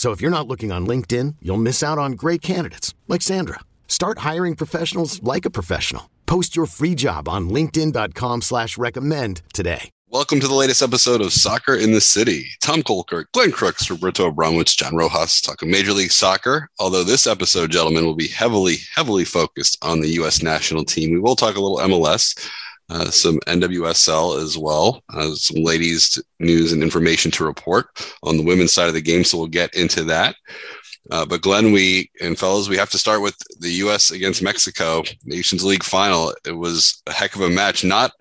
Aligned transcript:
So 0.00 0.12
if 0.12 0.22
you're 0.22 0.30
not 0.30 0.48
looking 0.48 0.72
on 0.72 0.86
LinkedIn, 0.86 1.36
you'll 1.42 1.58
miss 1.58 1.82
out 1.82 1.98
on 1.98 2.12
great 2.12 2.40
candidates 2.40 2.94
like 3.06 3.20
Sandra. 3.20 3.60
Start 3.86 4.20
hiring 4.20 4.56
professionals 4.56 5.22
like 5.22 5.44
a 5.44 5.50
professional. 5.50 6.08
Post 6.24 6.56
your 6.56 6.64
free 6.64 6.94
job 6.94 7.28
on 7.28 7.50
LinkedIn.com 7.50 8.40
slash 8.40 8.78
recommend 8.78 9.42
today. 9.52 9.90
Welcome 10.08 10.40
to 10.40 10.48
the 10.48 10.54
latest 10.54 10.80
episode 10.80 11.20
of 11.20 11.34
Soccer 11.34 11.74
in 11.74 11.92
the 11.92 12.00
City. 12.00 12.46
Tom 12.62 12.82
Colkirk, 12.82 13.26
Glenn 13.34 13.52
Crooks, 13.52 13.90
Roberto 13.90 14.30
Abramowitz, 14.30 14.74
John 14.74 14.96
Rojas 14.96 15.42
talking 15.42 15.70
Major 15.70 15.92
League 15.92 16.12
Soccer. 16.12 16.70
Although 16.78 17.04
this 17.04 17.26
episode, 17.26 17.70
gentlemen, 17.70 18.06
will 18.06 18.16
be 18.16 18.28
heavily, 18.28 18.76
heavily 18.94 19.26
focused 19.26 19.76
on 19.82 20.00
the 20.00 20.08
U.S. 20.14 20.42
national 20.42 20.86
team. 20.86 21.10
We 21.10 21.20
will 21.20 21.36
talk 21.36 21.56
a 21.56 21.60
little 21.60 21.76
MLS 21.76 22.34
uh, 22.90 23.10
some 23.10 23.38
NWSL 23.46 24.42
as 24.42 24.58
well, 24.58 25.02
uh, 25.14 25.32
some 25.34 25.62
ladies 25.62 26.20
news 26.38 26.72
and 26.72 26.82
information 26.82 27.30
to 27.32 27.44
report 27.44 27.86
on 28.22 28.36
the 28.36 28.42
women's 28.42 28.72
side 28.72 28.88
of 28.88 28.94
the 28.94 29.00
game. 29.00 29.24
So 29.24 29.38
we'll 29.38 29.46
get 29.46 29.74
into 29.74 30.04
that. 30.04 30.34
Uh, 31.10 31.24
but 31.24 31.40
Glenn, 31.40 31.72
we 31.72 32.10
and 32.20 32.38
fellas, 32.38 32.68
we 32.68 32.76
have 32.76 32.90
to 32.90 32.98
start 32.98 33.22
with 33.22 33.36
the 33.58 33.70
U.S. 33.84 34.10
against 34.10 34.42
Mexico 34.42 35.02
Nations 35.24 35.64
League 35.64 35.82
final. 35.82 36.34
It 36.44 36.52
was 36.52 37.02
a 37.06 37.12
heck 37.12 37.34
of 37.34 37.40
a 37.40 37.48
match. 37.48 37.84
Not 37.84 38.12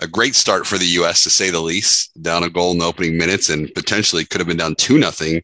a 0.00 0.08
great 0.08 0.34
start 0.34 0.66
for 0.66 0.76
the 0.76 0.86
U.S. 0.86 1.22
to 1.22 1.30
say 1.30 1.50
the 1.50 1.60
least. 1.60 2.20
Down 2.20 2.42
a 2.42 2.50
goal 2.50 2.72
in 2.72 2.78
the 2.78 2.86
opening 2.86 3.16
minutes, 3.16 3.50
and 3.50 3.72
potentially 3.74 4.24
could 4.24 4.40
have 4.40 4.48
been 4.48 4.56
down 4.56 4.74
two 4.74 4.98
nothing 4.98 5.42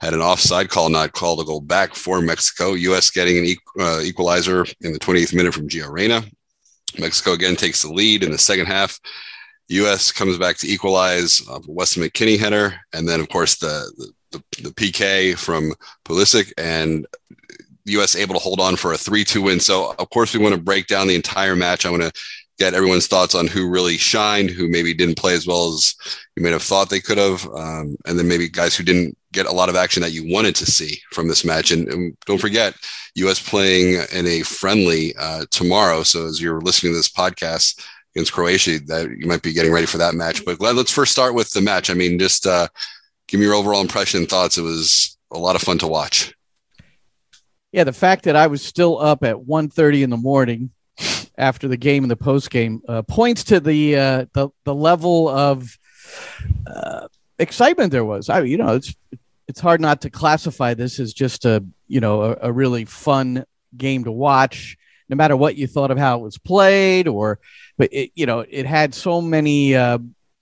had 0.00 0.14
an 0.14 0.20
offside 0.20 0.70
call 0.70 0.88
not 0.88 1.12
called 1.12 1.40
a 1.40 1.44
goal 1.44 1.60
back 1.60 1.94
for 1.94 2.22
Mexico. 2.22 2.72
U.S. 2.72 3.10
getting 3.10 3.38
an 3.38 3.56
uh, 3.78 4.00
equalizer 4.00 4.64
in 4.80 4.92
the 4.92 4.98
28th 4.98 5.34
minute 5.34 5.54
from 5.54 5.68
Gio 5.68 5.90
Reyna. 5.90 6.24
Mexico 6.98 7.32
again 7.32 7.56
takes 7.56 7.82
the 7.82 7.92
lead 7.92 8.22
in 8.22 8.30
the 8.30 8.38
second 8.38 8.66
half. 8.66 8.98
U.S. 9.68 10.10
comes 10.10 10.36
back 10.36 10.56
to 10.58 10.68
equalize. 10.68 11.40
Uh, 11.48 11.60
Weston 11.68 12.02
McKennie 12.02 12.38
header, 12.38 12.74
and 12.92 13.08
then 13.08 13.20
of 13.20 13.28
course 13.28 13.56
the, 13.56 13.92
the 13.96 14.12
the, 14.62 14.70
PK 14.70 15.36
from 15.36 15.72
Pulisic, 16.04 16.52
and 16.58 17.06
U.S. 17.86 18.16
able 18.16 18.34
to 18.34 18.40
hold 18.40 18.60
on 18.60 18.76
for 18.76 18.92
a 18.92 18.98
three-two 18.98 19.42
win. 19.42 19.60
So 19.60 19.94
of 19.98 20.10
course 20.10 20.34
we 20.34 20.40
want 20.40 20.54
to 20.54 20.60
break 20.60 20.86
down 20.86 21.06
the 21.06 21.14
entire 21.14 21.56
match. 21.56 21.86
I 21.86 21.90
want 21.90 22.02
to 22.02 22.12
get 22.58 22.74
everyone's 22.74 23.06
thoughts 23.06 23.34
on 23.34 23.46
who 23.46 23.70
really 23.70 23.96
shined, 23.96 24.50
who 24.50 24.68
maybe 24.68 24.92
didn't 24.92 25.16
play 25.18 25.34
as 25.34 25.46
well 25.46 25.72
as 25.72 25.94
you 26.36 26.42
may 26.42 26.50
have 26.50 26.62
thought 26.62 26.90
they 26.90 27.00
could 27.00 27.18
have, 27.18 27.46
um, 27.54 27.96
and 28.06 28.18
then 28.18 28.28
maybe 28.28 28.48
guys 28.48 28.76
who 28.76 28.84
didn't 28.84 29.16
get 29.32 29.46
a 29.46 29.52
lot 29.52 29.68
of 29.68 29.76
action 29.76 30.02
that 30.02 30.12
you 30.12 30.32
wanted 30.32 30.54
to 30.56 30.66
see 30.66 31.00
from 31.12 31.28
this 31.28 31.44
match. 31.44 31.70
And, 31.70 31.88
and 31.88 32.16
don't 32.26 32.40
forget, 32.40 32.74
U.S. 33.16 33.40
playing 33.40 34.02
in 34.12 34.26
a 34.26 34.42
friendly 34.42 35.14
uh, 35.16 35.46
tomorrow. 35.50 36.02
So 36.02 36.26
as 36.26 36.40
you're 36.40 36.60
listening 36.60 36.92
to 36.92 36.96
this 36.96 37.10
podcast 37.10 37.84
against 38.14 38.32
Croatia, 38.32 38.80
that 38.86 39.08
you 39.10 39.26
might 39.26 39.42
be 39.42 39.52
getting 39.52 39.72
ready 39.72 39.86
for 39.86 39.98
that 39.98 40.14
match. 40.14 40.44
But 40.44 40.60
let's 40.60 40.90
first 40.90 41.12
start 41.12 41.34
with 41.34 41.52
the 41.52 41.60
match. 41.60 41.90
I 41.90 41.94
mean, 41.94 42.18
just 42.18 42.46
uh, 42.46 42.68
give 43.28 43.40
me 43.40 43.46
your 43.46 43.54
overall 43.54 43.80
impression 43.80 44.20
and 44.20 44.28
thoughts. 44.28 44.58
It 44.58 44.62
was 44.62 45.16
a 45.30 45.38
lot 45.38 45.56
of 45.56 45.62
fun 45.62 45.78
to 45.78 45.86
watch. 45.86 46.34
Yeah, 47.72 47.84
the 47.84 47.92
fact 47.92 48.24
that 48.24 48.34
I 48.34 48.48
was 48.48 48.62
still 48.62 48.98
up 48.98 49.22
at 49.22 49.36
1.30 49.36 50.02
in 50.02 50.10
the 50.10 50.16
morning 50.16 50.70
after 51.38 51.68
the 51.68 51.76
game 51.76 52.02
and 52.02 52.10
the 52.10 52.16
post 52.16 52.50
game 52.50 52.82
uh, 52.88 53.02
points 53.02 53.44
to 53.44 53.60
the, 53.60 53.96
uh, 53.96 54.26
the 54.32 54.48
the 54.64 54.74
level 54.74 55.28
of 55.28 55.78
uh, 56.66 57.06
excitement 57.40 57.90
there 57.92 58.04
was. 58.04 58.28
I, 58.28 58.42
you 58.42 58.56
know, 58.56 58.74
it's 58.74 58.94
it's 59.50 59.58
hard 59.58 59.80
not 59.80 60.02
to 60.02 60.10
classify 60.10 60.74
this 60.74 61.00
as 61.00 61.12
just 61.12 61.44
a 61.44 61.64
you 61.88 62.00
know 62.00 62.22
a, 62.22 62.36
a, 62.42 62.52
really 62.52 62.84
fun 62.84 63.44
game 63.76 64.04
to 64.04 64.12
watch 64.12 64.78
no 65.08 65.16
matter 65.16 65.36
what 65.36 65.56
you 65.56 65.66
thought 65.66 65.90
of 65.90 65.98
how 65.98 66.18
it 66.18 66.22
was 66.22 66.38
played 66.38 67.08
or 67.08 67.40
but 67.76 67.92
it, 67.92 68.12
you 68.14 68.26
know 68.26 68.44
it 68.48 68.64
had 68.64 68.94
so 68.94 69.20
many 69.20 69.74
uh, 69.74 69.98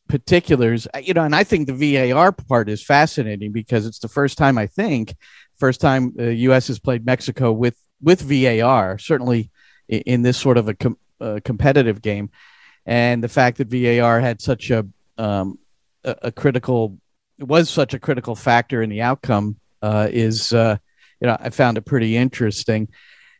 particulars 0.09 0.87
you 1.03 1.15
know 1.15 1.25
and 1.25 1.35
i 1.35 1.43
think 1.43 1.67
the 1.67 2.11
var 2.13 2.33
part 2.33 2.69
is 2.69 2.85
fascinating 2.85 3.51
because 3.51 3.87
it's 3.87 3.99
the 3.99 4.09
first 4.09 4.37
time 4.37 4.59
i 4.59 4.67
think 4.67 5.15
first 5.57 5.81
time 5.81 6.13
the 6.17 6.35
us 6.35 6.69
has 6.69 6.79
played 6.79 7.07
mexico 7.07 7.51
with 7.51 7.79
with 8.03 8.21
var 8.21 8.99
certainly 8.99 9.51
in, 9.89 10.21
this 10.21 10.37
sort 10.37 10.59
of 10.59 10.69
a 10.69 10.75
com- 10.75 10.99
uh, 11.19 11.41
competitive 11.45 12.03
game 12.03 12.29
and 12.85 13.25
the 13.25 13.29
fact 13.29 13.57
that 13.57 13.69
var 13.69 14.21
had 14.21 14.43
such 14.43 14.71
a 14.71 14.87
um, 15.17 15.59
a, 16.05 16.17
a 16.23 16.33
critical 16.33 16.99
was 17.39 17.71
such 17.71 17.95
a 17.95 17.99
critical 17.99 18.35
factor 18.35 18.83
in 18.83 18.91
the 18.91 19.03
outcome 19.03 19.57
uh, 19.83 20.09
is 20.11 20.53
uh, 20.53 20.77
you 21.21 21.27
know 21.27 21.37
I 21.39 21.51
found 21.51 21.79
it 21.79 21.87
pretty 21.87 22.17
interesting. 22.17 22.89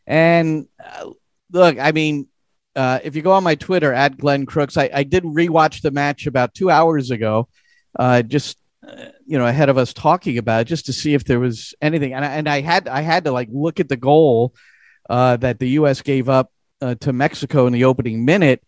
And 0.07 0.67
uh, 0.83 1.11
look, 1.51 1.77
I 1.79 1.91
mean, 1.91 2.27
uh, 2.75 2.99
if 3.03 3.15
you 3.15 3.21
go 3.21 3.33
on 3.33 3.43
my 3.43 3.55
Twitter 3.55 3.93
at 3.93 4.17
Glenn 4.17 4.45
Crooks, 4.45 4.77
I, 4.77 4.89
I 4.93 5.03
did 5.03 5.23
rewatch 5.23 5.81
the 5.81 5.91
match 5.91 6.25
about 6.25 6.53
two 6.53 6.69
hours 6.69 7.11
ago, 7.11 7.47
uh, 7.97 8.21
just 8.21 8.57
uh, 8.87 9.05
you 9.25 9.37
know 9.37 9.45
ahead 9.45 9.69
of 9.69 9.77
us 9.77 9.93
talking 9.93 10.37
about 10.37 10.61
it, 10.61 10.65
just 10.65 10.85
to 10.87 10.93
see 10.93 11.13
if 11.13 11.25
there 11.25 11.39
was 11.39 11.73
anything. 11.81 12.13
And 12.13 12.25
I, 12.25 12.29
and 12.29 12.49
I 12.49 12.61
had 12.61 12.87
I 12.87 13.01
had 13.01 13.25
to 13.25 13.31
like 13.31 13.49
look 13.51 13.79
at 13.79 13.89
the 13.89 13.97
goal 13.97 14.53
that 15.09 15.59
the 15.59 15.69
U.S. 15.69 16.01
gave 16.01 16.29
up 16.29 16.51
to 16.81 17.11
Mexico 17.13 17.67
in 17.67 17.73
the 17.73 17.85
opening 17.85 18.25
minute. 18.25 18.63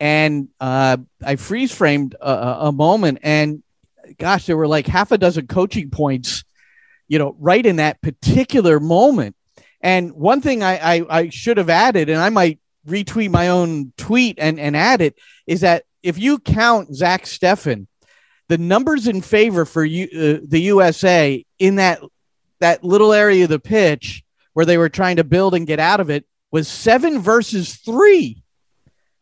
And 0.00 0.48
I 0.58 1.36
freeze 1.36 1.72
framed 1.72 2.16
a, 2.20 2.68
a 2.68 2.72
moment, 2.72 3.18
and 3.22 3.62
gosh, 4.18 4.46
there 4.46 4.56
were 4.56 4.66
like 4.66 4.86
half 4.86 5.12
a 5.12 5.18
dozen 5.18 5.46
coaching 5.46 5.90
points, 5.90 6.42
you 7.06 7.18
know, 7.18 7.36
right 7.38 7.64
in 7.64 7.76
that 7.76 8.00
particular 8.00 8.80
moment. 8.80 9.36
And 9.82 10.12
one 10.12 10.40
thing 10.40 10.62
I, 10.62 10.96
I, 10.96 11.06
I 11.10 11.28
should 11.28 11.58
have 11.58 11.70
added, 11.70 12.08
and 12.08 12.18
I 12.18 12.30
might 12.30 12.60
retweet 12.88 13.30
my 13.30 13.48
own 13.48 13.92
tweet 13.96 14.38
and, 14.38 14.58
and 14.58 14.76
add 14.76 15.02
it, 15.02 15.16
is 15.46 15.60
that 15.60 15.84
if 16.02 16.18
you 16.18 16.38
count 16.38 16.94
Zach 16.94 17.24
Steffen, 17.24 17.86
the 18.48 18.58
numbers 18.58 19.06
in 19.06 19.20
favor 19.20 19.64
for 19.64 19.84
you, 19.84 20.04
uh, 20.06 20.44
the 20.46 20.60
USA 20.62 21.44
in 21.58 21.76
that 21.76 22.00
that 22.60 22.84
little 22.84 23.12
area 23.12 23.44
of 23.44 23.50
the 23.50 23.60
pitch 23.60 24.22
where 24.52 24.66
they 24.66 24.76
were 24.76 24.88
trying 24.88 25.16
to 25.16 25.24
build 25.24 25.54
and 25.54 25.66
get 25.66 25.78
out 25.78 26.00
of 26.00 26.10
it 26.10 26.26
was 26.50 26.68
seven 26.68 27.20
versus 27.20 27.76
three. 27.76 28.42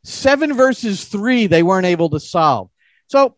Seven 0.05 0.55
versus 0.55 1.05
three, 1.05 1.47
they 1.47 1.63
weren't 1.63 1.87
able 1.87 2.11
to 2.11 2.21
solve. 2.21 2.71
So 3.09 3.37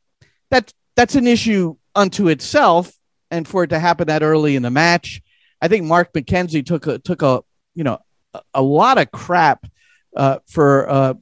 that 0.50 0.72
that's 0.97 1.15
an 1.15 1.26
issue 1.26 1.76
unto 1.94 2.28
itself. 2.28 2.93
And 3.31 3.47
for 3.47 3.65
it 3.65 3.69
to 3.69 3.78
happen 3.78 4.09
that 4.09 4.22
early 4.22 4.56
in 4.56 4.62
the 4.62 4.71
match, 4.71 5.22
I 5.60 5.69
think 5.69 5.87
Mark 5.87 6.12
McKenzie 6.12 6.66
took 6.66 6.87
a 6.87 6.98
took 6.98 7.22
a 7.22 7.43
you 7.75 7.84
know 7.84 7.98
a, 8.34 8.41
a 8.54 8.62
lot 8.62 8.98
of 8.98 9.10
crap 9.10 9.66
uh, 10.16 10.39
for 10.47 10.89
uh, 10.89 11.15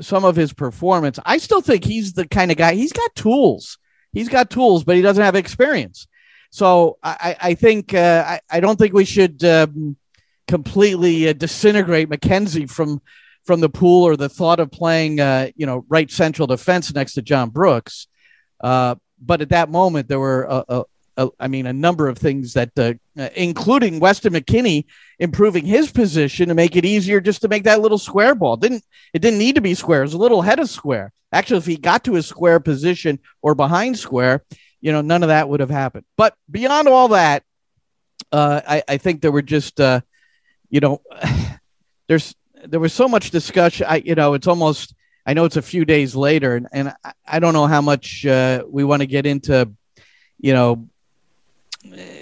some 0.00 0.24
of 0.24 0.36
his 0.36 0.52
performance. 0.52 1.18
I 1.24 1.38
still 1.38 1.60
think 1.60 1.84
he's 1.84 2.12
the 2.12 2.26
kind 2.26 2.50
of 2.50 2.56
guy. 2.56 2.74
He's 2.74 2.92
got 2.92 3.14
tools. 3.14 3.78
He's 4.12 4.28
got 4.28 4.50
tools, 4.50 4.84
but 4.84 4.96
he 4.96 5.02
doesn't 5.02 5.22
have 5.22 5.36
experience. 5.36 6.06
So 6.50 6.96
I, 7.02 7.36
I 7.40 7.54
think 7.54 7.92
uh, 7.92 8.24
I, 8.26 8.40
I 8.50 8.60
don't 8.60 8.78
think 8.78 8.94
we 8.94 9.04
should 9.04 9.44
um, 9.44 9.96
completely 10.46 11.28
uh, 11.28 11.34
disintegrate 11.34 12.08
McKenzie 12.08 12.70
from 12.70 13.02
from 13.48 13.60
the 13.60 13.70
pool 13.70 14.06
or 14.06 14.14
the 14.14 14.28
thought 14.28 14.60
of 14.60 14.70
playing 14.70 15.18
uh, 15.20 15.48
you 15.56 15.64
know 15.64 15.82
right 15.88 16.10
central 16.10 16.46
defense 16.46 16.92
next 16.94 17.14
to 17.14 17.22
John 17.22 17.48
Brooks. 17.48 18.06
Uh, 18.60 18.96
but 19.18 19.40
at 19.40 19.48
that 19.48 19.70
moment, 19.70 20.06
there 20.06 20.20
were, 20.20 20.42
a, 20.42 20.64
a, 20.68 20.84
a, 21.16 21.28
I 21.40 21.48
mean, 21.48 21.66
a 21.66 21.72
number 21.72 22.08
of 22.08 22.18
things 22.18 22.52
that, 22.52 22.72
uh, 22.78 22.92
including 23.34 24.00
Weston 24.00 24.34
McKennie 24.34 24.84
improving 25.18 25.64
his 25.64 25.90
position 25.90 26.48
to 26.48 26.54
make 26.54 26.76
it 26.76 26.84
easier 26.84 27.22
just 27.22 27.40
to 27.40 27.48
make 27.48 27.64
that 27.64 27.80
little 27.80 27.96
square 27.96 28.34
ball. 28.34 28.58
Didn't 28.58 28.84
it 29.14 29.22
didn't 29.22 29.38
need 29.38 29.54
to 29.54 29.62
be 29.62 29.72
square? 29.72 30.00
It 30.00 30.10
was 30.10 30.12
a 30.12 30.18
little 30.18 30.42
head 30.42 30.58
of 30.58 30.68
square. 30.68 31.10
Actually, 31.32 31.58
if 31.58 31.66
he 31.66 31.78
got 31.78 32.04
to 32.04 32.16
a 32.16 32.22
square 32.22 32.60
position 32.60 33.18
or 33.40 33.54
behind 33.54 33.98
square, 33.98 34.44
you 34.82 34.92
know, 34.92 35.00
none 35.00 35.22
of 35.22 35.30
that 35.30 35.48
would 35.48 35.60
have 35.60 35.70
happened. 35.70 36.04
But 36.18 36.34
beyond 36.50 36.86
all 36.86 37.08
that, 37.08 37.44
uh, 38.30 38.60
I, 38.68 38.82
I, 38.86 38.98
think 38.98 39.22
there 39.22 39.32
were 39.32 39.40
just 39.40 39.80
uh, 39.80 40.02
you 40.68 40.80
know, 40.80 41.00
there's 42.08 42.34
there 42.68 42.80
was 42.80 42.92
so 42.92 43.08
much 43.08 43.30
discussion. 43.30 43.86
I, 43.88 43.96
you 43.96 44.14
know, 44.14 44.34
it's 44.34 44.46
almost. 44.46 44.94
I 45.26 45.34
know 45.34 45.44
it's 45.44 45.56
a 45.56 45.62
few 45.62 45.84
days 45.84 46.16
later, 46.16 46.56
and, 46.56 46.68
and 46.72 46.94
I, 47.04 47.12
I 47.26 47.38
don't 47.38 47.52
know 47.52 47.66
how 47.66 47.82
much 47.82 48.24
uh, 48.24 48.64
we 48.66 48.82
want 48.82 49.02
to 49.02 49.06
get 49.06 49.26
into, 49.26 49.70
you 50.38 50.54
know, 50.54 50.88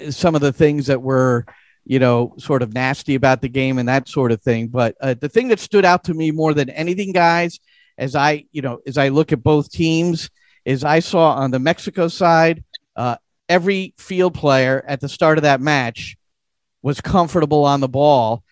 some 0.09 0.35
of 0.35 0.41
the 0.41 0.51
things 0.51 0.87
that 0.87 1.01
were, 1.01 1.45
you 1.85 1.99
know, 1.99 2.33
sort 2.37 2.61
of 2.61 2.73
nasty 2.73 3.15
about 3.15 3.41
the 3.41 3.47
game 3.47 3.77
and 3.77 3.87
that 3.87 4.09
sort 4.09 4.33
of 4.33 4.41
thing. 4.41 4.67
But 4.67 4.97
uh, 4.99 5.13
the 5.13 5.29
thing 5.29 5.47
that 5.49 5.59
stood 5.59 5.85
out 5.85 6.03
to 6.05 6.13
me 6.13 6.31
more 6.31 6.53
than 6.53 6.69
anything, 6.69 7.13
guys, 7.13 7.59
as 7.97 8.13
I, 8.13 8.45
you 8.51 8.61
know, 8.61 8.79
as 8.85 8.97
I 8.97 9.07
look 9.07 9.31
at 9.31 9.41
both 9.41 9.71
teams, 9.71 10.29
is 10.65 10.83
I 10.83 10.99
saw 10.99 11.31
on 11.35 11.51
the 11.51 11.59
Mexico 11.59 12.09
side, 12.09 12.63
uh, 12.97 13.15
every 13.47 13.93
field 13.97 14.33
player 14.33 14.83
at 14.85 14.99
the 14.99 15.07
start 15.07 15.37
of 15.37 15.43
that 15.43 15.61
match 15.61 16.17
was 16.81 16.99
comfortable 16.99 17.63
on 17.63 17.79
the 17.79 17.87
ball. 17.87 18.43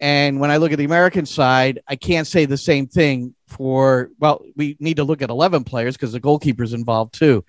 And 0.00 0.40
when 0.40 0.50
I 0.50 0.56
look 0.56 0.72
at 0.72 0.78
the 0.78 0.84
American 0.84 1.26
side, 1.26 1.80
I 1.86 1.94
can't 1.94 2.26
say 2.26 2.46
the 2.46 2.56
same 2.56 2.86
thing 2.86 3.34
for, 3.48 4.10
well, 4.18 4.42
we 4.56 4.76
need 4.80 4.96
to 4.96 5.04
look 5.04 5.20
at 5.20 5.28
11 5.28 5.64
players 5.64 5.94
because 5.94 6.12
the 6.12 6.20
goalkeeper's 6.20 6.72
involved 6.72 7.14
too. 7.14 7.44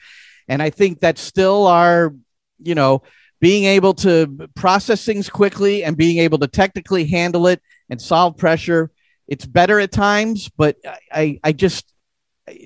And 0.49 0.61
I 0.61 0.69
think 0.69 0.99
that's 0.99 1.21
still 1.21 1.65
our, 1.67 2.13
you 2.61 2.75
know, 2.75 3.03
being 3.39 3.63
able 3.63 3.93
to 3.95 4.49
process 4.53 5.05
things 5.05 5.29
quickly 5.29 5.83
and 5.83 5.95
being 5.95 6.17
able 6.17 6.39
to 6.39 6.47
technically 6.47 7.05
handle 7.05 7.47
it 7.47 7.61
and 7.89 8.01
solve 8.01 8.37
pressure. 8.37 8.91
It's 9.27 9.45
better 9.45 9.79
at 9.79 9.93
times, 9.93 10.49
but 10.49 10.75
I, 11.11 11.39
I 11.43 11.53
just, 11.53 11.91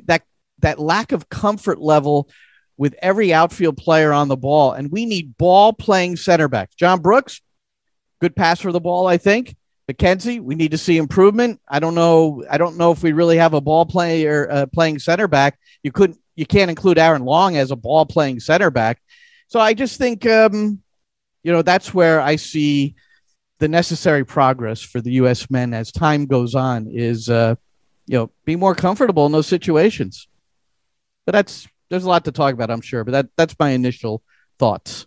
that, 0.05 0.23
that 0.59 0.79
lack 0.79 1.11
of 1.11 1.29
comfort 1.29 1.79
level 1.79 2.27
with 2.75 2.95
every 3.01 3.33
outfield 3.33 3.77
player 3.77 4.11
on 4.11 4.29
the 4.29 4.35
ball. 4.35 4.73
And 4.73 4.91
we 4.91 5.05
need 5.05 5.37
ball 5.37 5.73
playing 5.73 6.17
center 6.17 6.47
backs. 6.47 6.75
John 6.75 7.01
Brooks, 7.01 7.41
good 8.19 8.35
passer 8.35 8.63
for 8.63 8.71
the 8.71 8.81
ball, 8.81 9.07
I 9.07 9.17
think. 9.17 9.55
McKenzie, 9.91 10.41
we 10.41 10.55
need 10.55 10.71
to 10.71 10.77
see 10.77 10.97
improvement. 10.97 11.61
I 11.67 11.79
don't 11.79 11.93
know. 11.93 12.43
I 12.49 12.57
don't 12.57 12.77
know 12.77 12.91
if 12.91 13.03
we 13.03 13.11
really 13.11 13.37
have 13.37 13.53
a 13.53 13.61
ball 13.61 13.85
player 13.85 14.47
uh, 14.49 14.65
playing 14.67 14.99
center 14.99 15.27
back. 15.27 15.59
You 15.83 15.91
couldn't. 15.91 16.19
You 16.35 16.45
can't 16.45 16.69
include 16.69 16.97
Aaron 16.97 17.23
Long 17.23 17.55
as 17.55 17.71
a 17.71 17.75
ball 17.75 18.05
playing 18.05 18.39
center 18.39 18.69
back. 18.69 19.01
So 19.47 19.59
I 19.59 19.73
just 19.73 19.97
think, 19.97 20.25
um, 20.25 20.81
you 21.43 21.51
know, 21.51 21.61
that's 21.61 21.93
where 21.93 22.19
I 22.19 22.35
see 22.35 22.95
the 23.59 23.67
necessary 23.67 24.25
progress 24.25 24.81
for 24.81 24.99
the 24.99 25.13
U.S. 25.13 25.49
men 25.49 25.73
as 25.73 25.91
time 25.91 26.25
goes 26.25 26.55
on. 26.55 26.87
Is 26.91 27.29
uh, 27.29 27.55
you 28.07 28.17
know, 28.17 28.31
be 28.43 28.55
more 28.55 28.75
comfortable 28.75 29.25
in 29.27 29.31
those 29.31 29.47
situations. 29.47 30.27
But 31.25 31.33
that's 31.33 31.67
there's 31.89 32.03
a 32.03 32.09
lot 32.09 32.25
to 32.25 32.31
talk 32.31 32.53
about, 32.53 32.71
I'm 32.71 32.81
sure. 32.81 33.03
But 33.03 33.11
that 33.11 33.27
that's 33.35 33.55
my 33.59 33.69
initial 33.69 34.23
thoughts. 34.57 35.05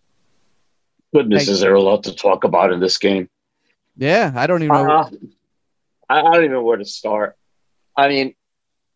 Goodness, 1.12 1.46
Thank 1.46 1.54
is 1.54 1.60
there 1.60 1.74
a 1.74 1.82
lot 1.82 2.04
to 2.04 2.14
talk 2.14 2.44
about 2.44 2.72
in 2.72 2.80
this 2.80 2.98
game? 2.98 3.28
Yeah, 3.98 4.32
I 4.34 4.46
don't 4.46 4.62
even 4.62 4.74
know. 4.74 4.90
Uh, 4.90 5.10
I 6.08 6.22
don't 6.22 6.36
even 6.36 6.52
know 6.52 6.62
where 6.62 6.76
to 6.78 6.84
start. 6.84 7.36
I 7.96 8.08
mean, 8.08 8.34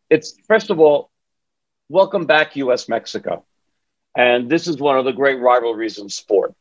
it's 0.08 0.34
first 0.46 0.70
of 0.70 0.80
all, 0.80 1.10
welcome 1.88 2.26
back, 2.26 2.56
U.S. 2.56 2.88
Mexico, 2.88 3.44
and 4.16 4.48
this 4.48 4.66
is 4.66 4.78
one 4.78 4.98
of 4.98 5.04
the 5.04 5.12
great 5.12 5.40
rivalries 5.40 5.98
in 5.98 6.08
sport. 6.08 6.54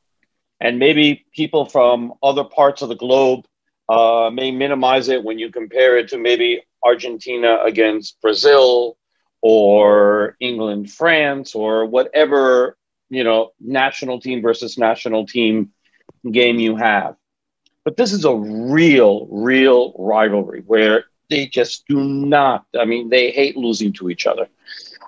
And 0.59 0.77
maybe 0.79 1.25
people 1.33 1.65
from 1.65 2.13
other 2.21 2.43
parts 2.43 2.81
of 2.81 2.89
the 2.89 2.95
globe 2.95 3.45
uh, 3.87 4.29
may 4.33 4.51
minimize 4.51 5.07
it 5.09 5.23
when 5.23 5.39
you 5.39 5.51
compare 5.51 5.97
it 5.97 6.09
to 6.09 6.17
maybe 6.17 6.63
Argentina 6.83 7.59
against 7.63 8.19
Brazil 8.21 8.97
or 9.41 10.35
England, 10.39 10.91
France, 10.91 11.55
or 11.55 11.85
whatever 11.85 12.75
you 13.11 13.25
know, 13.25 13.51
national 13.59 14.21
team 14.21 14.41
versus 14.41 14.77
national 14.77 15.27
team 15.27 15.71
game 16.31 16.57
you 16.57 16.77
have. 16.77 17.15
But 17.83 17.97
this 17.97 18.13
is 18.13 18.25
a 18.25 18.35
real, 18.35 19.27
real 19.27 19.93
rivalry 19.97 20.63
where 20.65 21.05
they 21.29 21.47
just 21.47 21.87
do 21.87 22.03
not, 22.03 22.65
I 22.79 22.85
mean, 22.85 23.09
they 23.09 23.31
hate 23.31 23.57
losing 23.57 23.93
to 23.93 24.09
each 24.09 24.27
other. 24.27 24.47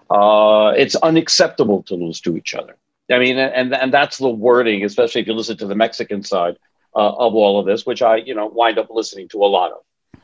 Uh, 0.09 0.73
it's 0.75 0.95
unacceptable 0.95 1.83
to 1.83 1.95
lose 1.95 2.21
to 2.21 2.35
each 2.35 2.55
other. 2.55 2.75
I 3.11 3.19
mean, 3.19 3.37
and, 3.37 3.73
and 3.73 3.93
that's 3.93 4.17
the 4.17 4.29
wording, 4.29 4.83
especially 4.85 5.21
if 5.21 5.27
you 5.27 5.33
listen 5.33 5.57
to 5.57 5.67
the 5.67 5.75
Mexican 5.75 6.23
side 6.23 6.57
uh, 6.95 7.09
of 7.09 7.35
all 7.35 7.59
of 7.59 7.65
this, 7.65 7.85
which 7.85 8.01
I, 8.01 8.17
you 8.17 8.33
know, 8.33 8.47
wind 8.47 8.79
up 8.79 8.89
listening 8.89 9.27
to 9.29 9.43
a 9.43 9.45
lot 9.45 9.71
of. 9.71 10.21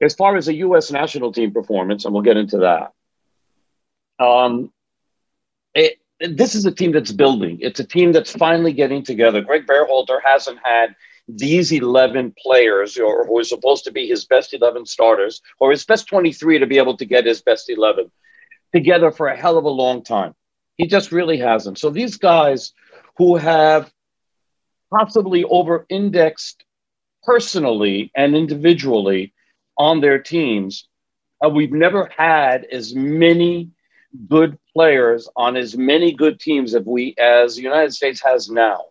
As 0.00 0.14
far 0.14 0.36
as 0.36 0.46
the 0.46 0.54
U.S. 0.54 0.90
national 0.90 1.32
team 1.32 1.52
performance, 1.52 2.04
and 2.04 2.14
we'll 2.14 2.22
get 2.22 2.36
into 2.36 2.58
that, 2.58 4.24
um, 4.24 4.72
it, 5.74 5.98
this 6.20 6.54
is 6.54 6.64
a 6.66 6.72
team 6.72 6.92
that's 6.92 7.12
building. 7.12 7.58
It's 7.60 7.80
a 7.80 7.84
team 7.84 8.12
that's 8.12 8.32
finally 8.32 8.72
getting 8.72 9.02
together. 9.02 9.40
Greg 9.40 9.66
Berhalter 9.66 10.20
hasn't 10.24 10.58
had 10.62 10.94
these 11.28 11.72
11 11.72 12.34
players 12.42 12.96
or 12.98 13.26
who 13.26 13.38
are 13.38 13.44
supposed 13.44 13.84
to 13.84 13.92
be 13.92 14.06
his 14.06 14.24
best 14.24 14.54
11 14.54 14.86
starters 14.86 15.40
or 15.58 15.70
his 15.70 15.84
best 15.84 16.06
23 16.08 16.58
to 16.58 16.66
be 16.66 16.78
able 16.78 16.96
to 16.96 17.04
get 17.04 17.26
his 17.26 17.42
best 17.42 17.70
11 17.70 18.10
together 18.72 19.10
for 19.10 19.28
a 19.28 19.36
hell 19.36 19.58
of 19.58 19.64
a 19.64 19.68
long 19.68 20.02
time. 20.02 20.34
He 20.76 20.86
just 20.86 21.12
really 21.12 21.38
hasn't. 21.38 21.78
So 21.78 21.90
these 21.90 22.16
guys 22.16 22.72
who 23.16 23.36
have 23.36 23.92
possibly 24.90 25.44
over 25.44 25.86
indexed 25.88 26.64
personally 27.22 28.10
and 28.14 28.34
individually 28.34 29.34
on 29.76 30.00
their 30.00 30.18
teams, 30.18 30.88
uh, 31.44 31.48
we've 31.48 31.72
never 31.72 32.10
had 32.16 32.64
as 32.64 32.94
many 32.94 33.70
good 34.28 34.58
players 34.72 35.28
on 35.36 35.56
as 35.56 35.76
many 35.76 36.12
good 36.12 36.40
teams 36.40 36.74
as 36.74 36.84
we 36.84 37.14
as 37.18 37.56
the 37.56 37.62
United 37.62 37.92
States 37.92 38.22
has 38.22 38.50
now. 38.50 38.86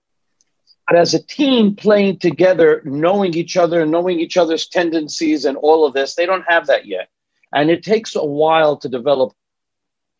But 0.89 0.97
as 0.97 1.13
a 1.13 1.21
team 1.21 1.75
playing 1.75 2.17
together, 2.17 2.81
knowing 2.83 3.35
each 3.35 3.57
other, 3.57 3.85
knowing 3.85 4.19
each 4.19 4.37
other's 4.37 4.67
tendencies 4.67 5.45
and 5.45 5.55
all 5.55 5.85
of 5.85 5.93
this, 5.93 6.15
they 6.15 6.25
don't 6.25 6.45
have 6.49 6.65
that 6.65 6.87
yet. 6.87 7.09
And 7.53 7.69
it 7.69 7.83
takes 7.83 8.15
a 8.15 8.25
while 8.25 8.75
to 8.77 8.89
develop 8.89 9.33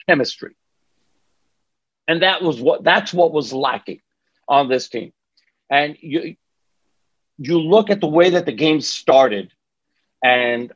chemistry. 0.07 0.55
And 2.07 2.21
that 2.21 2.43
was 2.43 2.61
what 2.61 2.83
that's 2.83 3.11
what 3.11 3.31
was 3.31 3.51
lacking 3.51 4.01
on 4.47 4.69
this 4.69 4.89
team. 4.89 5.11
And 5.71 5.97
you 6.01 6.35
you 7.39 7.59
look 7.59 7.89
at 7.89 7.99
the 7.99 8.07
way 8.07 8.29
that 8.31 8.45
the 8.45 8.51
game 8.51 8.81
started 8.81 9.51
and 10.23 10.71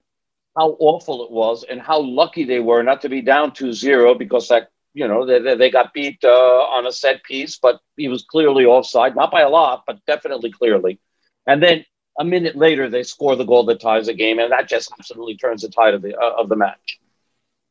how 0.57 0.75
awful 0.80 1.24
it 1.24 1.31
was 1.31 1.66
and 1.69 1.80
how 1.80 2.01
lucky 2.01 2.45
they 2.45 2.60
were 2.60 2.81
not 2.81 3.01
to 3.01 3.10
be 3.10 3.22
down 3.22 3.51
2-0 3.51 4.18
because 4.18 4.48
that 4.48 4.69
you 4.94 5.07
know 5.07 5.25
they, 5.25 5.56
they 5.56 5.69
got 5.69 5.94
beat 5.94 6.24
uh, 6.24 6.28
on 6.30 6.86
a 6.86 6.92
set 6.92 7.24
piece 7.24 7.57
but 7.57 7.80
he 7.98 8.07
was 8.07 8.24
clearly 8.24 8.66
offside 8.66 9.16
not 9.16 9.31
by 9.31 9.42
a 9.42 9.50
lot 9.50 9.84
but 9.86 10.04
definitely 10.06 10.51
clearly 10.51 11.00
and 11.48 11.62
then 11.62 11.86
a 12.19 12.24
minute 12.24 12.56
later 12.56 12.90
they 12.90 13.04
score 13.04 13.36
the 13.36 13.44
goal 13.44 13.66
that 13.66 13.81
ties 13.81 14.06
the 14.06 14.13
game 14.13 14.40
and 14.40 14.51
that 14.51 14.68
just 14.68 14.92
absolutely 14.97 15.35
turns 15.35 15.62
the 15.62 15.69
tide 15.69 15.94
of 15.94 16.02
the 16.02 16.16
uh, 16.16 16.33
of 16.38 16.50
the 16.50 16.56
match 16.56 17.00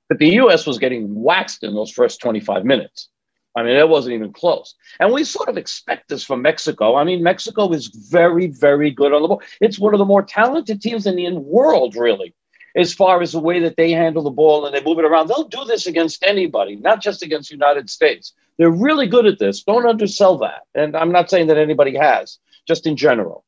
but 0.09 0.19
the 0.19 0.27
us 0.27 0.67
was 0.67 0.79
getting 0.79 1.15
waxed 1.15 1.63
in 1.63 1.75
those 1.75 1.91
first 1.91 2.21
25 2.21 2.65
minutes 2.65 3.09
I 3.55 3.63
mean, 3.63 3.77
it 3.77 3.87
wasn't 3.87 4.15
even 4.15 4.33
close. 4.33 4.75
And 4.99 5.13
we 5.13 5.25
sort 5.25 5.51
of 5.51 5.59
expect 5.59 6.09
this 6.09 6.25
from 6.25 6.41
Mexico. 6.41 6.97
I 6.97 7.05
mean, 7.05 7.23
Mexico 7.23 7.71
is 7.73 7.89
very, 7.89 8.47
very 8.47 8.91
good 8.91 9.13
on 9.13 9.21
the 9.21 9.29
ball. 9.29 9.43
It's 9.61 9.79
one 9.79 9.93
of 9.93 9.99
the 9.99 10.07
more 10.07 10.23
talented 10.23 10.81
teams 10.81 11.07
in 11.07 11.17
the 11.17 11.31
world, 11.35 11.95
really 11.95 12.35
as 12.77 12.95
far 12.95 13.23
as 13.23 13.33
the 13.33 13.41
way 13.41 13.61
that 13.61 13.77
they 13.77 13.91
handle 13.91 14.23
the 14.23 14.31
ball 14.31 14.67
and 14.67 14.75
they 14.75 14.83
move 14.83 14.99
it 14.99 15.05
around. 15.05 15.29
They'll 15.29 15.49
do 15.49 15.65
this 15.65 15.87
against 15.87 16.25
anybody, 16.25 16.77
not 16.77 17.03
just 17.03 17.23
against 17.23 17.51
the 17.51 17.55
United 17.55 17.91
States. 17.91 18.33
They're 18.59 18.71
really 18.71 19.07
good 19.07 19.27
at 19.27 19.39
this. 19.39 19.63
Don't 19.63 19.87
undersell 19.87 20.39
that. 20.39 20.63
And 20.75 20.97
I'm 20.97 21.13
not 21.13 21.31
saying 21.31 21.49
that 21.49 21.59
anybody 21.59 21.97
has, 21.97 22.39
just 22.67 22.87
in 22.87 22.97
general. 22.97 23.45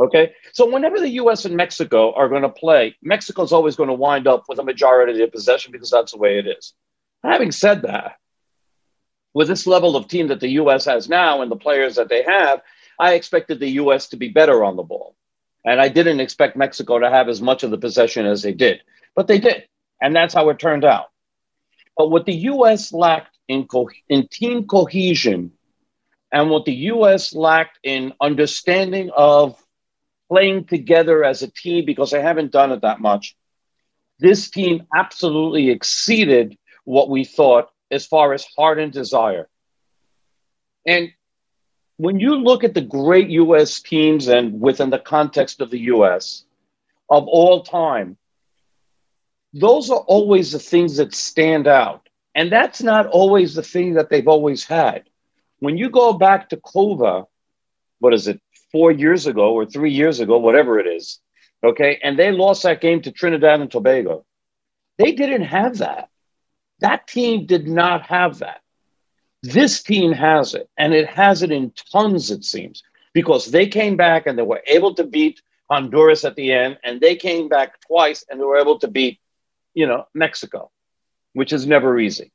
Okay. 0.00 0.32
So 0.52 0.70
whenever 0.70 0.98
the 0.98 1.10
US 1.10 1.44
and 1.44 1.56
Mexico 1.56 2.12
are 2.14 2.28
going 2.28 2.42
to 2.42 2.48
play, 2.48 2.96
Mexico's 3.02 3.52
always 3.52 3.76
going 3.76 3.88
to 3.88 3.94
wind 3.94 4.26
up 4.26 4.44
with 4.48 4.58
a 4.58 4.64
majority 4.64 5.12
of 5.12 5.18
their 5.18 5.30
possession 5.30 5.72
because 5.72 5.90
that's 5.90 6.12
the 6.12 6.18
way 6.18 6.38
it 6.38 6.46
is. 6.46 6.72
Having 7.22 7.52
said 7.52 7.82
that, 7.82 8.16
with 9.34 9.48
this 9.48 9.66
level 9.66 9.96
of 9.96 10.08
team 10.08 10.28
that 10.28 10.40
the 10.40 10.50
US 10.50 10.84
has 10.86 11.08
now 11.08 11.42
and 11.42 11.50
the 11.50 11.56
players 11.56 11.96
that 11.96 12.08
they 12.08 12.22
have, 12.22 12.62
I 12.98 13.14
expected 13.14 13.60
the 13.60 13.70
US 13.82 14.08
to 14.08 14.16
be 14.16 14.28
better 14.28 14.64
on 14.64 14.76
the 14.76 14.82
ball. 14.82 15.14
And 15.64 15.80
I 15.80 15.88
didn't 15.88 16.20
expect 16.20 16.56
Mexico 16.56 16.98
to 16.98 17.10
have 17.10 17.28
as 17.28 17.40
much 17.40 17.62
of 17.62 17.70
the 17.70 17.78
possession 17.78 18.26
as 18.26 18.42
they 18.42 18.52
did, 18.52 18.80
but 19.14 19.26
they 19.26 19.38
did. 19.38 19.64
And 20.00 20.14
that's 20.14 20.34
how 20.34 20.48
it 20.48 20.58
turned 20.58 20.84
out. 20.84 21.06
But 21.96 22.10
what 22.10 22.26
the 22.26 22.34
US 22.34 22.92
lacked 22.92 23.36
in, 23.48 23.66
co- 23.66 23.90
in 24.08 24.26
team 24.28 24.66
cohesion 24.66 25.52
and 26.32 26.50
what 26.50 26.64
the 26.64 26.74
US 26.74 27.34
lacked 27.34 27.78
in 27.82 28.12
understanding 28.20 29.10
of 29.16 29.56
playing 30.28 30.64
together 30.64 31.22
as 31.22 31.42
a 31.42 31.48
team, 31.48 31.84
because 31.84 32.10
they 32.10 32.22
haven't 32.22 32.52
done 32.52 32.72
it 32.72 32.80
that 32.80 33.00
much, 33.00 33.36
this 34.18 34.50
team 34.50 34.86
absolutely 34.96 35.70
exceeded 35.70 36.56
what 36.84 37.10
we 37.10 37.24
thought 37.24 37.68
as 37.90 38.06
far 38.06 38.32
as 38.32 38.46
heart 38.56 38.78
and 38.78 38.92
desire. 38.92 39.48
And 40.86 41.12
when 42.02 42.18
you 42.18 42.34
look 42.34 42.64
at 42.64 42.74
the 42.74 42.80
great 42.80 43.28
U.S. 43.30 43.80
teams 43.80 44.26
and 44.26 44.60
within 44.60 44.90
the 44.90 44.98
context 44.98 45.60
of 45.60 45.70
the 45.70 45.78
U.S. 45.94 46.44
of 47.08 47.28
all 47.28 47.62
time, 47.62 48.16
those 49.52 49.88
are 49.88 50.00
always 50.00 50.50
the 50.50 50.58
things 50.58 50.96
that 50.96 51.14
stand 51.14 51.68
out. 51.68 52.08
And 52.34 52.50
that's 52.50 52.82
not 52.82 53.06
always 53.06 53.54
the 53.54 53.62
thing 53.62 53.94
that 53.94 54.10
they've 54.10 54.26
always 54.26 54.64
had. 54.64 55.04
When 55.60 55.76
you 55.76 55.90
go 55.90 56.12
back 56.12 56.48
to 56.48 56.56
Couva, 56.56 57.26
what 58.00 58.14
is 58.14 58.26
it, 58.26 58.40
four 58.72 58.90
years 58.90 59.28
ago 59.28 59.52
or 59.52 59.64
three 59.64 59.92
years 59.92 60.18
ago, 60.18 60.38
whatever 60.38 60.80
it 60.80 60.88
is. 60.88 61.20
Okay. 61.62 62.00
And 62.02 62.18
they 62.18 62.32
lost 62.32 62.64
that 62.64 62.80
game 62.80 63.02
to 63.02 63.12
Trinidad 63.12 63.60
and 63.60 63.70
Tobago. 63.70 64.24
They 64.98 65.12
didn't 65.12 65.42
have 65.42 65.78
that. 65.78 66.08
That 66.80 67.06
team 67.06 67.46
did 67.46 67.68
not 67.68 68.06
have 68.06 68.40
that. 68.40 68.61
This 69.42 69.82
team 69.82 70.12
has 70.12 70.54
it, 70.54 70.68
and 70.78 70.94
it 70.94 71.08
has 71.08 71.42
it 71.42 71.50
in 71.50 71.72
tons, 71.90 72.30
it 72.30 72.44
seems, 72.44 72.82
because 73.12 73.46
they 73.46 73.66
came 73.66 73.96
back 73.96 74.26
and 74.26 74.38
they 74.38 74.42
were 74.42 74.62
able 74.66 74.94
to 74.94 75.04
beat 75.04 75.42
Honduras 75.68 76.24
at 76.24 76.36
the 76.36 76.52
end, 76.52 76.78
and 76.84 77.00
they 77.00 77.16
came 77.16 77.48
back 77.48 77.80
twice 77.80 78.24
and 78.28 78.38
they 78.38 78.44
were 78.44 78.58
able 78.58 78.78
to 78.78 78.88
beat, 78.88 79.18
you 79.74 79.86
know, 79.86 80.06
Mexico, 80.14 80.70
which 81.32 81.52
is 81.52 81.66
never 81.66 81.98
easy. 81.98 82.30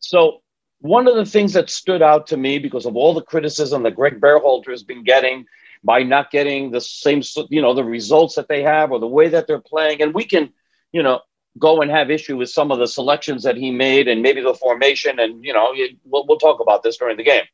So 0.00 0.42
one 0.80 1.08
of 1.08 1.14
the 1.14 1.24
things 1.24 1.54
that 1.54 1.70
stood 1.70 2.02
out 2.02 2.26
to 2.26 2.36
me 2.36 2.58
because 2.58 2.84
of 2.84 2.96
all 2.96 3.14
the 3.14 3.22
criticism 3.22 3.84
that 3.84 3.96
Greg 3.96 4.20
Berhalter 4.20 4.70
has 4.70 4.82
been 4.82 5.04
getting 5.04 5.46
by 5.82 6.02
not 6.02 6.30
getting 6.30 6.70
the 6.70 6.80
same, 6.80 7.22
you 7.48 7.62
know, 7.62 7.72
the 7.72 7.84
results 7.84 8.34
that 8.34 8.48
they 8.48 8.62
have 8.62 8.92
or 8.92 8.98
the 8.98 9.06
way 9.06 9.28
that 9.28 9.46
they're 9.46 9.60
playing, 9.60 10.02
and 10.02 10.12
we 10.12 10.24
can, 10.24 10.52
you 10.92 11.02
know, 11.02 11.20
go 11.58 11.80
and 11.82 11.90
have 11.90 12.10
issue 12.10 12.36
with 12.36 12.50
some 12.50 12.70
of 12.70 12.78
the 12.78 12.86
selections 12.86 13.42
that 13.44 13.56
he 13.56 13.70
made 13.70 14.08
and 14.08 14.22
maybe 14.22 14.40
the 14.40 14.54
formation. 14.54 15.20
And, 15.20 15.44
you 15.44 15.52
know, 15.52 15.74
we'll, 16.04 16.26
we'll 16.26 16.38
talk 16.38 16.60
about 16.60 16.82
this 16.82 16.96
during 16.96 17.16
the 17.16 17.24
game. 17.24 17.44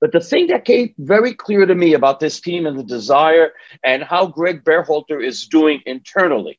But 0.00 0.12
the 0.12 0.20
thing 0.20 0.48
that 0.48 0.64
came 0.64 0.94
very 0.98 1.34
clear 1.34 1.64
to 1.64 1.74
me 1.74 1.94
about 1.94 2.18
this 2.18 2.40
team 2.40 2.66
and 2.66 2.78
the 2.78 2.82
desire 2.82 3.52
and 3.84 4.02
how 4.02 4.26
Greg 4.26 4.64
Berhalter 4.64 5.24
is 5.24 5.46
doing 5.46 5.80
internally 5.86 6.58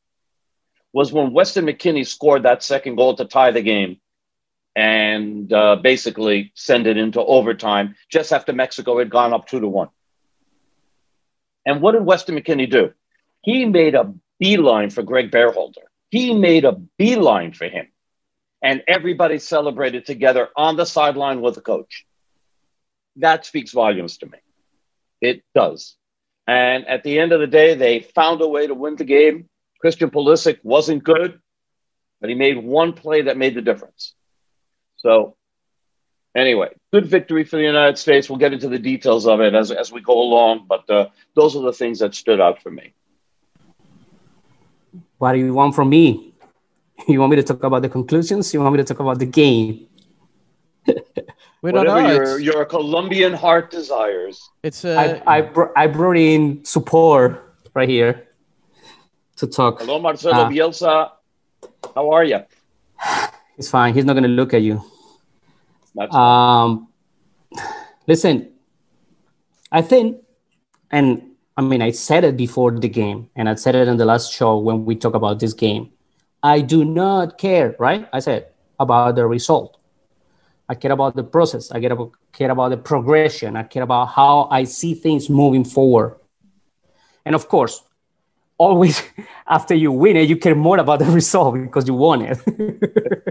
was 0.94 1.12
when 1.12 1.34
Weston 1.34 1.66
McKennie 1.66 2.08
scored 2.08 2.44
that 2.44 2.64
second 2.64 2.96
goal 2.96 3.16
to 3.16 3.26
tie 3.26 3.52
the 3.52 3.62
game 3.62 4.00
and 4.76 5.52
uh, 5.52 5.76
basically 5.76 6.52
send 6.56 6.88
it 6.88 6.98
into 6.98 7.20
overtime 7.20 7.96
just 8.10 8.32
after 8.32 8.54
Mexico 8.54 9.00
had 9.00 9.10
gone 9.10 9.34
up 9.34 9.48
two 9.48 9.60
to 9.60 9.68
one. 9.68 9.90
And 11.66 11.82
what 11.82 11.94
did 11.94 12.06
Weston 12.06 12.36
McKennie 12.36 12.70
do? 12.70 12.94
He 13.42 13.66
made 13.66 13.96
a 13.96 14.14
beeline 14.40 14.90
for 14.90 15.04
Greg 15.04 15.32
Berhalter 15.32 15.86
he 16.14 16.32
made 16.36 16.64
a 16.64 16.74
beeline 17.00 17.54
for 17.54 17.66
him, 17.66 17.88
and 18.62 18.84
everybody 18.88 19.40
celebrated 19.40 20.06
together 20.06 20.48
on 20.56 20.76
the 20.76 20.86
sideline 20.86 21.42
with 21.42 21.56
the 21.56 21.62
coach. 21.62 22.06
That 23.16 23.48
speaks 23.48 23.72
volumes 23.72 24.20
to 24.20 24.28
me. 24.28 24.38
It 25.22 25.44
does. 25.56 25.96
And 26.46 26.88
at 26.88 27.02
the 27.02 27.18
end 27.18 27.32
of 27.32 27.40
the 27.40 27.48
day, 27.48 27.74
they 27.74 28.02
found 28.02 28.42
a 28.42 28.48
way 28.48 28.68
to 28.68 28.76
win 28.76 28.96
the 28.96 29.06
game. 29.06 29.50
Christian 29.82 30.12
Pulisic 30.12 30.60
wasn't 30.62 31.04
good, 31.04 31.42
but 32.22 32.30
he 32.30 32.36
made 32.36 32.64
one 32.64 32.94
play 32.94 33.24
that 33.24 33.36
made 33.36 33.56
the 33.56 33.64
difference. 33.64 34.14
So, 34.98 35.36
anyway, 36.38 36.76
good 36.92 37.08
victory 37.08 37.44
for 37.44 37.56
the 37.56 37.64
United 37.64 37.98
States. 37.98 38.30
We'll 38.30 38.38
get 38.38 38.54
into 38.54 38.70
the 38.70 38.78
details 38.78 39.26
of 39.26 39.42
it 39.42 39.56
as, 39.56 39.72
as 39.72 39.92
we 39.92 40.02
go 40.02 40.22
along, 40.22 40.68
but 40.70 40.88
uh, 40.92 41.08
those 41.36 41.56
are 41.56 41.64
the 41.64 41.74
things 41.74 41.98
that 42.00 42.14
stood 42.14 42.40
out 42.40 42.62
for 42.62 42.70
me. 42.70 42.94
What 45.18 45.34
do 45.34 45.40
you 45.40 45.54
want 45.54 45.76
from 45.76 45.90
me? 45.90 46.30
You 47.08 47.20
want 47.20 47.32
me 47.32 47.38
to 47.38 47.44
talk 47.44 47.64
about 47.64 47.82
the 47.82 47.90
conclusions? 47.90 48.54
You 48.54 48.62
want 48.62 48.74
me 48.76 48.78
to 48.78 48.86
talk 48.86 49.00
about 49.00 49.20
the 49.20 49.26
game? 49.26 49.88
we 50.88 51.72
don't 51.72 51.84
Whatever 51.84 52.02
know. 52.02 52.14
Your, 52.14 52.40
your 52.40 52.66
Colombian 52.66 53.34
heart 53.34 53.72
desires. 53.72 54.40
It's 54.62 54.86
uh, 54.86 55.20
I, 55.26 55.38
I, 55.38 55.42
br- 55.42 55.74
I 55.76 55.88
brought 55.88 56.18
in 56.18 56.64
support 56.64 57.56
right 57.74 57.90
here 57.90 58.28
to 59.38 59.48
talk. 59.48 59.82
Hello, 59.82 60.00
Marcelo 60.00 60.44
uh, 60.44 60.50
Bielsa. 60.50 61.12
How 61.96 62.12
are 62.12 62.24
you? 62.24 62.40
He's 63.58 63.70
fine. 63.70 63.94
He's 63.94 64.06
not 64.06 64.14
going 64.14 64.24
to 64.24 64.30
look 64.30 64.54
at 64.54 64.62
you. 64.62 64.82
That's 65.96 66.16
um, 66.16 66.88
listen, 68.08 68.54
I 69.72 69.82
think, 69.82 70.24
and 70.90 71.33
I 71.56 71.62
mean, 71.62 71.82
I 71.82 71.92
said 71.92 72.24
it 72.24 72.36
before 72.36 72.72
the 72.72 72.90
game, 72.90 73.30
and 73.36 73.48
I 73.48 73.56
said 73.56 73.76
it 73.76 73.88
in 73.88 73.98
the 73.98 74.06
last 74.06 74.34
show 74.34 74.58
when 74.58 74.86
we 74.86 74.96
talk 74.96 75.14
about 75.14 75.40
this 75.40 75.54
game. 75.54 75.92
I 76.42 76.62
do 76.62 76.84
not 76.84 77.38
care, 77.38 77.76
right? 77.80 78.10
I 78.12 78.20
said 78.20 78.48
about 78.80 79.16
the 79.16 79.28
result. 79.28 79.78
I 80.68 80.76
care 80.76 80.92
about 80.92 81.16
the 81.16 81.24
process. 81.24 81.72
I 81.72 81.80
care 81.80 81.92
about, 81.94 82.12
care 82.32 82.50
about 82.50 82.70
the 82.70 82.78
progression. 82.78 83.56
I 83.56 83.64
care 83.64 83.84
about 83.84 84.08
how 84.08 84.48
I 84.50 84.64
see 84.64 84.96
things 84.96 85.30
moving 85.30 85.64
forward. 85.64 86.18
And 87.26 87.36
of 87.36 87.48
course, 87.48 87.84
always 88.58 89.04
after 89.48 89.76
you 89.76 89.92
win 89.92 90.18
it, 90.18 90.30
you 90.30 90.38
care 90.38 90.56
more 90.56 90.80
about 90.80 91.00
the 91.00 91.06
result 91.22 91.56
because 91.56 91.88
you 91.88 91.94
won 91.94 92.22
it. 92.24 92.40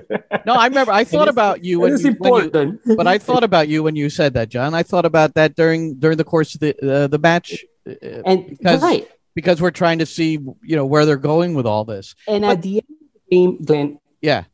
no, 0.46 0.54
I 0.54 0.66
remember 0.66 0.92
I 0.92 1.04
thought 1.12 1.28
about 1.28 1.64
you 1.64 1.80
when, 1.80 1.98
you, 1.98 2.12
when 2.18 2.50
you, 2.54 2.96
but 2.96 3.06
I 3.06 3.18
thought 3.18 3.44
about 3.44 3.68
you 3.68 3.82
when 3.82 3.96
you 3.96 4.10
said 4.10 4.34
that, 4.34 4.48
John. 4.48 4.74
I 4.74 4.82
thought 4.82 5.04
about 5.04 5.34
that 5.34 5.56
during 5.56 5.94
during 5.98 6.16
the 6.16 6.24
course 6.24 6.54
of 6.54 6.60
the 6.60 6.74
uh, 6.82 7.06
the 7.06 7.18
match 7.18 7.64
uh, 7.86 7.94
and 8.24 8.46
because, 8.48 8.82
right. 8.82 9.08
because 9.34 9.60
we're 9.60 9.70
trying 9.70 9.98
to 9.98 10.06
see 10.06 10.32
you 10.62 10.76
know 10.76 10.86
where 10.86 11.06
they're 11.06 11.16
going 11.16 11.54
with 11.54 11.66
all 11.66 11.84
this. 11.84 12.14
And 12.26 12.42
but, 12.42 12.50
at 12.50 12.62
the 12.62 12.76
end 12.76 12.86
of 12.90 13.06
the 13.28 13.36
game, 13.36 13.64
Glenn. 13.64 13.98
Yeah. 14.20 14.44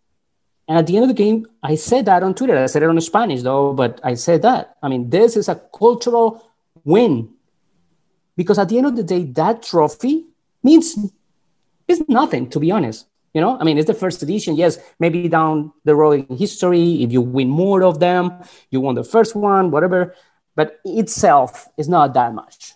And 0.68 0.76
at 0.76 0.86
the 0.86 0.96
end 0.96 1.04
of 1.04 1.08
the 1.08 1.14
game, 1.14 1.46
I 1.62 1.76
said 1.76 2.04
that 2.06 2.22
on 2.22 2.34
Twitter. 2.34 2.56
I 2.56 2.66
said 2.66 2.82
it 2.82 2.88
on 2.88 3.00
Spanish 3.00 3.42
though, 3.42 3.72
but 3.72 4.00
I 4.04 4.14
said 4.14 4.42
that. 4.42 4.76
I 4.82 4.88
mean, 4.88 5.08
this 5.08 5.36
is 5.36 5.48
a 5.48 5.56
cultural 5.56 6.46
win 6.84 7.30
because 8.36 8.58
at 8.58 8.68
the 8.68 8.78
end 8.78 8.86
of 8.86 8.96
the 8.96 9.02
day, 9.02 9.24
that 9.24 9.62
trophy 9.62 10.26
means 10.62 10.96
it's 11.88 12.02
nothing 12.08 12.48
to 12.50 12.60
be 12.60 12.70
honest. 12.70 13.06
You 13.34 13.40
know, 13.40 13.58
I 13.60 13.64
mean, 13.64 13.78
it's 13.78 13.86
the 13.86 13.94
first 13.94 14.22
edition. 14.22 14.56
Yes, 14.56 14.78
maybe 14.98 15.28
down 15.28 15.72
the 15.84 15.94
road 15.94 16.26
in 16.28 16.36
history, 16.36 17.02
if 17.02 17.12
you 17.12 17.20
win 17.20 17.48
more 17.48 17.82
of 17.82 18.00
them, 18.00 18.32
you 18.70 18.80
won 18.80 18.94
the 18.94 19.04
first 19.04 19.36
one, 19.36 19.70
whatever. 19.70 20.14
But 20.56 20.80
itself 20.84 21.68
is 21.76 21.88
not 21.88 22.14
that 22.14 22.34
much 22.34 22.72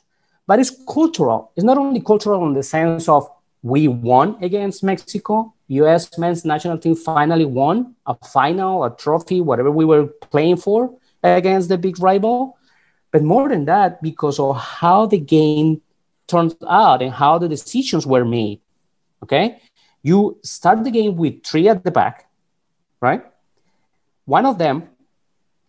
but 0.46 0.58
it's 0.58 0.70
cultural. 0.86 1.52
It's 1.56 1.64
not 1.64 1.78
only 1.78 2.00
cultural 2.00 2.46
in 2.46 2.54
the 2.54 2.62
sense 2.62 3.08
of 3.08 3.28
we 3.62 3.88
won 3.88 4.36
against 4.42 4.82
Mexico. 4.82 5.54
U.S. 5.68 6.18
men's 6.18 6.44
national 6.44 6.78
team 6.78 6.94
finally 6.94 7.44
won 7.44 7.94
a 8.06 8.14
final, 8.14 8.84
a 8.84 8.94
trophy, 8.94 9.40
whatever 9.40 9.70
we 9.70 9.84
were 9.84 10.06
playing 10.30 10.56
for 10.56 10.94
against 11.22 11.68
the 11.68 11.78
big 11.78 11.98
rival. 12.00 12.58
But 13.12 13.22
more 13.22 13.48
than 13.48 13.64
that, 13.66 14.02
because 14.02 14.38
of 14.38 14.56
how 14.56 15.06
the 15.06 15.18
game 15.18 15.80
turned 16.26 16.56
out 16.68 17.02
and 17.02 17.12
how 17.12 17.38
the 17.38 17.48
decisions 17.48 18.06
were 18.06 18.24
made. 18.24 18.60
Okay, 19.22 19.60
you 20.02 20.38
start 20.42 20.84
the 20.84 20.90
game 20.90 21.16
with 21.16 21.44
three 21.44 21.68
at 21.68 21.84
the 21.84 21.90
back, 21.90 22.28
right? 23.00 23.24
One 24.24 24.46
of 24.46 24.58
them 24.58 24.88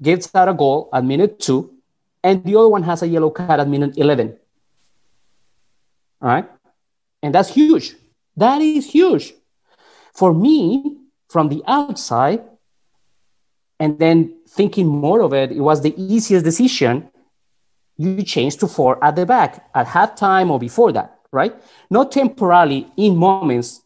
gives 0.02 0.34
out 0.34 0.50
a 0.50 0.54
goal 0.54 0.90
at 0.94 1.04
minute 1.04 1.40
two, 1.40 1.74
and 2.24 2.44
the 2.44 2.56
other 2.56 2.70
one 2.70 2.84
has 2.84 3.02
a 3.04 3.08
yellow 3.08 3.30
card 3.30 3.60
at 3.60 3.68
minute 3.68 3.98
11. 3.98 4.38
All 6.22 6.30
right. 6.30 6.50
And 7.22 7.34
that's 7.36 7.50
huge. 7.50 7.96
That 8.36 8.62
is 8.62 8.90
huge. 8.90 9.34
For 10.14 10.34
me, 10.34 10.98
from 11.30 11.50
the 11.50 11.64
outside, 11.68 12.44
and 13.80 14.00
then 14.00 14.36
thinking 14.48 14.88
more 14.88 15.22
of 15.22 15.34
it, 15.34 15.52
it 15.52 15.60
was 15.60 15.82
the 15.82 15.94
easiest 16.02 16.46
decision. 16.46 17.10
You 17.98 18.24
change 18.24 18.58
to 18.58 18.68
four 18.68 19.04
at 19.04 19.16
the 19.16 19.26
back 19.26 19.70
at 19.76 19.88
halftime 19.88 20.50
or 20.50 20.60
before 20.60 20.92
that, 20.94 21.20
right? 21.32 21.54
Not 21.90 22.12
temporarily 22.12 22.88
in 22.98 23.18
moments, 23.18 23.83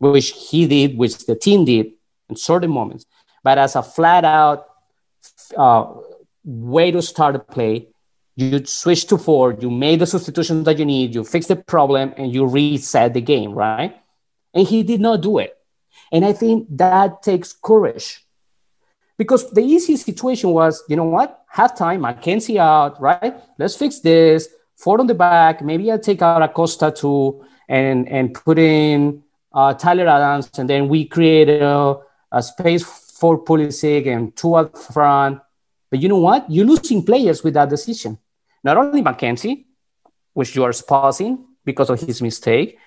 which 0.00 0.30
he 0.30 0.66
did, 0.66 0.98
which 0.98 1.26
the 1.26 1.36
team 1.36 1.64
did 1.64 1.92
in 2.28 2.36
certain 2.36 2.70
moments, 2.70 3.06
but 3.44 3.58
as 3.58 3.76
a 3.76 3.82
flat 3.82 4.24
out 4.24 4.66
uh, 5.56 5.86
way 6.44 6.90
to 6.90 7.00
start 7.00 7.36
a 7.36 7.38
play 7.38 7.86
you 8.40 8.64
switch 8.64 9.06
to 9.06 9.18
four, 9.18 9.52
you 9.52 9.70
made 9.70 10.00
the 10.00 10.06
substitutions 10.06 10.64
that 10.64 10.78
you 10.78 10.86
need, 10.86 11.14
you 11.14 11.24
fix 11.24 11.46
the 11.46 11.56
problem, 11.56 12.14
and 12.16 12.34
you 12.34 12.46
reset 12.46 13.12
the 13.12 13.20
game, 13.20 13.52
right? 13.52 13.96
And 14.54 14.66
he 14.66 14.82
did 14.82 15.00
not 15.00 15.20
do 15.20 15.38
it. 15.38 15.56
And 16.10 16.24
I 16.24 16.32
think 16.32 16.66
that 16.70 17.22
takes 17.22 17.52
courage. 17.52 18.24
Because 19.18 19.50
the 19.50 19.60
easy 19.60 19.96
situation 19.96 20.50
was, 20.50 20.82
you 20.88 20.96
know 20.96 21.04
what? 21.04 21.42
Halftime, 21.54 22.00
McKenzie 22.00 22.56
out, 22.56 23.00
right? 23.00 23.34
Let's 23.58 23.76
fix 23.76 24.00
this. 24.00 24.48
Four 24.76 25.00
on 25.00 25.06
the 25.06 25.14
back. 25.14 25.60
Maybe 25.60 25.92
I 25.92 25.98
take 25.98 26.22
out 26.22 26.42
Acosta 26.42 26.90
too 26.90 27.44
and, 27.68 28.08
and 28.08 28.32
put 28.32 28.58
in 28.58 29.22
uh, 29.52 29.74
Tyler 29.74 30.08
Adams. 30.08 30.50
And 30.58 30.68
then 30.68 30.88
we 30.88 31.04
create 31.06 31.48
a, 31.48 31.96
a 32.32 32.42
space 32.42 32.84
for 32.84 33.42
Pulisic 33.44 34.06
and 34.06 34.34
two 34.36 34.54
up 34.54 34.76
front. 34.76 35.40
But 35.90 36.00
you 36.00 36.08
know 36.08 36.18
what? 36.18 36.50
You're 36.50 36.66
losing 36.66 37.04
players 37.04 37.42
with 37.42 37.54
that 37.54 37.68
decision 37.68 38.18
not 38.62 38.76
only 38.76 39.02
McKenzie, 39.02 39.64
which 40.34 40.54
you 40.54 40.64
are 40.64 40.72
spousing 40.72 41.44
because 41.64 41.90
of 41.90 42.00
his 42.00 42.22
mistake, 42.22 42.78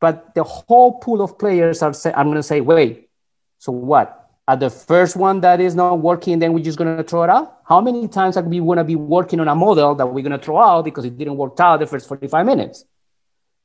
but 0.00 0.34
the 0.34 0.42
whole 0.42 0.98
pool 0.98 1.22
of 1.22 1.38
players 1.38 1.82
are. 1.82 1.92
Say, 1.92 2.12
I'm 2.12 2.26
going 2.26 2.36
to 2.36 2.42
say, 2.42 2.60
wait, 2.60 3.10
so 3.58 3.72
what? 3.72 4.16
At 4.48 4.60
the 4.60 4.70
first 4.70 5.14
one 5.16 5.40
that 5.42 5.60
is 5.60 5.74
not 5.74 6.00
working, 6.00 6.38
then 6.38 6.52
we're 6.52 6.64
just 6.64 6.78
going 6.78 6.96
to 6.96 7.04
throw 7.04 7.22
it 7.22 7.30
out. 7.30 7.58
How 7.64 7.80
many 7.80 8.08
times 8.08 8.36
are 8.36 8.42
we 8.42 8.58
going 8.58 8.78
to 8.78 8.84
be 8.84 8.96
working 8.96 9.38
on 9.38 9.46
a 9.46 9.54
model 9.54 9.94
that 9.94 10.06
we're 10.06 10.22
going 10.22 10.38
to 10.38 10.44
throw 10.44 10.58
out 10.58 10.84
because 10.84 11.04
it 11.04 11.16
didn't 11.16 11.36
work 11.36 11.60
out 11.60 11.78
the 11.78 11.86
first 11.86 12.08
45 12.08 12.46
minutes, 12.46 12.84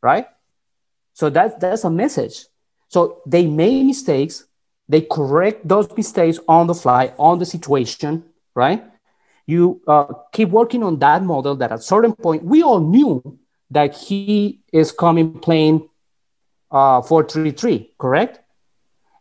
right? 0.03 0.27
So 1.15 1.31
that's 1.31 1.55
that's 1.55 1.83
a 1.83 1.89
message. 1.89 2.45
So 2.87 3.23
they 3.25 3.47
made 3.47 3.87
mistakes. 3.87 4.45
They 4.87 5.01
correct 5.01 5.67
those 5.67 5.89
mistakes 5.97 6.37
on 6.47 6.67
the 6.67 6.75
fly, 6.75 7.11
on 7.17 7.39
the 7.39 7.45
situation, 7.45 8.23
right? 8.53 8.83
you 9.45 9.81
uh, 9.87 10.13
keep 10.31 10.49
working 10.49 10.83
on 10.83 10.99
that 10.99 11.23
model 11.23 11.55
that 11.55 11.71
at 11.71 11.83
certain 11.83 12.13
point 12.13 12.43
we 12.43 12.63
all 12.63 12.79
knew 12.79 13.39
that 13.69 13.95
he 13.95 14.61
is 14.71 14.91
coming 14.91 15.39
playing 15.39 15.87
uh, 16.71 17.01
433 17.01 17.93
correct 17.97 18.39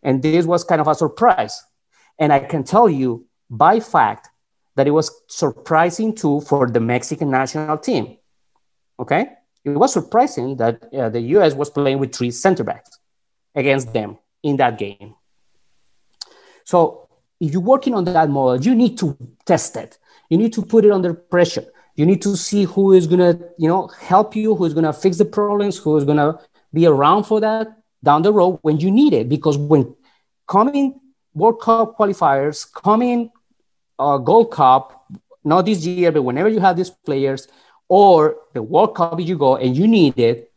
and 0.02 0.22
this 0.22 0.46
was 0.46 0.64
kind 0.64 0.80
of 0.80 0.88
a 0.88 0.94
surprise 0.94 1.62
and 2.18 2.32
i 2.32 2.38
can 2.38 2.64
tell 2.64 2.88
you 2.88 3.26
by 3.50 3.80
fact 3.80 4.28
that 4.76 4.86
it 4.86 4.90
was 4.90 5.10
surprising 5.28 6.14
too 6.14 6.40
for 6.40 6.68
the 6.68 6.80
mexican 6.80 7.30
national 7.30 7.78
team 7.78 8.16
okay 8.98 9.28
it 9.64 9.70
was 9.70 9.92
surprising 9.92 10.56
that 10.56 10.82
uh, 10.94 11.08
the 11.08 11.20
us 11.20 11.54
was 11.54 11.70
playing 11.70 11.98
with 11.98 12.14
three 12.14 12.30
center 12.30 12.64
backs 12.64 12.98
against 13.54 13.92
them 13.92 14.18
in 14.42 14.56
that 14.56 14.78
game 14.78 15.14
so 16.64 17.08
if 17.40 17.52
you're 17.52 17.60
working 17.60 17.94
on 17.94 18.04
that 18.04 18.28
model 18.28 18.60
you 18.60 18.74
need 18.74 18.98
to 18.98 19.16
test 19.44 19.76
it 19.76 19.98
you 20.30 20.38
need 20.38 20.52
to 20.54 20.62
put 20.62 20.84
it 20.84 20.90
under 20.90 21.14
pressure. 21.14 21.64
You 21.96 22.06
need 22.06 22.22
to 22.22 22.36
see 22.36 22.64
who 22.64 22.92
is 22.92 23.06
gonna, 23.06 23.38
you 23.56 23.68
know, 23.68 23.86
help 23.86 24.34
you, 24.34 24.54
who's 24.54 24.74
gonna 24.74 24.92
fix 24.92 25.18
the 25.18 25.24
problems, 25.24 25.78
who 25.78 25.96
is 25.96 26.04
gonna 26.04 26.40
be 26.72 26.86
around 26.86 27.24
for 27.24 27.40
that 27.40 27.68
down 28.02 28.22
the 28.22 28.32
road 28.32 28.58
when 28.62 28.80
you 28.80 28.90
need 28.90 29.12
it. 29.12 29.28
Because 29.28 29.56
when 29.56 29.94
coming 30.48 31.00
World 31.34 31.60
Cup 31.60 31.96
qualifiers, 31.96 32.70
coming 32.72 33.30
uh, 33.98 34.18
Gold 34.18 34.50
Cup, 34.50 35.06
not 35.44 35.66
this 35.66 35.86
year, 35.86 36.10
but 36.10 36.22
whenever 36.22 36.48
you 36.48 36.58
have 36.60 36.76
these 36.76 36.90
players, 36.90 37.46
or 37.88 38.36
the 38.52 38.62
World 38.62 38.96
Cup 38.96 39.20
you 39.20 39.36
go 39.36 39.56
and 39.56 39.76
you 39.76 39.86
need 39.86 40.18
it, 40.18 40.52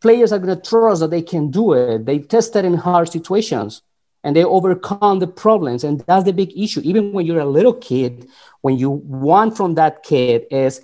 players 0.00 0.32
are 0.32 0.38
going 0.38 0.56
to 0.56 0.68
trust 0.68 1.00
that 1.00 1.10
they 1.10 1.22
can 1.22 1.50
do 1.50 1.72
it. 1.74 2.06
They 2.06 2.20
tested 2.20 2.64
in 2.64 2.74
hard 2.74 3.10
situations 3.10 3.82
and 4.24 4.34
they 4.34 4.44
overcome 4.44 5.18
the 5.18 5.26
problems. 5.26 5.84
And 5.84 6.00
that's 6.00 6.24
the 6.24 6.32
big 6.32 6.56
issue. 6.56 6.80
Even 6.84 7.12
when 7.12 7.26
you're 7.26 7.40
a 7.40 7.46
little 7.46 7.74
kid, 7.74 8.28
when 8.60 8.78
you 8.78 8.90
want 8.90 9.56
from 9.56 9.74
that 9.74 10.02
kid 10.02 10.46
is 10.50 10.80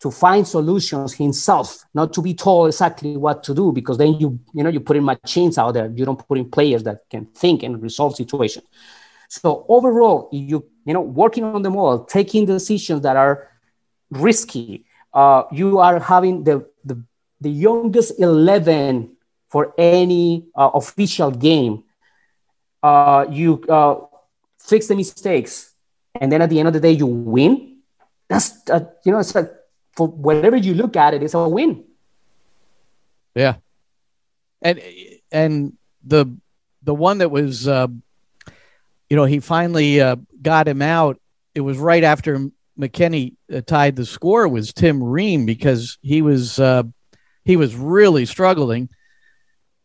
to 0.00 0.10
find 0.10 0.46
solutions 0.46 1.12
himself, 1.14 1.84
not 1.92 2.12
to 2.12 2.22
be 2.22 2.32
told 2.32 2.68
exactly 2.68 3.16
what 3.16 3.42
to 3.42 3.54
do, 3.54 3.72
because 3.72 3.98
then 3.98 4.14
you, 4.14 4.38
you 4.54 4.62
know, 4.62 4.70
you 4.70 4.80
put 4.80 4.96
in 4.96 5.04
machines 5.04 5.58
out 5.58 5.72
there. 5.72 5.90
You 5.94 6.04
don't 6.04 6.26
put 6.26 6.38
in 6.38 6.50
players 6.50 6.84
that 6.84 7.00
can 7.10 7.26
think 7.26 7.62
and 7.62 7.82
resolve 7.82 8.14
situations. 8.14 8.66
So 9.28 9.66
overall, 9.68 10.28
you, 10.32 10.64
you 10.84 10.94
know, 10.94 11.00
working 11.00 11.44
on 11.44 11.62
the 11.62 11.70
model, 11.70 12.04
taking 12.04 12.46
decisions 12.46 13.02
that 13.02 13.16
are 13.16 13.48
risky, 14.10 14.86
uh, 15.18 15.42
you 15.50 15.82
are 15.82 15.98
having 15.98 16.44
the, 16.44 16.62
the, 16.84 17.02
the 17.40 17.50
youngest 17.50 18.20
11 18.20 19.16
for 19.50 19.74
any 19.76 20.46
uh, 20.54 20.70
official 20.74 21.32
game 21.32 21.82
uh, 22.82 23.26
you 23.28 23.60
uh, 23.68 23.96
fix 24.58 24.86
the 24.86 24.94
mistakes, 24.94 25.74
and 26.14 26.30
then 26.30 26.42
at 26.42 26.50
the 26.50 26.58
end 26.58 26.68
of 26.68 26.74
the 26.74 26.80
day, 26.80 26.92
you 26.92 27.06
win. 27.06 27.78
That's 28.28 28.52
uh, 28.70 28.84
you 29.04 29.10
know, 29.10 29.18
it's 29.18 29.34
like 29.34 29.50
for 29.92 30.06
whatever 30.06 30.56
you 30.56 30.74
look 30.74 30.94
at 30.96 31.14
it, 31.14 31.22
it's 31.22 31.34
a 31.34 31.48
win. 31.48 31.84
Yeah, 33.34 33.56
and 34.62 34.80
and 35.32 35.72
the 36.04 36.26
the 36.82 36.94
one 36.94 37.18
that 37.18 37.30
was, 37.30 37.66
you 37.66 39.16
know, 39.16 39.24
he 39.24 39.40
finally 39.40 39.98
got 40.40 40.68
him 40.68 40.82
out. 40.82 41.18
It 41.54 41.62
was 41.62 41.78
right 41.78 42.04
after 42.04 42.50
McKennie 42.78 43.34
uh, 43.52 43.60
tied 43.60 43.96
the 43.96 44.06
score. 44.06 44.48
Was 44.48 44.72
Tim 44.72 45.02
Ream 45.02 45.46
because 45.46 45.98
he 46.00 46.22
was 46.22 46.58
uh, 46.58 46.84
he 47.44 47.56
was 47.56 47.74
really 47.74 48.26
struggling, 48.26 48.88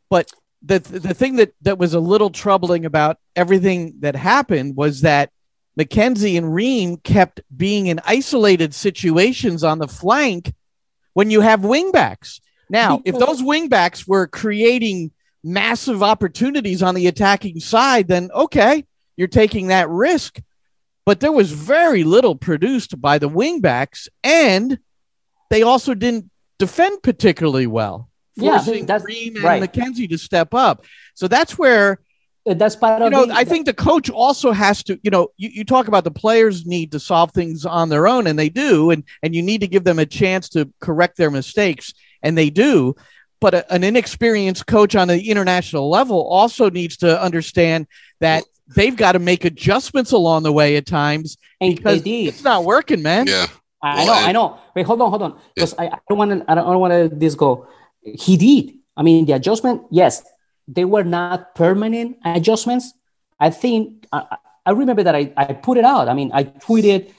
but 0.09 0.31
the 0.61 0.79
the 0.79 1.13
thing 1.13 1.37
that 1.37 1.53
that 1.61 1.77
was 1.77 1.93
a 1.93 1.99
little 1.99 2.29
troubling 2.29 2.85
about 2.85 3.17
everything 3.35 3.95
that 3.99 4.15
happened 4.15 4.75
was 4.75 5.01
that 5.01 5.31
McKenzie 5.77 6.37
and 6.37 6.53
Ream 6.53 6.97
kept 6.97 7.41
being 7.55 7.87
in 7.87 7.99
isolated 8.05 8.73
situations 8.73 9.63
on 9.63 9.79
the 9.79 9.87
flank 9.87 10.53
when 11.13 11.31
you 11.31 11.41
have 11.41 11.61
wingbacks. 11.61 12.39
Now, 12.69 13.01
if 13.05 13.17
those 13.17 13.41
wingbacks 13.41 14.07
were 14.07 14.27
creating 14.27 15.11
massive 15.43 16.01
opportunities 16.01 16.81
on 16.81 16.95
the 16.95 17.07
attacking 17.07 17.59
side, 17.59 18.07
then 18.07 18.29
okay, 18.33 18.85
you're 19.15 19.27
taking 19.27 19.67
that 19.67 19.89
risk. 19.89 20.39
But 21.05 21.19
there 21.19 21.31
was 21.31 21.51
very 21.51 22.03
little 22.03 22.35
produced 22.35 22.99
by 23.01 23.17
the 23.17 23.29
wingbacks, 23.29 24.07
and 24.23 24.79
they 25.49 25.61
also 25.63 25.93
didn't 25.93 26.29
defend 26.59 27.03
particularly 27.03 27.67
well 27.67 28.09
forcing 28.37 28.75
yeah, 28.79 28.85
that's, 28.85 29.03
Ream 29.03 29.35
and 29.35 29.45
right. 29.45 29.61
McKenzie 29.61 30.09
to 30.09 30.17
step 30.17 30.53
up. 30.53 30.85
So 31.15 31.27
that's 31.27 31.57
where 31.57 31.99
that's 32.45 32.75
part 32.75 32.99
you 32.99 33.05
of 33.05 33.11
know 33.13 33.25
the, 33.25 33.33
i 33.33 33.45
think 33.45 33.65
the 33.65 33.73
coach 33.73 34.09
also 34.09 34.51
has 34.51 34.83
to 34.83 34.99
you 35.01 35.09
know 35.09 35.29
you, 35.37 35.47
you 35.47 35.63
talk 35.63 35.87
about 35.87 36.03
the 36.03 36.11
players 36.11 36.65
need 36.65 36.91
to 36.91 36.99
solve 36.99 37.31
things 37.31 37.65
on 37.65 37.87
their 37.87 38.05
own 38.05 38.27
and 38.27 38.37
they 38.37 38.49
do 38.49 38.91
and 38.91 39.05
and 39.21 39.33
you 39.33 39.41
need 39.41 39.61
to 39.61 39.67
give 39.67 39.85
them 39.85 39.97
a 39.97 40.05
chance 40.05 40.49
to 40.49 40.69
correct 40.81 41.15
their 41.15 41.31
mistakes 41.31 41.93
and 42.21 42.37
they 42.37 42.49
do 42.49 42.93
but 43.39 43.53
a, 43.53 43.73
an 43.73 43.81
inexperienced 43.85 44.67
coach 44.67 44.93
on 44.93 45.07
the 45.07 45.29
international 45.29 45.89
level 45.89 46.27
also 46.27 46.69
needs 46.69 46.97
to 46.97 47.21
understand 47.21 47.87
that 48.19 48.43
they've 48.67 48.95
got 48.95 49.13
to 49.13 49.19
make 49.19 49.45
adjustments 49.45 50.11
along 50.11 50.43
the 50.43 50.51
way 50.51 50.75
at 50.75 50.85
times 50.85 51.37
And 51.59 51.75
because 51.75 52.01
it's 52.05 52.43
not 52.43 52.63
working 52.63 53.01
man 53.01 53.27
yeah 53.27 53.47
I 53.85 54.05
know, 54.05 54.13
I 54.13 54.31
know. 54.31 54.59
Wait, 54.73 54.85
hold 54.85 55.01
on, 55.01 55.09
hold 55.09 55.23
on. 55.23 55.39
Because 55.53 55.75
yeah. 55.77 55.83
I, 55.83 55.95
I 55.95 55.99
don't 56.07 56.17
want 56.17 56.31
to, 56.31 56.49
I 56.49 56.55
don't, 56.55 56.65
don't 56.65 56.79
want 56.79 57.11
to 57.11 57.13
this 57.13 57.35
go 57.35 57.67
he 58.03 58.37
did. 58.37 58.75
I 58.95 59.01
mean, 59.03 59.25
the 59.25 59.33
adjustment, 59.33 59.83
yes, 59.89 60.23
they 60.67 60.85
were 60.85 61.03
not 61.03 61.55
permanent 61.55 62.17
adjustments. 62.25 62.93
I 63.39 63.49
think 63.49 64.05
I, 64.11 64.37
I 64.65 64.71
remember 64.71 65.03
that 65.03 65.15
I, 65.15 65.33
I 65.35 65.53
put 65.53 65.77
it 65.77 65.85
out. 65.85 66.07
I 66.07 66.13
mean, 66.13 66.31
I 66.33 66.43
tweeted 66.43 67.11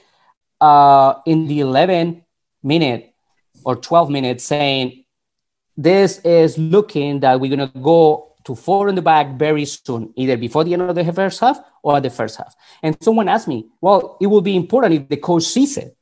uh, 0.61 1.15
in 1.25 1.47
the 1.47 1.59
11 1.59 2.23
minute 2.63 3.13
or 3.63 3.75
12 3.75 4.09
minutes 4.09 4.43
saying, 4.43 5.03
this 5.77 6.19
is 6.19 6.57
looking 6.57 7.19
that 7.19 7.39
we're 7.39 7.55
going 7.55 7.69
to 7.69 7.79
go 7.79 8.34
to 8.45 8.55
four 8.55 8.89
in 8.89 8.95
the 8.95 9.01
back 9.01 9.37
very 9.37 9.65
soon, 9.65 10.13
either 10.15 10.37
before 10.37 10.63
the 10.63 10.73
end 10.73 10.83
of 10.83 10.95
the 10.95 11.11
first 11.11 11.39
half 11.39 11.59
or 11.83 11.99
the 11.99 12.09
first 12.09 12.37
half. 12.37 12.55
And 12.81 12.95
someone 13.01 13.27
asked 13.27 13.47
me, 13.47 13.67
well, 13.81 14.17
it 14.21 14.27
will 14.27 14.41
be 14.41 14.55
important 14.55 14.93
if 14.93 15.09
the 15.09 15.17
coach 15.17 15.43
sees 15.43 15.77
it. 15.77 15.95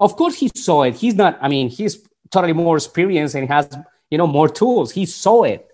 Of 0.00 0.16
course, 0.16 0.36
he 0.36 0.50
saw 0.54 0.82
it. 0.82 0.96
He's 0.96 1.14
not, 1.14 1.38
I 1.40 1.48
mean, 1.48 1.68
he's 1.68 2.06
totally 2.30 2.52
more 2.52 2.76
experienced 2.76 3.34
and 3.34 3.48
has 3.48 3.68
you 4.12 4.18
know, 4.18 4.26
more 4.26 4.48
tools. 4.48 4.92
He 4.92 5.06
saw 5.06 5.44
it, 5.44 5.66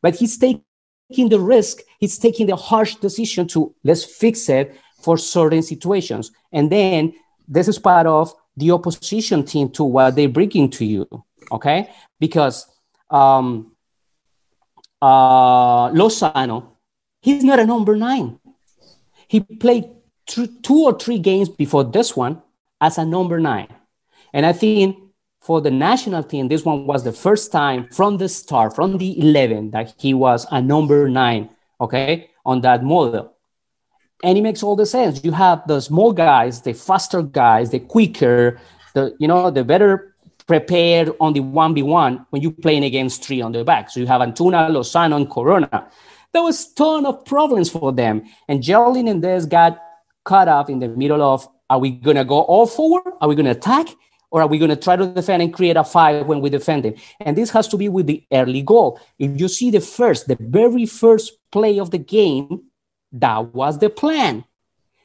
but 0.00 0.14
he's 0.14 0.38
taking 0.38 1.28
the 1.28 1.40
risk. 1.40 1.80
He's 1.98 2.18
taking 2.18 2.46
the 2.46 2.54
harsh 2.54 2.94
decision 2.94 3.48
to 3.48 3.74
let's 3.82 4.04
fix 4.04 4.48
it 4.48 4.78
for 5.02 5.18
certain 5.18 5.62
situations. 5.62 6.30
And 6.52 6.70
then 6.70 7.14
this 7.48 7.66
is 7.66 7.80
part 7.80 8.06
of 8.06 8.32
the 8.56 8.70
opposition 8.70 9.44
team 9.44 9.70
to 9.70 9.82
what 9.82 10.14
they 10.14 10.26
bring 10.26 10.70
to 10.70 10.84
you. 10.84 11.08
Okay, 11.50 11.90
because 12.20 12.64
um, 13.10 13.69
uh, 15.00 15.88
Lozano, 15.90 16.76
he's 17.20 17.44
not 17.44 17.58
a 17.58 17.66
number 17.66 17.96
nine. 17.96 18.38
He 19.28 19.40
played 19.40 19.84
two 20.26 20.84
or 20.84 20.98
three 20.98 21.18
games 21.18 21.48
before 21.48 21.84
this 21.84 22.16
one 22.16 22.42
as 22.80 22.98
a 22.98 23.04
number 23.04 23.40
nine. 23.40 23.68
And 24.32 24.46
I 24.46 24.52
think 24.52 24.96
for 25.40 25.60
the 25.60 25.70
national 25.70 26.22
team, 26.22 26.48
this 26.48 26.64
one 26.64 26.86
was 26.86 27.04
the 27.04 27.12
first 27.12 27.50
time 27.50 27.88
from 27.90 28.18
the 28.18 28.28
start, 28.28 28.74
from 28.74 28.98
the 28.98 29.18
11, 29.18 29.70
that 29.70 29.94
he 29.98 30.14
was 30.14 30.46
a 30.50 30.60
number 30.60 31.08
nine, 31.08 31.50
okay, 31.80 32.30
on 32.44 32.60
that 32.60 32.84
model. 32.84 33.34
And 34.22 34.36
it 34.36 34.42
makes 34.42 34.62
all 34.62 34.76
the 34.76 34.86
sense. 34.86 35.24
You 35.24 35.32
have 35.32 35.66
the 35.66 35.80
small 35.80 36.12
guys, 36.12 36.60
the 36.60 36.74
faster 36.74 37.22
guys, 37.22 37.70
the 37.70 37.80
quicker, 37.80 38.60
the 38.94 39.16
you 39.18 39.26
know, 39.26 39.50
the 39.50 39.64
better 39.64 40.09
prepared 40.50 41.12
on 41.20 41.32
the 41.32 41.38
1v1 41.38 42.26
when 42.30 42.42
you're 42.42 42.50
playing 42.50 42.82
against 42.82 43.22
three 43.22 43.40
on 43.40 43.52
the 43.52 43.62
back. 43.62 43.88
So 43.88 44.00
you 44.00 44.06
have 44.08 44.20
Antuna, 44.20 44.68
Lozano, 44.68 45.14
and 45.14 45.30
Corona. 45.30 45.88
There 46.32 46.42
was 46.42 46.72
ton 46.72 47.06
of 47.06 47.24
problems 47.24 47.70
for 47.70 47.92
them. 47.92 48.24
And 48.48 48.60
Geraldine 48.60 49.06
and 49.06 49.22
this 49.22 49.44
got 49.44 49.80
caught 50.24 50.48
up 50.48 50.68
in 50.68 50.80
the 50.80 50.88
middle 50.88 51.22
of 51.22 51.46
are 51.68 51.78
we 51.78 51.92
gonna 51.92 52.24
go 52.24 52.40
all 52.40 52.66
forward? 52.66 53.12
Are 53.20 53.28
we 53.28 53.36
gonna 53.36 53.52
attack? 53.52 53.86
Or 54.32 54.42
are 54.42 54.48
we 54.48 54.58
going 54.58 54.70
to 54.70 54.76
try 54.76 54.94
to 54.94 55.08
defend 55.08 55.42
and 55.42 55.52
create 55.52 55.76
a 55.76 55.82
fight 55.82 56.24
when 56.24 56.40
we 56.40 56.50
defend 56.50 56.86
it? 56.86 57.00
And 57.18 57.36
this 57.36 57.50
has 57.50 57.66
to 57.66 57.76
be 57.76 57.88
with 57.88 58.06
the 58.06 58.24
early 58.32 58.62
goal. 58.62 59.00
If 59.18 59.40
you 59.40 59.48
see 59.48 59.72
the 59.72 59.80
first, 59.80 60.28
the 60.28 60.36
very 60.38 60.86
first 60.86 61.32
play 61.50 61.80
of 61.80 61.90
the 61.90 61.98
game, 61.98 62.62
that 63.10 63.52
was 63.52 63.80
the 63.80 63.90
plan. 63.90 64.44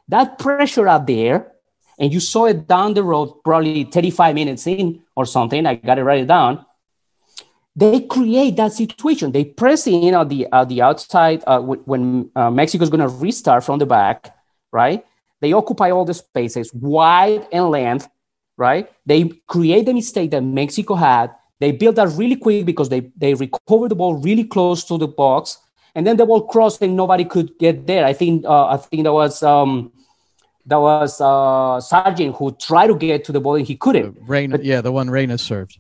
That 0.10 0.38
pressure 0.38 0.88
out 0.88 1.08
there, 1.08 1.55
and 2.00 2.14
you 2.14 2.20
saw 2.20 2.46
it 2.46 2.68
down 2.68 2.94
the 2.94 3.04
road, 3.04 3.44
probably 3.44 3.86
35 3.86 4.36
minutes 4.36 4.68
in 4.68 5.02
or 5.16 5.26
something. 5.26 5.66
I 5.66 5.76
got 5.76 5.96
to 5.96 6.04
write 6.04 6.22
it 6.22 6.28
down. 6.28 6.66
They 7.76 8.02
create 8.02 8.56
that 8.58 8.74
situation. 8.74 9.32
They 9.32 9.46
press 9.46 9.86
in 9.88 10.14
at 10.14 10.30
the 10.30 10.48
at 10.52 10.70
the 10.70 10.82
outside 10.82 11.44
uh, 11.46 11.60
when 11.60 12.32
uh, 12.36 12.50
Mexico 12.50 12.84
is 12.84 12.90
going 12.90 13.02
to 13.02 13.10
restart 13.10 13.66
from 13.66 13.80
the 13.80 13.86
back, 13.86 14.34
right? 14.72 15.06
They 15.42 15.52
occupy 15.52 15.92
all 15.92 16.06
the 16.06 16.14
spaces, 16.14 16.74
wide 16.74 17.48
and 17.52 17.70
length, 17.70 18.08
right? 18.58 18.90
They 19.06 19.26
create 19.48 19.86
the 19.86 19.94
mistake 19.94 20.32
that 20.32 20.42
Mexico 20.42 20.96
had. 20.96 21.36
They 21.60 21.72
build 21.72 21.96
that 21.98 22.10
really 22.10 22.36
quick 22.36 22.66
because 22.66 22.90
they, 22.90 23.12
they 23.16 23.34
recovered 23.34 23.90
the 23.90 23.96
ball 23.96 24.16
really 24.16 24.44
close 24.44 24.84
to 24.86 24.98
the 24.98 25.08
box. 25.08 25.58
And 25.94 26.06
then 26.06 26.18
the 26.18 26.26
ball 26.26 26.48
crossed 26.48 26.82
and 26.82 26.96
nobody 26.96 27.24
could 27.26 27.58
get 27.58 27.88
there. 27.88 28.06
I 28.06 28.14
think 28.14 28.46
uh, 28.46 28.68
I 28.68 28.78
think 28.78 29.04
that 29.04 29.14
was 29.14 29.42
um, 29.44 29.92
that 30.66 30.80
was 30.80 31.22
uh, 31.22 31.80
Sargent 31.82 32.36
who 32.36 32.52
tried 32.60 32.88
to 32.88 32.96
get 32.96 33.24
to 33.26 33.32
the 33.32 33.40
ball 33.40 33.56
and 33.56 33.68
he 33.68 33.76
couldn't. 33.76 34.18
Rain, 34.22 34.56
yeah, 34.62 34.82
the 34.82 34.92
one 34.92 35.10
Reyna 35.10 35.38
served. 35.38 35.80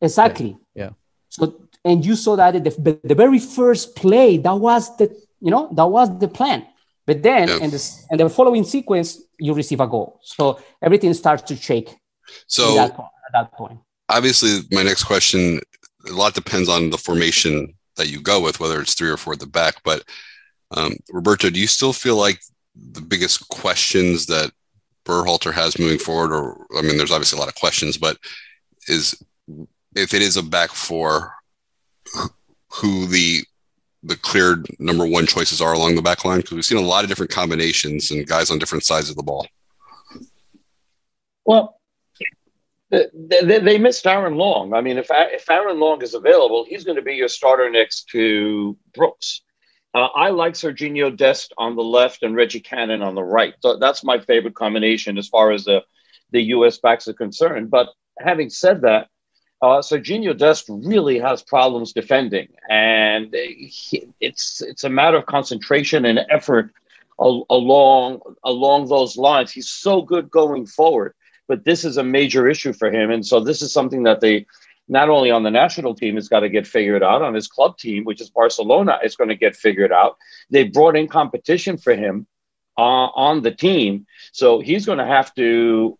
Exactly. 0.00 0.56
Yeah. 0.74 0.90
So 1.28 1.60
and 1.84 2.04
you 2.04 2.14
saw 2.16 2.36
that 2.36 2.52
the, 2.64 3.00
the 3.04 3.14
very 3.14 3.38
first 3.38 3.96
play 3.96 4.36
that 4.38 4.54
was 4.54 4.96
the 4.96 5.14
you 5.40 5.50
know 5.50 5.68
that 5.74 5.86
was 5.86 6.18
the 6.18 6.28
plan. 6.28 6.66
But 7.06 7.22
then 7.22 7.48
Yeah. 7.48 7.58
and 7.62 7.72
the 7.72 8.04
and 8.10 8.20
the 8.20 8.28
following 8.28 8.64
sequence 8.64 9.20
you 9.38 9.54
receive 9.54 9.80
a 9.80 9.86
goal. 9.86 10.20
So 10.22 10.60
everything 10.82 11.12
starts 11.14 11.42
to 11.44 11.56
shake 11.56 11.88
at, 11.90 11.96
So 12.46 12.74
that, 12.74 12.94
point, 12.94 13.08
at 13.26 13.32
that 13.32 13.52
point. 13.58 13.78
obviously, 14.08 14.60
my 14.70 14.82
next 14.82 15.04
question 15.04 15.60
a 16.08 16.12
lot 16.12 16.34
depends 16.34 16.68
on 16.68 16.90
the 16.90 16.98
formation 16.98 17.74
that 17.96 18.08
you 18.08 18.20
go 18.20 18.40
with, 18.40 18.60
whether 18.60 18.80
it's 18.80 18.94
three 18.94 19.10
or 19.10 19.16
four 19.18 19.34
at 19.34 19.40
the 19.40 19.46
back. 19.46 19.74
But 19.84 20.04
um, 20.70 20.96
Roberto, 21.12 21.50
do 21.50 21.60
you 21.60 21.66
still 21.66 21.92
feel 21.92 22.16
like 22.16 22.40
the 22.74 23.00
biggest 23.00 23.48
questions 23.48 24.26
that 24.26 24.50
Berhalter 25.04 25.52
has 25.52 25.78
moving 25.78 25.98
forward, 25.98 26.32
or 26.32 26.66
I 26.76 26.82
mean, 26.82 26.96
there's 26.96 27.10
obviously 27.10 27.36
a 27.36 27.40
lot 27.40 27.48
of 27.48 27.54
questions, 27.54 27.96
but 27.96 28.16
is 28.86 29.20
if 29.96 30.14
it 30.14 30.22
is 30.22 30.36
a 30.36 30.42
back 30.42 30.70
four, 30.70 31.32
who 32.72 33.06
the 33.06 33.40
the 34.02 34.16
clear 34.16 34.62
number 34.78 35.06
one 35.06 35.26
choices 35.26 35.60
are 35.60 35.72
along 35.72 35.94
the 35.94 36.02
back 36.02 36.24
line? 36.24 36.38
Because 36.38 36.52
we've 36.52 36.64
seen 36.64 36.78
a 36.78 36.82
lot 36.82 37.04
of 37.04 37.10
different 37.10 37.30
combinations 37.30 38.10
and 38.10 38.26
guys 38.26 38.50
on 38.50 38.58
different 38.58 38.84
sides 38.84 39.10
of 39.10 39.16
the 39.16 39.22
ball. 39.22 39.46
Well, 41.44 41.80
they, 42.90 43.06
they, 43.12 43.58
they 43.58 43.78
missed 43.78 44.06
Aaron 44.06 44.36
Long. 44.36 44.74
I 44.74 44.80
mean, 44.80 44.98
if 44.98 45.06
if 45.10 45.48
Aaron 45.50 45.80
Long 45.80 46.02
is 46.02 46.14
available, 46.14 46.64
he's 46.68 46.84
going 46.84 46.96
to 46.96 47.02
be 47.02 47.14
your 47.14 47.28
starter 47.28 47.70
next 47.70 48.08
to 48.10 48.76
Brooks. 48.94 49.42
Uh, 49.92 50.06
I 50.14 50.30
like 50.30 50.54
Serginho 50.54 51.14
Dest 51.16 51.52
on 51.58 51.74
the 51.74 51.82
left 51.82 52.22
and 52.22 52.36
Reggie 52.36 52.60
Cannon 52.60 53.02
on 53.02 53.14
the 53.14 53.24
right. 53.24 53.54
So 53.60 53.76
that's 53.76 54.04
my 54.04 54.20
favorite 54.20 54.54
combination 54.54 55.18
as 55.18 55.28
far 55.28 55.50
as 55.50 55.64
the 55.64 55.82
the 56.32 56.42
U.S. 56.54 56.78
backs 56.78 57.08
are 57.08 57.12
concerned. 57.12 57.70
But 57.70 57.88
having 58.20 58.50
said 58.50 58.82
that, 58.82 59.08
uh, 59.62 59.80
Serginho 59.80 60.36
Dest 60.36 60.66
really 60.68 61.18
has 61.18 61.42
problems 61.42 61.92
defending, 61.92 62.48
and 62.68 63.34
he, 63.34 64.08
it's 64.20 64.62
it's 64.62 64.84
a 64.84 64.88
matter 64.88 65.18
of 65.18 65.26
concentration 65.26 66.04
and 66.04 66.20
effort 66.30 66.72
al- 67.20 67.46
along 67.50 68.20
along 68.44 68.88
those 68.88 69.16
lines. 69.16 69.50
He's 69.50 69.68
so 69.68 70.02
good 70.02 70.30
going 70.30 70.66
forward, 70.66 71.14
but 71.48 71.64
this 71.64 71.84
is 71.84 71.96
a 71.96 72.04
major 72.04 72.48
issue 72.48 72.72
for 72.72 72.90
him, 72.90 73.10
and 73.10 73.26
so 73.26 73.40
this 73.40 73.60
is 73.60 73.72
something 73.72 74.04
that 74.04 74.20
they 74.20 74.46
not 74.90 75.08
only 75.08 75.30
on 75.30 75.42
the 75.42 75.50
national 75.50 75.94
team 75.94 76.16
has 76.16 76.28
got 76.28 76.40
to 76.40 76.48
get 76.48 76.66
figured 76.66 77.02
out 77.02 77.22
on 77.22 77.32
his 77.32 77.48
club 77.48 77.78
team, 77.78 78.04
which 78.04 78.20
is 78.20 78.28
Barcelona, 78.28 78.98
is 79.02 79.16
going 79.16 79.28
to 79.28 79.36
get 79.36 79.56
figured 79.56 79.92
out. 79.92 80.16
They 80.50 80.64
brought 80.64 80.96
in 80.96 81.08
competition 81.08 81.78
for 81.78 81.94
him 81.94 82.26
uh, 82.76 83.08
on 83.14 83.42
the 83.42 83.52
team, 83.52 84.06
so 84.32 84.60
he's 84.60 84.84
going 84.84 84.98
to 84.98 85.06
have 85.06 85.34
to 85.36 85.96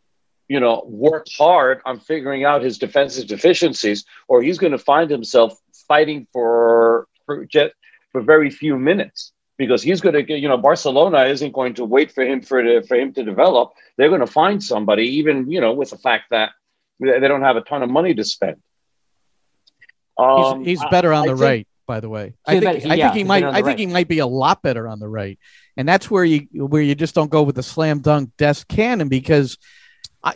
you 0.50 0.58
know, 0.58 0.82
work 0.84 1.26
hard 1.38 1.80
on 1.84 2.00
figuring 2.00 2.44
out 2.44 2.60
his 2.60 2.76
defensive 2.76 3.28
deficiencies, 3.28 4.04
or 4.26 4.42
he's 4.42 4.58
going 4.58 4.72
to 4.72 4.78
find 4.78 5.08
himself 5.08 5.56
fighting 5.86 6.26
for 6.32 7.06
for, 7.24 7.44
just, 7.46 7.72
for 8.10 8.20
very 8.20 8.50
few 8.50 8.76
minutes 8.76 9.32
because 9.58 9.80
he's 9.80 10.00
going 10.00 10.16
to 10.16 10.24
get, 10.24 10.40
you 10.40 10.48
know, 10.48 10.56
Barcelona 10.56 11.26
isn't 11.26 11.52
going 11.52 11.74
to 11.74 11.84
wait 11.84 12.10
for 12.10 12.24
him 12.24 12.40
for 12.40 12.60
to, 12.60 12.82
for 12.82 12.96
him 12.96 13.12
to 13.12 13.22
develop. 13.22 13.74
They're 13.96 14.08
going 14.08 14.26
to 14.26 14.26
find 14.26 14.60
somebody, 14.60 15.04
even 15.18 15.48
you 15.48 15.60
know, 15.60 15.72
with 15.72 15.90
the 15.90 15.98
fact 15.98 16.24
that 16.30 16.50
they 16.98 17.28
don't 17.28 17.42
have 17.42 17.56
a 17.56 17.60
ton 17.60 17.84
of 17.84 17.90
money 17.90 18.12
to 18.14 18.24
spend. 18.24 18.56
Um, 20.20 20.64
he's, 20.64 20.80
he's 20.80 20.90
better 20.90 21.12
on 21.12 21.24
I 21.24 21.26
the 21.28 21.32
think- 21.34 21.40
right, 21.42 21.68
by 21.86 22.00
the 22.00 22.08
way. 22.08 22.34
I 22.46 22.52
think 22.52 22.64
better- 22.64 22.88
I 22.92 22.94
yeah, 22.94 23.08
think 23.08 23.16
he 23.18 23.24
might 23.24 23.44
I 23.44 23.62
think 23.62 23.78
he 23.78 23.86
might 23.86 24.08
be 24.08 24.18
a 24.18 24.26
lot 24.26 24.62
better 24.62 24.86
on 24.88 24.98
the 25.00 25.08
right, 25.08 25.38
and 25.76 25.88
that's 25.88 26.10
where 26.10 26.24
you 26.24 26.46
where 26.52 26.82
you 26.82 26.94
just 26.94 27.14
don't 27.14 27.30
go 27.30 27.42
with 27.42 27.56
the 27.56 27.62
slam 27.62 28.00
dunk 28.00 28.30
Dest 28.36 28.68
cannon 28.68 29.08
because, 29.08 29.58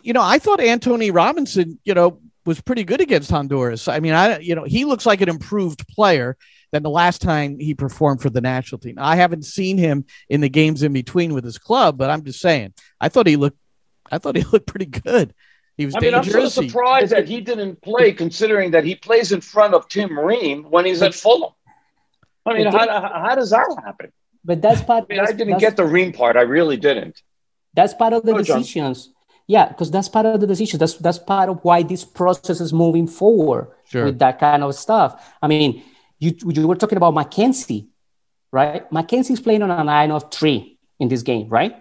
you 0.03 0.13
know, 0.13 0.23
I 0.23 0.39
thought 0.39 0.61
Antonee 0.61 1.11
Robinson, 1.11 1.79
you 1.85 1.95
know, 1.95 2.21
was 2.47 2.61
pretty 2.61 2.85
good 2.85 3.01
against 3.01 3.31
Honduras. 3.31 3.89
I 3.89 4.01
mean, 4.01 4.13
I 4.15 4.39
you 4.39 4.55
know 4.55 4.65
he 4.65 4.85
looks 4.85 5.07
like 5.07 5.21
an 5.21 5.29
improved 5.29 5.87
player 5.89 6.37
than 6.73 6.83
the 6.83 6.91
last 6.91 7.23
time 7.23 7.59
he 7.59 7.73
performed 7.73 8.21
for 8.21 8.31
the 8.31 8.41
national 8.41 8.81
team. 8.81 8.97
I 8.99 9.15
haven't 9.17 9.45
seen 9.45 9.79
him 9.79 10.05
in 10.29 10.41
the 10.41 10.49
games 10.49 10.83
in 10.83 10.93
between 10.93 11.33
with 11.33 11.45
his 11.45 11.57
club, 11.57 11.97
but 11.97 12.11
I'm 12.11 12.25
just 12.25 12.41
saying, 12.41 12.75
I 13.01 13.09
thought 13.09 13.29
he 13.29 13.37
looked, 13.37 13.59
I 14.11 14.19
thought 14.19 14.35
he 14.37 14.43
looked 14.53 14.67
pretty 14.67 14.87
good. 14.87 15.33
He 15.77 15.87
was 15.87 15.95
I 15.97 16.01
mean, 16.01 16.15
I'm 16.15 16.23
dangerous. 16.23 16.55
so 16.55 16.63
He- 16.63 16.69
surprised 16.69 17.13
that 17.13 17.27
he 17.29 17.41
didn't 17.41 17.83
play, 17.83 18.13
considering 18.13 18.71
that 18.73 18.85
he 18.85 18.95
plays 18.95 19.33
in 19.33 19.41
front 19.41 19.75
of 19.75 19.89
Tim 19.89 20.17
Ream 20.19 20.65
when 20.71 20.85
he's 20.85 21.03
at 21.03 21.15
Fulham. 21.15 21.53
I 22.47 22.55
mean, 22.55 22.67
how, 22.67 22.79
how, 22.89 23.23
how 23.29 23.35
does 23.35 23.51
that 23.51 23.67
happen? 23.85 24.13
But 24.45 24.61
that's 24.63 24.83
part. 24.83 25.07
I 25.11 25.15
mean, 25.15 25.21
I 25.21 25.33
didn't 25.33 25.59
get 25.59 25.77
the 25.77 25.85
Ream 25.87 26.13
part. 26.13 26.37
I 26.37 26.43
really 26.43 26.77
didn't. 26.77 27.23
That's 27.73 27.95
part 27.95 28.13
of 28.13 28.23
the 28.25 28.33
Go, 28.35 28.43
John. 28.43 28.59
decisions. 28.59 29.11
Yeah, 29.47 29.69
because 29.69 29.91
that's 29.91 30.09
part 30.09 30.27
of 30.27 30.41
the 30.41 30.47
decisions. 30.47 30.79
That's 30.79 30.95
that's 30.95 31.19
part 31.19 31.49
of 31.49 31.61
why 31.63 31.83
this 31.83 32.05
process 32.05 32.61
is 32.61 32.73
moving 32.73 33.07
forward 33.07 33.69
Sure. 33.87 34.05
with 34.07 34.19
that 34.21 34.39
kind 34.39 34.63
of 34.63 34.75
stuff. 34.75 35.35
I 35.43 35.49
mean, 35.49 35.83
you 36.19 36.33
you 36.47 36.69
were 36.69 36.77
talking 36.77 36.97
about 36.99 37.15
McKenzie, 37.15 37.89
right? 38.53 38.89
McKenzie's 38.91 39.41
playing 39.41 39.63
on 39.63 39.71
a 39.71 39.83
line 39.83 40.11
of 40.13 40.31
three 40.31 40.79
in 41.01 41.09
this 41.09 41.23
game, 41.23 41.49
right? 41.49 41.75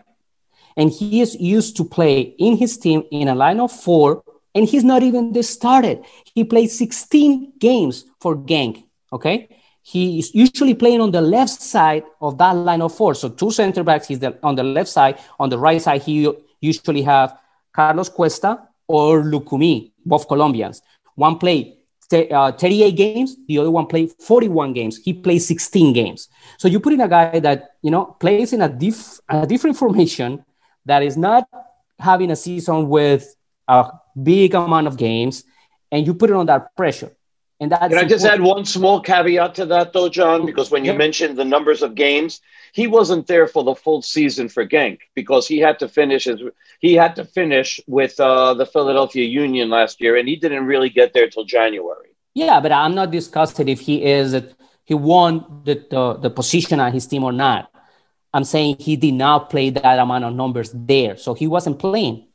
And 0.78 0.90
he 0.90 1.22
is 1.22 1.36
used 1.36 1.78
to 1.78 1.84
play 1.84 2.36
in 2.38 2.58
his 2.58 2.78
team 2.78 3.04
in 3.12 3.28
a 3.28 3.36
line 3.36 3.60
of 3.60 3.72
four, 3.72 4.24
and 4.56 4.68
he's 4.68 4.84
not 4.84 5.04
even 5.04 5.34
the 5.34 5.44
started. 5.44 6.04
He 6.34 6.44
played 6.44 6.70
16 6.70 7.54
games 7.60 8.06
for 8.20 8.36
Genk. 8.36 8.84
Okay. 9.12 9.50
He 9.82 10.20
is 10.20 10.34
usually 10.34 10.74
playing 10.74 11.02
on 11.02 11.12
the 11.12 11.22
left 11.22 11.62
side 11.62 12.04
of 12.22 12.38
that 12.38 12.56
line 12.56 12.82
of 12.82 12.96
four. 12.96 13.14
So 13.16 13.30
two 13.30 13.52
center 13.52 13.84
backs, 13.84 14.08
he's 14.08 14.20
the, 14.20 14.38
on 14.42 14.56
the 14.56 14.64
left 14.64 14.90
side. 14.90 15.20
On 15.40 15.50
the 15.50 15.60
right 15.60 15.82
side, 15.82 16.02
he 16.04 16.32
usually 16.62 17.02
have 17.02 17.38
Carlos 17.74 18.08
Cuesta 18.08 18.62
or 18.88 19.24
Lucumi, 19.24 19.92
both 20.06 20.28
Colombians. 20.28 20.82
One 21.16 21.38
played 21.38 21.74
uh, 22.14 22.52
38 22.52 22.96
games, 22.96 23.38
the 23.48 23.58
other 23.58 23.72
one 23.72 23.88
played 23.88 24.12
41 24.20 24.74
games. 24.74 24.98
He 24.98 25.14
played 25.14 25.40
16 25.40 25.94
games. 25.94 26.30
So 26.58 26.68
you 26.68 26.80
put 26.80 26.94
in 26.94 27.02
a 27.02 27.08
guy 27.08 27.40
that 27.40 27.76
you 27.82 27.92
know 27.92 28.06
plays 28.06 28.54
in 28.54 28.62
a, 28.62 28.70
diff- 28.70 29.20
a 29.28 29.46
different 29.46 29.78
formation 29.78 30.46
that 30.86 31.04
is 31.04 31.18
not 31.18 31.48
having 32.00 32.32
a 32.32 32.36
season 32.36 32.90
with 32.90 33.36
a 33.68 33.92
big 34.22 34.54
amount 34.56 34.88
of 34.88 34.98
games, 34.98 35.44
and 35.92 36.06
you 36.06 36.14
put 36.14 36.30
it 36.30 36.36
on 36.36 36.46
that 36.48 36.76
pressure. 36.76 37.12
And 37.60 37.72
that's 37.72 37.94
Can 37.94 38.04
I 38.04 38.08
just 38.08 38.26
add 38.26 38.42
one 38.42 38.66
small 38.66 39.00
caveat 39.00 39.56
to 39.56 39.66
that, 39.68 39.94
though, 39.94 40.10
John? 40.10 40.46
Because 40.46 40.70
when 40.70 40.84
you 40.84 40.92
Yeah. 40.92 40.98
mentioned 40.98 41.38
the 41.38 41.46
numbers 41.46 41.82
of 41.82 41.96
games, 41.96 42.42
he 42.74 42.88
wasn't 42.88 43.28
there 43.28 43.48
for 43.48 43.64
the 43.64 43.76
full 43.76 44.02
season 44.02 44.50
for 44.50 44.66
Genk 44.66 45.00
because 45.16 45.48
he 45.48 45.60
had 45.60 45.80
to 45.80 45.88
finish 45.88 46.26
his 46.26 46.42
he 46.80 46.96
had 46.96 47.16
to 47.16 47.24
finish 47.24 47.80
with 47.88 48.20
uh, 48.20 48.54
the 48.56 48.66
Philadelphia 48.66 49.26
Union 49.26 49.70
last 49.70 50.02
year, 50.02 50.18
and 50.18 50.28
he 50.28 50.36
didn't 50.36 50.66
really 50.66 50.90
get 50.90 51.14
there 51.14 51.30
till 51.30 51.46
January. 51.46 52.10
Yeah, 52.34 52.60
but 52.60 52.72
I'm 52.74 52.96
not 52.96 53.12
discussing 53.12 53.70
if 53.70 53.80
he 53.80 54.04
is 54.04 54.36
he 54.84 54.94
won 54.96 55.62
the, 55.64 55.76
the, 55.90 56.14
the 56.16 56.30
position 56.30 56.80
on 56.82 56.92
his 56.92 57.08
team 57.08 57.24
or 57.24 57.32
not. 57.32 57.72
I'm 58.34 58.44
saying 58.44 58.78
he 58.80 58.96
did 58.96 59.14
not 59.14 59.50
play 59.50 59.70
that 59.70 60.00
amount 60.00 60.24
of 60.24 60.34
numbers 60.34 60.72
there. 60.74 61.18
So 61.18 61.34
he 61.34 61.48
wasn't 61.48 61.78
playing. 61.80 62.28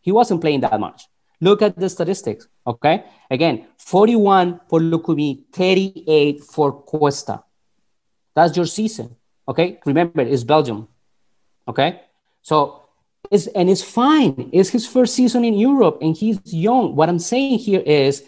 He 0.00 0.12
wasn't 0.12 0.40
playing 0.40 0.60
that 0.60 0.78
much. 0.78 1.08
Look 1.40 1.60
at 1.60 1.76
the 1.76 1.88
statistics. 1.88 2.46
Okay. 2.64 3.04
Again, 3.30 3.66
41 3.78 4.60
for 4.68 4.78
Lucumi, 4.78 5.44
38 5.52 6.44
for 6.44 6.72
Cuesta. 6.82 7.42
That's 8.34 8.56
your 8.56 8.66
season. 8.66 9.16
Okay. 9.48 9.80
Remember, 9.84 10.22
it's 10.22 10.44
Belgium. 10.44 10.86
Okay. 11.66 12.00
So 12.42 12.82
it's 13.30 13.48
and 13.48 13.68
it's 13.68 13.82
fine. 13.82 14.50
It's 14.52 14.70
his 14.70 14.86
first 14.86 15.14
season 15.14 15.44
in 15.44 15.54
Europe 15.54 15.98
and 16.00 16.16
he's 16.16 16.40
young. 16.44 16.94
What 16.94 17.08
I'm 17.08 17.18
saying 17.18 17.58
here 17.58 17.80
is 17.80 18.24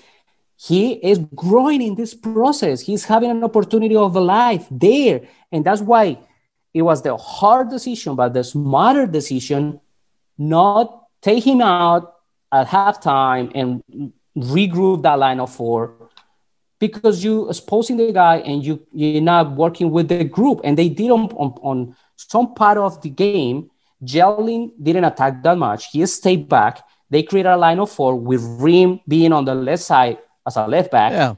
he 0.56 0.92
is 0.94 1.18
growing 1.34 1.82
in 1.82 1.94
this 1.94 2.14
process. 2.14 2.80
He's 2.80 3.04
having 3.04 3.30
an 3.30 3.44
opportunity 3.44 3.96
of 3.96 4.16
a 4.16 4.20
life 4.20 4.66
there. 4.70 5.22
And 5.52 5.64
that's 5.64 5.80
why 5.80 6.18
it 6.74 6.82
was 6.82 7.02
the 7.02 7.16
hard 7.16 7.70
decision, 7.70 8.16
but 8.16 8.34
the 8.34 8.42
smarter 8.42 9.06
decision 9.06 9.80
not 10.36 11.06
take 11.22 11.46
him 11.46 11.62
out 11.62 12.16
at 12.52 12.66
halftime 12.66 13.50
and 13.54 14.12
regroup 14.36 15.02
that 15.02 15.18
line 15.18 15.38
of 15.38 15.54
four 15.54 16.10
because 16.80 17.22
you 17.22 17.48
exposing 17.48 17.96
the 17.96 18.12
guy 18.12 18.38
and 18.38 18.64
you 18.64 18.84
you're 18.92 19.22
not 19.22 19.52
working 19.52 19.90
with 19.90 20.08
the 20.08 20.24
group. 20.24 20.60
And 20.64 20.76
they 20.76 20.88
did 20.88 21.10
on, 21.10 21.26
on, 21.32 21.54
on 21.62 21.96
some 22.16 22.54
part 22.54 22.76
of 22.76 23.00
the 23.00 23.08
game 23.08 23.70
Jelling 24.02 24.72
didn't 24.82 25.04
attack 25.04 25.42
that 25.44 25.56
much. 25.56 25.92
He 25.92 26.04
stayed 26.06 26.48
back. 26.48 26.82
They 27.08 27.22
created 27.22 27.50
a 27.50 27.56
line 27.56 27.78
of 27.78 27.90
four 27.90 28.16
with 28.16 28.42
Ream 28.42 29.00
being 29.06 29.32
on 29.32 29.44
the 29.44 29.54
left 29.54 29.82
side 29.82 30.18
as 30.46 30.56
a 30.56 30.66
left 30.66 30.90
back 30.90 31.12
yeah. 31.12 31.34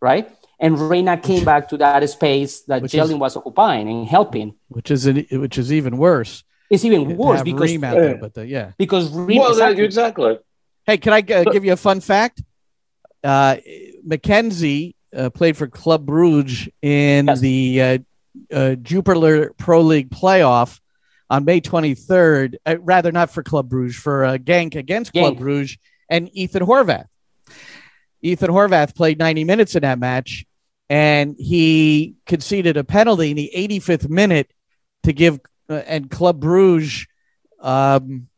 right 0.00 0.30
and 0.58 0.78
Reyna 0.78 1.16
came 1.18 1.44
back 1.44 1.68
to 1.68 1.76
that 1.78 2.08
space 2.08 2.62
that 2.62 2.82
Which 2.82 2.94
is- 2.94 3.14
was 3.14 3.36
occupying 3.36 3.88
and 3.88 4.06
helping 4.06 4.54
which 4.68 4.90
is 4.90 5.06
an, 5.06 5.26
which 5.32 5.58
is 5.58 5.72
even 5.72 5.96
worse. 5.98 6.44
it's 6.70 6.84
even 6.84 7.16
worse 7.16 7.42
because 7.42 7.70
Ream 7.70 7.84
out 7.84 7.96
there, 7.96 8.16
but 8.18 8.34
the, 8.34 8.46
yeah. 8.46 8.72
because 8.78 9.10
Ream 9.12 9.38
Well, 9.40 9.50
exactly. 9.50 9.84
exactly. 9.84 10.38
Hey, 10.86 10.96
can 10.98 11.12
I 11.12 11.18
uh, 11.20 11.44
give 11.50 11.64
you 11.64 11.72
a 11.72 11.76
fun 11.76 12.00
fact? 12.00 12.42
Uh, 13.24 13.56
McKenzie 14.06 14.94
uh, 15.16 15.30
played 15.30 15.56
for 15.56 15.66
Club 15.66 16.06
Brugge 16.06 16.68
in 16.82 17.26
Yes. 17.26 17.40
the 17.40 17.82
uh, 17.82 17.98
uh, 18.54 18.74
Jupiler 18.76 19.52
Pro 19.58 19.80
League 19.80 20.10
playoff 20.10 20.78
on 21.28 21.44
May 21.44 21.60
23rd, 21.60 22.54
uh, 22.64 22.76
rather 22.80 23.10
not 23.10 23.30
for 23.30 23.42
Club 23.42 23.68
Bruges, 23.68 23.96
for 23.96 24.24
uh, 24.24 24.36
Genk 24.38 24.76
against 24.76 25.12
Genk. 25.12 25.20
Club 25.22 25.38
Bruges 25.38 25.76
and 26.08 26.30
Ethan 26.34 26.62
Horvath. 26.64 27.06
Ethan 28.22 28.50
Horvath 28.50 28.94
played 28.94 29.18
90 29.18 29.44
minutes 29.44 29.74
in 29.74 29.82
that 29.82 29.98
match, 29.98 30.44
and 30.88 31.36
he 31.38 32.16
conceded 32.26 32.76
a 32.76 32.84
penalty 32.84 33.30
in 33.30 33.36
the 33.36 33.50
85th 33.54 34.08
minute 34.08 34.52
to 35.02 35.12
give, 35.12 35.40
uh, 35.68 35.82
and 35.86 36.10
Club 36.10 36.40
Bruges 36.40 37.06
um, 37.60 38.28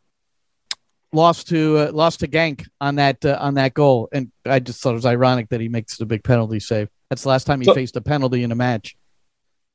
lost 1.12 1.48
to 1.48 1.78
uh, 1.78 1.92
lost 1.92 2.20
to 2.20 2.28
Genk 2.28 2.66
on 2.80 2.96
that 2.96 3.24
uh, 3.24 3.38
on 3.40 3.54
that 3.54 3.74
goal, 3.74 4.08
and 4.12 4.30
I 4.44 4.60
just 4.60 4.82
thought 4.82 4.90
it 4.90 4.94
was 4.94 5.06
ironic 5.06 5.48
that 5.50 5.60
he 5.60 5.68
makes 5.68 5.96
the 5.96 6.06
big 6.06 6.24
penalty 6.24 6.60
save. 6.60 6.88
That's 7.10 7.22
the 7.22 7.28
last 7.28 7.44
time 7.44 7.60
he 7.60 7.64
so, 7.64 7.74
faced 7.74 7.96
a 7.96 8.00
penalty 8.00 8.42
in 8.42 8.52
a 8.52 8.54
match. 8.54 8.96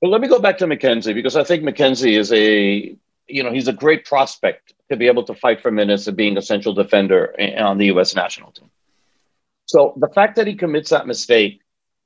Well, 0.01 0.11
let 0.11 0.21
me 0.21 0.27
go 0.27 0.39
back 0.39 0.57
to 0.59 0.65
McKenzie 0.65 1.13
because 1.13 1.35
I 1.35 1.43
think 1.43 1.63
McKenzie 1.63 2.17
is 2.17 2.31
a 2.33 2.95
you 3.27 3.43
know 3.43 3.51
he's 3.51 3.67
a 3.67 3.73
great 3.73 4.05
prospect 4.05 4.73
to 4.89 4.97
be 4.97 5.07
able 5.07 5.23
to 5.23 5.33
fight 5.33 5.61
for 5.61 5.71
minutes 5.71 6.07
of 6.07 6.15
being 6.15 6.37
a 6.37 6.41
central 6.41 6.73
defender 6.73 7.35
on 7.57 7.77
the 7.77 7.87
U.S. 7.87 8.15
national 8.15 8.51
team. 8.51 8.69
So 9.65 9.93
the 9.97 10.10
fact 10.10 10.36
that 10.36 10.47
he 10.47 10.56
commits 10.56 10.89
that 10.89 11.08
mistake 11.08 11.62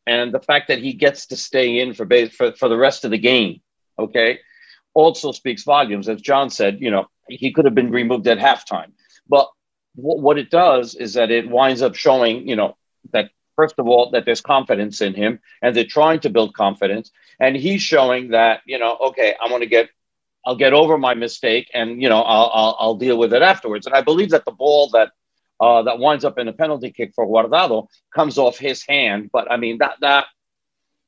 and 0.06 0.34
the 0.34 0.40
fact 0.40 0.68
that 0.70 0.80
he 0.80 0.94
gets 0.94 1.28
to 1.28 1.38
stay 1.38 1.80
in 1.80 1.94
for 1.94 2.08
for, 2.30 2.52
for 2.54 2.70
the 2.70 2.78
rest 2.78 3.06
of 3.06 3.12
the 3.12 3.18
game, 3.18 3.62
okay, 4.00 4.40
also 4.94 5.32
speaks 5.32 5.64
volumes. 5.64 6.08
As 6.08 6.22
John 6.22 6.50
said, 6.50 6.80
you 6.82 6.92
know 6.92 7.08
he 7.30 7.52
could 7.52 7.66
have 7.66 7.76
been 7.76 7.92
removed 7.92 8.28
at 8.28 8.38
halftime, 8.38 8.92
but 9.28 9.50
w- 9.98 10.22
what 10.22 10.38
it 10.38 10.50
does 10.50 10.96
is 10.96 11.16
that 11.16 11.32
it 11.32 11.50
winds 11.50 11.82
up 11.82 11.96
showing 11.96 12.48
you 12.48 12.56
know 12.56 12.78
that 13.12 13.32
first 13.58 13.76
of 13.80 13.88
all, 13.88 14.12
that 14.12 14.24
there's 14.24 14.40
confidence 14.40 15.02
in 15.02 15.14
him 15.14 15.40
and 15.62 15.76
they're 15.76 15.84
trying 15.84 16.22
to 16.22 16.30
build 16.30 16.54
confidence. 16.54 17.12
And 17.40 17.58
he's 17.58 17.82
showing 17.82 18.30
that, 18.30 18.62
you 18.66 18.80
know, 18.80 18.96
okay, 19.08 19.36
I'm 19.42 19.50
going 19.50 19.62
to 19.62 19.68
get, 19.68 19.90
I'll 20.46 20.56
get 20.56 20.74
over 20.74 20.98
my 20.98 21.16
mistake 21.16 21.70
and, 21.74 22.02
you 22.02 22.08
know, 22.08 22.22
I'll, 22.22 22.52
I'll, 22.54 22.78
I'll, 22.80 22.96
deal 22.96 23.18
with 23.18 23.34
it 23.34 23.42
afterwards. 23.42 23.86
And 23.86 23.96
I 23.96 24.02
believe 24.02 24.30
that 24.30 24.46
the 24.46 24.52
ball 24.52 24.90
that, 24.92 25.12
uh, 25.60 25.84
that 25.84 26.00
winds 26.00 26.26
up 26.26 26.38
in 26.38 26.48
a 26.48 26.54
penalty 26.54 26.92
kick 26.92 27.14
for 27.16 27.28
Guardado 27.28 27.88
comes 28.14 28.38
off 28.38 28.58
his 28.58 28.86
hand. 28.88 29.30
But 29.32 29.52
I 29.52 29.58
mean, 29.58 29.80
that, 29.80 29.96
that, 30.02 30.26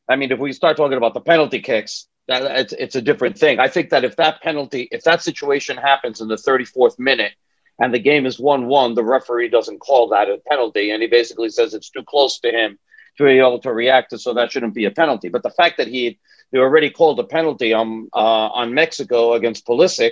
I 0.08 0.16
mean, 0.16 0.32
if 0.32 0.40
we 0.40 0.54
start 0.54 0.78
talking 0.78 0.98
about 0.98 1.14
the 1.14 1.22
penalty 1.22 1.62
kicks, 1.62 2.08
that, 2.28 2.60
it's, 2.60 2.74
it's 2.74 2.96
a 2.96 3.02
different 3.02 3.38
thing. 3.38 3.60
I 3.60 3.68
think 3.68 3.90
that 3.90 4.04
if 4.04 4.16
that 4.18 4.42
penalty, 4.42 4.88
if 4.92 5.04
that 5.04 5.22
situation 5.22 5.78
happens 5.78 6.22
in 6.22 6.28
the 6.28 6.36
34th 6.36 6.98
minute, 7.00 7.34
and 7.82 7.94
the 7.94 8.00
game 8.00 8.26
is 8.26 8.40
1 8.40 8.68
1, 8.68 8.96
the 8.96 9.04
referee 9.04 9.50
doesn't 9.50 9.80
call 9.80 10.10
that 10.10 10.30
a 10.30 10.38
penalty. 10.50 10.92
And 10.92 11.02
he 11.02 11.08
basically 11.08 11.50
says 11.50 11.74
it's 11.74 11.90
too 11.90 12.04
close 12.04 12.40
to 12.40 12.52
him 12.52 12.78
to 13.18 13.24
be 13.24 13.40
able 13.40 13.60
to 13.60 13.74
react 13.74 14.10
to, 14.12 14.18
so 14.18 14.34
that 14.34 14.52
shouldn't 14.52 14.74
be 14.74 14.86
a 14.86 14.92
penalty. 14.92 15.30
But 15.30 15.44
the 15.44 15.50
fact 15.50 15.78
that 15.78 15.88
he 15.88 16.20
they 16.52 16.58
already 16.60 16.90
called 16.90 17.20
a 17.20 17.24
penalty 17.24 17.74
on, 17.74 18.10
uh, 18.14 18.18
on 18.18 18.74
Mexico 18.74 19.34
against 19.34 19.68
Pulisic, 19.68 20.12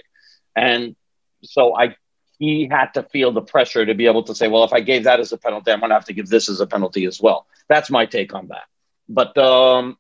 and 0.56 0.96
so 1.44 1.76
I 1.76 1.96
he 2.40 2.68
had 2.70 2.94
to 2.94 3.04
feel 3.04 3.32
the 3.32 3.42
pressure 3.42 3.86
to 3.86 3.96
be 3.96 4.06
able 4.06 4.24
to 4.24 4.36
say, 4.36 4.48
well, 4.48 4.64
if 4.64 4.74
I 4.74 4.80
gave 4.80 5.06
that 5.06 5.20
as 5.20 5.32
a 5.32 5.38
penalty, 5.38 5.72
I'm 5.72 5.80
going 5.80 5.90
to 5.90 5.96
have 5.96 6.06
to 6.06 6.14
give 6.14 6.30
this 6.30 6.50
as 6.50 6.60
a 6.60 6.68
penalty 6.68 7.06
as 7.06 7.22
well. 7.22 7.48
That's 7.68 7.90
my 7.90 8.06
take 8.06 8.34
on 8.34 8.48
that. 8.50 8.66
But 9.10 9.38
um, 9.38 9.98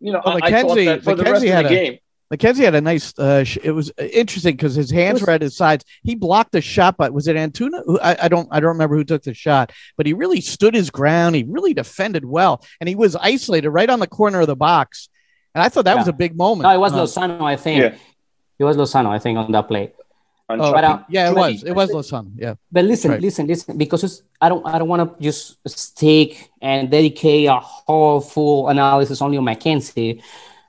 you 0.00 0.12
know, 0.12 0.22
well, 0.24 0.40
McKenzie, 0.40 0.42
I 0.42 0.62
thought 0.62 0.74
that 0.76 1.04
for 1.04 1.14
McKenzie 1.14 1.16
the 1.16 1.24
rest 1.24 1.34
of 1.36 1.42
the 1.42 1.66
a, 1.66 1.68
game, 1.68 1.98
McKenzie 2.32 2.64
had 2.64 2.74
a 2.74 2.80
nice. 2.80 3.16
Uh, 3.18 3.44
sh- 3.44 3.58
it 3.62 3.72
was 3.72 3.92
interesting 3.98 4.54
because 4.54 4.74
his 4.74 4.90
hands 4.90 5.20
was, 5.20 5.26
were 5.26 5.32
at 5.32 5.42
his 5.42 5.56
sides. 5.56 5.84
He 6.02 6.14
blocked 6.14 6.52
the 6.52 6.60
shot, 6.60 6.96
but 6.96 7.12
was 7.12 7.28
it 7.28 7.36
Antuna? 7.36 7.98
I, 8.02 8.16
I, 8.22 8.28
don't. 8.28 8.48
I 8.50 8.60
don't 8.60 8.70
remember 8.70 8.96
who 8.96 9.04
took 9.04 9.22
the 9.22 9.34
shot, 9.34 9.72
but 9.96 10.06
he 10.06 10.12
really 10.12 10.40
stood 10.40 10.74
his 10.74 10.90
ground. 10.90 11.36
He 11.36 11.44
really 11.44 11.74
defended 11.74 12.24
well, 12.24 12.64
and 12.80 12.88
he 12.88 12.94
was 12.94 13.14
isolated 13.16 13.70
right 13.70 13.90
on 13.90 14.00
the 14.00 14.06
corner 14.06 14.40
of 14.40 14.46
the 14.46 14.56
box. 14.56 15.08
And 15.54 15.62
I 15.62 15.68
thought 15.68 15.84
that 15.84 15.92
yeah. 15.92 16.00
was 16.00 16.08
a 16.08 16.12
big 16.12 16.36
moment. 16.36 16.62
No, 16.62 16.70
it 16.70 16.78
was 16.78 16.92
uh, 16.92 17.04
Lozano. 17.04 17.42
I 17.42 17.56
think 17.56 17.82
yeah. 17.82 17.96
it 18.58 18.64
was 18.64 18.76
Lozano. 18.76 19.10
I 19.10 19.18
think 19.18 19.38
on 19.38 19.52
that 19.52 19.68
play. 19.68 19.92
Oh, 20.46 20.72
but, 20.72 20.84
uh, 20.84 21.02
yeah, 21.08 21.30
it 21.30 21.34
was. 21.34 21.64
It 21.64 21.72
was 21.72 21.90
Lozano. 21.90 22.30
Yeah. 22.36 22.54
But 22.70 22.84
listen, 22.84 23.12
right. 23.12 23.20
listen, 23.20 23.46
listen. 23.46 23.78
Because 23.78 24.22
I 24.40 24.50
don't. 24.50 24.66
I 24.66 24.78
don't 24.78 24.88
want 24.88 25.16
to 25.16 25.22
just 25.22 25.56
stick 25.66 26.50
and 26.60 26.90
dedicate 26.90 27.48
a 27.48 27.60
whole 27.60 28.20
full 28.20 28.68
analysis 28.68 29.22
only 29.22 29.38
on 29.38 29.44
McKenzie 29.44 30.22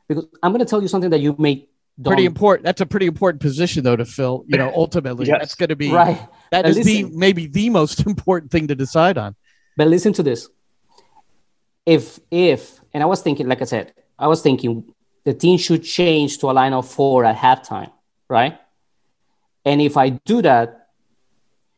because 0.08 0.26
I'm 0.42 0.52
going 0.52 0.60
to 0.60 0.70
tell 0.70 0.82
you 0.82 0.88
something 0.88 1.10
that 1.10 1.20
you 1.20 1.36
may 1.38 1.68
don't. 2.02 2.12
pretty 2.12 2.26
important. 2.26 2.66
That's 2.66 2.82
a 2.82 2.86
pretty 2.86 3.06
important 3.06 3.42
position 3.42 3.84
though 3.84 3.98
to 3.98 4.06
fill. 4.06 4.46
You 4.48 4.58
know, 4.58 4.72
ultimately, 4.76 5.26
yes. 5.26 5.38
that's 5.40 5.56
going 5.56 5.70
to 5.70 5.76
be 5.76 5.92
right. 5.92 6.26
That 6.52 6.66
is 6.66 6.78
listen, 6.78 7.12
the 7.12 7.18
maybe 7.18 7.48
the 7.48 7.70
most 7.70 8.06
important 8.06 8.52
thing 8.52 8.68
to 8.68 8.76
decide 8.76 9.18
on. 9.18 9.36
But 9.76 9.88
listen 9.88 10.14
to 10.14 10.24
this. 10.24 10.48
If 11.86 12.20
if 12.32 12.80
and 12.94 13.04
I 13.04 13.08
was 13.08 13.22
thinking, 13.22 13.48
like 13.48 13.62
I 13.62 13.66
said, 13.66 13.94
I 14.18 14.28
was 14.28 14.42
thinking 14.42 14.94
the 15.26 15.34
team 15.34 15.58
should 15.58 15.84
change 15.84 16.38
to 16.40 16.50
a 16.50 16.54
line 16.54 16.74
of 16.74 16.90
four 16.90 17.26
at 17.26 17.36
halftime, 17.36 17.92
right? 18.30 18.58
And 19.66 19.82
if 19.82 19.98
I 19.98 20.10
do 20.10 20.42
that, 20.44 20.90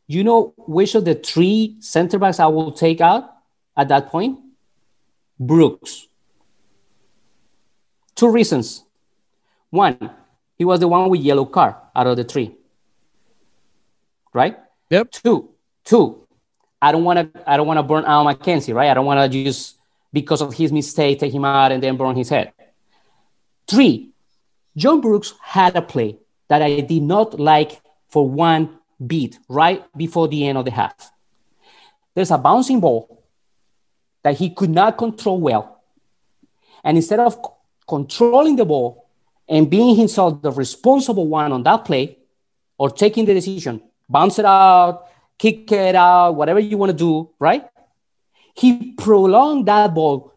you 0.07 0.23
know 0.23 0.53
which 0.57 0.93
of 0.95 1.05
the 1.05 1.15
three 1.15 1.77
center 1.79 2.19
backs 2.19 2.39
I 2.39 2.47
will 2.47 2.71
take 2.71 3.01
out 3.01 3.33
at 3.75 3.87
that 3.87 4.09
point? 4.09 4.39
Brooks. 5.39 6.07
Two 8.15 8.29
reasons. 8.29 8.83
One, 9.69 10.11
he 10.57 10.65
was 10.65 10.79
the 10.79 10.87
one 10.87 11.09
with 11.09 11.21
yellow 11.21 11.45
card 11.45 11.75
out 11.95 12.07
of 12.07 12.17
the 12.17 12.23
three. 12.23 12.55
Right? 14.33 14.57
Yep. 14.89 15.11
Two, 15.11 15.49
two. 15.83 16.27
I 16.81 16.91
don't 16.91 17.03
want 17.03 17.33
to. 17.33 17.49
I 17.49 17.57
don't 17.57 17.67
want 17.67 17.77
to 17.77 17.83
burn 17.83 18.05
out 18.05 18.25
McKenzie, 18.25 18.73
right? 18.73 18.89
I 18.89 18.93
don't 18.93 19.05
want 19.05 19.31
to 19.31 19.43
just 19.43 19.77
because 20.13 20.41
of 20.41 20.53
his 20.53 20.71
mistake 20.71 21.19
take 21.19 21.33
him 21.33 21.45
out 21.45 21.71
and 21.71 21.81
then 21.81 21.97
burn 21.97 22.15
his 22.15 22.29
head. 22.29 22.53
Three, 23.67 24.11
John 24.75 25.01
Brooks 25.01 25.33
had 25.41 25.75
a 25.75 25.81
play 25.81 26.17
that 26.49 26.61
I 26.61 26.81
did 26.81 27.03
not 27.03 27.39
like 27.39 27.81
for 28.09 28.27
one 28.27 28.79
beat 29.05 29.37
right 29.47 29.85
before 29.95 30.27
the 30.27 30.47
end 30.47 30.57
of 30.57 30.65
the 30.65 30.71
half. 30.71 31.11
There's 32.15 32.31
a 32.31 32.37
bouncing 32.37 32.79
ball 32.79 33.23
that 34.23 34.37
he 34.37 34.49
could 34.49 34.69
not 34.69 34.97
control 34.97 35.39
well. 35.39 35.83
And 36.83 36.97
instead 36.97 37.19
of 37.19 37.37
controlling 37.87 38.55
the 38.55 38.65
ball 38.65 39.07
and 39.47 39.69
being 39.69 39.95
himself 39.95 40.41
the 40.41 40.51
responsible 40.51 41.27
one 41.27 41.51
on 41.51 41.63
that 41.63 41.85
play 41.85 42.17
or 42.77 42.89
taking 42.89 43.25
the 43.25 43.33
decision, 43.33 43.81
bounce 44.09 44.39
it 44.39 44.45
out, 44.45 45.07
kick 45.37 45.71
it 45.71 45.95
out, 45.95 46.31
whatever 46.31 46.59
you 46.59 46.77
want 46.77 46.91
to 46.91 46.97
do, 46.97 47.29
right? 47.39 47.67
He 48.55 48.93
prolonged 48.93 49.67
that 49.67 49.93
ball 49.93 50.33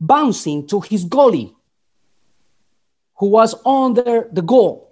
bouncing 0.00 0.66
to 0.68 0.80
his 0.80 1.04
goalie 1.04 1.54
who 3.16 3.26
was 3.26 3.54
under 3.64 4.28
the 4.32 4.42
goal, 4.42 4.91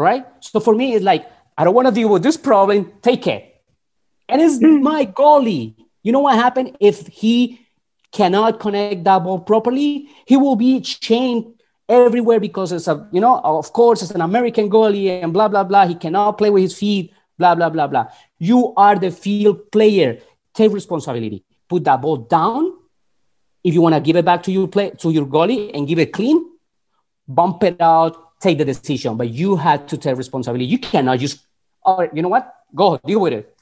right? 0.00 0.26
So 0.40 0.60
for 0.60 0.74
me, 0.74 0.94
it's 0.94 1.04
like, 1.04 1.30
I 1.56 1.64
don't 1.64 1.74
want 1.74 1.88
to 1.88 1.94
deal 1.94 2.08
with 2.08 2.22
this 2.22 2.36
problem, 2.36 2.92
take 3.02 3.26
it. 3.26 3.62
And 4.28 4.40
it's 4.40 4.58
mm. 4.58 4.80
my 4.80 5.04
goalie. 5.06 5.74
You 6.02 6.12
know 6.12 6.20
what 6.20 6.36
happened 6.36 6.76
if 6.80 7.06
he 7.06 7.60
cannot 8.10 8.58
connect 8.58 9.04
that 9.04 9.18
ball 9.18 9.40
properly, 9.40 10.08
he 10.26 10.36
will 10.36 10.56
be 10.56 10.80
chained 10.80 11.54
everywhere 11.88 12.40
because 12.40 12.72
it's 12.72 12.88
a, 12.88 13.08
you 13.12 13.20
know, 13.20 13.40
of 13.44 13.72
course, 13.72 14.02
it's 14.02 14.12
an 14.12 14.22
American 14.22 14.70
goalie 14.70 15.22
and 15.22 15.32
blah, 15.32 15.48
blah, 15.48 15.64
blah. 15.64 15.86
He 15.86 15.94
cannot 15.94 16.38
play 16.38 16.48
with 16.48 16.62
his 16.62 16.76
feet, 16.76 17.12
blah, 17.38 17.54
blah, 17.54 17.68
blah, 17.68 17.86
blah. 17.86 18.06
You 18.38 18.72
are 18.76 18.98
the 18.98 19.10
field 19.10 19.70
player. 19.70 20.18
Take 20.54 20.72
responsibility. 20.72 21.44
Put 21.68 21.84
that 21.84 22.00
ball 22.00 22.16
down. 22.16 22.72
If 23.62 23.74
you 23.74 23.82
want 23.82 23.94
to 23.94 24.00
give 24.00 24.16
it 24.16 24.24
back 24.24 24.42
to 24.44 24.52
your 24.52 24.66
play 24.66 24.90
to 24.90 25.10
your 25.10 25.26
goalie 25.26 25.70
and 25.74 25.86
give 25.86 25.98
it 25.98 26.14
clean, 26.14 26.42
bump 27.28 27.62
it 27.64 27.78
out, 27.80 28.29
take 28.40 28.58
the 28.58 28.64
decision. 28.64 29.16
But 29.16 29.30
you 29.30 29.56
had 29.56 29.88
to 29.88 29.98
take 29.98 30.16
responsibility. 30.16 30.64
You 30.64 30.78
cannot 30.78 31.18
just, 31.18 31.46
oh, 31.84 32.08
you 32.12 32.22
know 32.22 32.28
what? 32.28 32.54
Go 32.74 32.98
deal 32.98 33.20
with 33.20 33.32
it. 33.32 33.56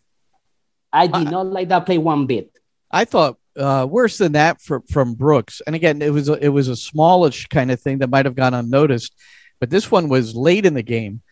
I 0.92 1.06
did 1.06 1.30
not 1.30 1.46
like 1.46 1.68
that 1.68 1.86
play 1.86 1.98
one 1.98 2.26
bit. 2.26 2.50
I 2.90 3.04
thought 3.04 3.36
uh, 3.58 3.86
worse 3.88 4.18
than 4.18 4.32
that 4.32 4.60
for, 4.60 4.82
from 4.90 5.14
Brooks. 5.14 5.60
And 5.66 5.74
again, 5.74 6.00
it 6.00 6.12
was 6.12 6.28
a, 6.28 6.34
it 6.44 6.48
was 6.48 6.68
a 6.68 6.76
smallish 6.76 7.46
kind 7.48 7.70
of 7.70 7.80
thing 7.80 7.98
that 7.98 8.10
might 8.10 8.24
have 8.24 8.36
gone 8.36 8.54
unnoticed, 8.54 9.14
but 9.60 9.70
this 9.70 9.90
one 9.90 10.08
was 10.08 10.34
late 10.34 10.64
in 10.64 10.74
the 10.74 10.82
game, 10.82 11.22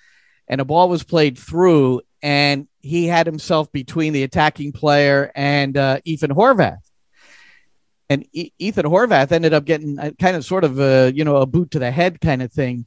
and 0.48 0.60
a 0.60 0.64
ball 0.64 0.88
was 0.88 1.04
played 1.04 1.38
through, 1.38 2.02
and 2.22 2.66
he 2.80 3.06
had 3.06 3.26
himself 3.26 3.70
between 3.72 4.12
the 4.12 4.24
attacking 4.24 4.72
player 4.72 5.30
and 5.34 5.76
uh, 5.76 6.00
Ethan 6.04 6.32
Horvath. 6.32 6.78
And 8.08 8.26
e- 8.32 8.52
Ethan 8.58 8.86
Horvath 8.86 9.32
ended 9.32 9.54
up 9.54 9.64
getting 9.64 9.98
a, 9.98 10.12
kind 10.12 10.36
of 10.36 10.44
sort 10.44 10.64
of 10.64 10.78
a 10.78 11.12
you 11.14 11.24
know 11.24 11.36
a 11.36 11.46
boot 11.46 11.72
to 11.72 11.78
the 11.78 11.90
head 11.90 12.20
kind 12.20 12.42
of 12.42 12.52
thing. 12.52 12.86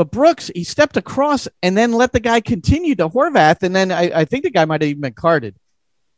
But 0.00 0.12
Brooks, 0.12 0.50
he 0.54 0.64
stepped 0.64 0.96
across 0.96 1.46
and 1.62 1.76
then 1.76 1.92
let 1.92 2.12
the 2.12 2.20
guy 2.20 2.40
continue 2.40 2.94
to 2.94 3.10
Horvath, 3.10 3.62
and 3.62 3.76
then 3.76 3.92
I, 3.92 4.20
I 4.20 4.24
think 4.24 4.44
the 4.44 4.50
guy 4.50 4.64
might 4.64 4.80
have 4.80 4.88
even 4.88 5.02
been 5.02 5.12
carded. 5.12 5.56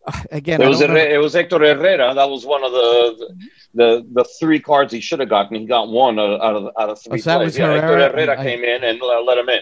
again, 0.30 0.62
it 0.62 0.68
was 0.68 0.80
it 0.80 1.20
was 1.20 1.32
Hector 1.32 1.58
Herrera. 1.58 2.14
That 2.14 2.30
was 2.30 2.46
one 2.46 2.62
of 2.62 2.70
the 2.70 3.34
the 3.74 4.06
the 4.12 4.24
three 4.38 4.60
cards 4.60 4.92
he 4.92 5.00
should 5.00 5.18
have 5.18 5.28
gotten. 5.28 5.58
He 5.58 5.66
got 5.66 5.88
one 5.88 6.16
out 6.16 6.40
of 6.40 6.70
out 6.78 6.90
of 6.90 7.02
three. 7.02 7.18
Oh, 7.18 7.38
plays. 7.38 7.58
yeah, 7.58 7.66
Herrera. 7.66 8.02
Hector 8.02 8.16
Herrera 8.18 8.40
I, 8.40 8.44
came 8.44 8.62
in 8.62 8.84
and 8.84 9.00
let 9.00 9.36
him 9.36 9.48
in. 9.48 9.60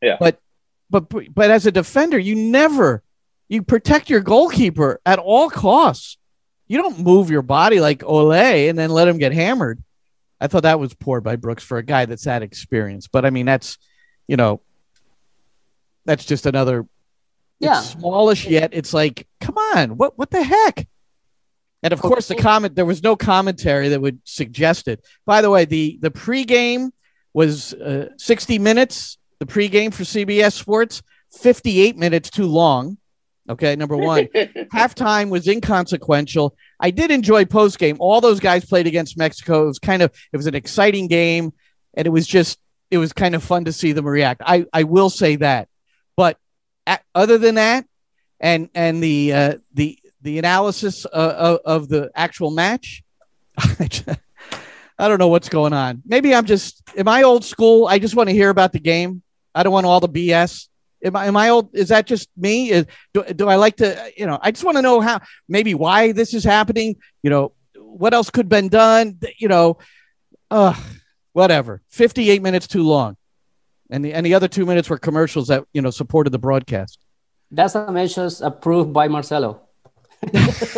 Yeah, 0.00 0.16
but 0.18 0.40
but 0.88 1.10
but 1.34 1.50
as 1.50 1.66
a 1.66 1.70
defender, 1.70 2.18
you 2.18 2.36
never 2.36 3.02
you 3.50 3.62
protect 3.62 4.08
your 4.08 4.20
goalkeeper 4.20 5.02
at 5.04 5.18
all 5.18 5.50
costs. 5.50 6.16
You 6.66 6.78
don't 6.78 7.00
move 7.00 7.28
your 7.28 7.42
body 7.42 7.78
like 7.78 8.02
Ole 8.04 8.32
and 8.32 8.78
then 8.78 8.88
let 8.88 9.06
him 9.06 9.18
get 9.18 9.34
hammered. 9.34 9.84
I 10.40 10.46
thought 10.46 10.62
that 10.62 10.80
was 10.80 10.94
poor 10.94 11.20
by 11.20 11.36
Brooks 11.36 11.62
for 11.62 11.78
a 11.78 11.82
guy 11.82 12.06
that's 12.06 12.24
that 12.24 12.42
experienced. 12.42 13.12
But 13.12 13.24
I 13.24 13.30
mean, 13.30 13.46
that's 13.46 13.78
you 14.26 14.36
know, 14.36 14.60
that's 16.04 16.24
just 16.24 16.46
another. 16.46 16.86
Yeah. 17.58 17.80
Smallish 17.80 18.46
yet. 18.46 18.70
It's 18.72 18.94
like, 18.94 19.26
come 19.40 19.58
on, 19.58 19.96
what 19.96 20.16
what 20.16 20.30
the 20.30 20.42
heck? 20.42 20.88
And 21.82 21.92
of 21.92 22.00
course, 22.00 22.28
the 22.28 22.36
comment 22.36 22.74
there 22.74 22.84
was 22.84 23.02
no 23.02 23.16
commentary 23.16 23.88
that 23.88 24.00
would 24.00 24.20
suggest 24.24 24.88
it. 24.88 25.04
By 25.26 25.42
the 25.42 25.50
way, 25.50 25.64
the 25.64 25.98
the 26.00 26.10
pregame 26.10 26.90
was 27.32 27.74
uh, 27.74 28.10
60 28.16 28.58
minutes. 28.58 29.18
The 29.38 29.46
pregame 29.46 29.92
for 29.92 30.02
CBS 30.02 30.52
Sports, 30.52 31.02
58 31.32 31.96
minutes 31.96 32.28
too 32.28 32.46
long. 32.46 32.98
Okay, 33.48 33.74
number 33.74 33.96
one. 33.96 34.26
Halftime 34.72 35.30
was 35.30 35.48
inconsequential. 35.48 36.54
I 36.78 36.90
did 36.90 37.10
enjoy 37.10 37.44
post 37.44 37.78
game. 37.78 37.96
All 37.98 38.20
those 38.20 38.38
guys 38.38 38.64
played 38.64 38.86
against 38.86 39.16
Mexico. 39.16 39.64
It 39.64 39.66
was 39.66 39.78
kind 39.78 40.02
of 40.02 40.12
it 40.32 40.36
was 40.36 40.46
an 40.46 40.54
exciting 40.54 41.08
game, 41.08 41.52
and 41.94 42.06
it 42.06 42.10
was 42.10 42.26
just 42.26 42.58
it 42.90 42.98
was 42.98 43.12
kind 43.12 43.34
of 43.34 43.42
fun 43.42 43.64
to 43.64 43.72
see 43.72 43.92
them 43.92 44.06
react. 44.06 44.42
I 44.44 44.66
I 44.72 44.84
will 44.84 45.10
say 45.10 45.36
that, 45.36 45.68
but 46.16 46.38
a- 46.86 47.00
other 47.14 47.38
than 47.38 47.56
that, 47.56 47.86
and 48.38 48.68
and 48.74 49.02
the 49.02 49.32
uh, 49.32 49.54
the 49.74 49.98
the 50.22 50.38
analysis 50.38 51.06
uh, 51.06 51.08
of, 51.12 51.58
of 51.64 51.88
the 51.88 52.10
actual 52.14 52.50
match, 52.50 53.02
I 53.58 55.08
don't 55.08 55.18
know 55.18 55.28
what's 55.28 55.48
going 55.48 55.72
on. 55.72 56.02
Maybe 56.06 56.34
I'm 56.34 56.44
just 56.44 56.82
am 56.96 57.08
I 57.08 57.22
old 57.22 57.44
school? 57.44 57.86
I 57.86 57.98
just 57.98 58.14
want 58.14 58.28
to 58.28 58.34
hear 58.34 58.50
about 58.50 58.72
the 58.72 58.80
game. 58.80 59.22
I 59.54 59.62
don't 59.62 59.72
want 59.72 59.86
all 59.86 60.00
the 60.00 60.08
BS. 60.08 60.68
Am 61.04 61.16
I, 61.16 61.26
am 61.26 61.36
I 61.36 61.48
old? 61.48 61.70
Is 61.74 61.88
that 61.88 62.06
just 62.06 62.28
me? 62.36 62.70
Is, 62.70 62.86
do, 63.14 63.24
do 63.24 63.48
I 63.48 63.56
like 63.56 63.76
to, 63.76 64.12
you 64.16 64.26
know, 64.26 64.38
I 64.42 64.50
just 64.50 64.64
want 64.64 64.76
to 64.76 64.82
know 64.82 65.00
how, 65.00 65.20
maybe 65.48 65.74
why 65.74 66.12
this 66.12 66.34
is 66.34 66.44
happening. 66.44 66.96
You 67.22 67.30
know, 67.30 67.52
what 67.74 68.14
else 68.14 68.30
could 68.30 68.46
have 68.46 68.48
been 68.50 68.68
done? 68.68 69.18
You 69.38 69.48
know, 69.48 69.78
uh, 70.50 70.74
whatever. 71.32 71.82
58 71.88 72.42
minutes 72.42 72.66
too 72.66 72.82
long. 72.82 73.16
And 73.90 74.04
the, 74.04 74.12
and 74.12 74.24
the 74.24 74.34
other 74.34 74.48
two 74.48 74.66
minutes 74.66 74.88
were 74.88 74.98
commercials 74.98 75.48
that, 75.48 75.64
you 75.72 75.82
know, 75.82 75.90
supported 75.90 76.30
the 76.30 76.38
broadcast. 76.38 76.98
That's 77.50 77.74
a 77.74 77.90
measures 77.90 78.40
approved 78.42 78.92
by 78.92 79.08
Marcelo. 79.08 79.60
Let's 80.22 80.74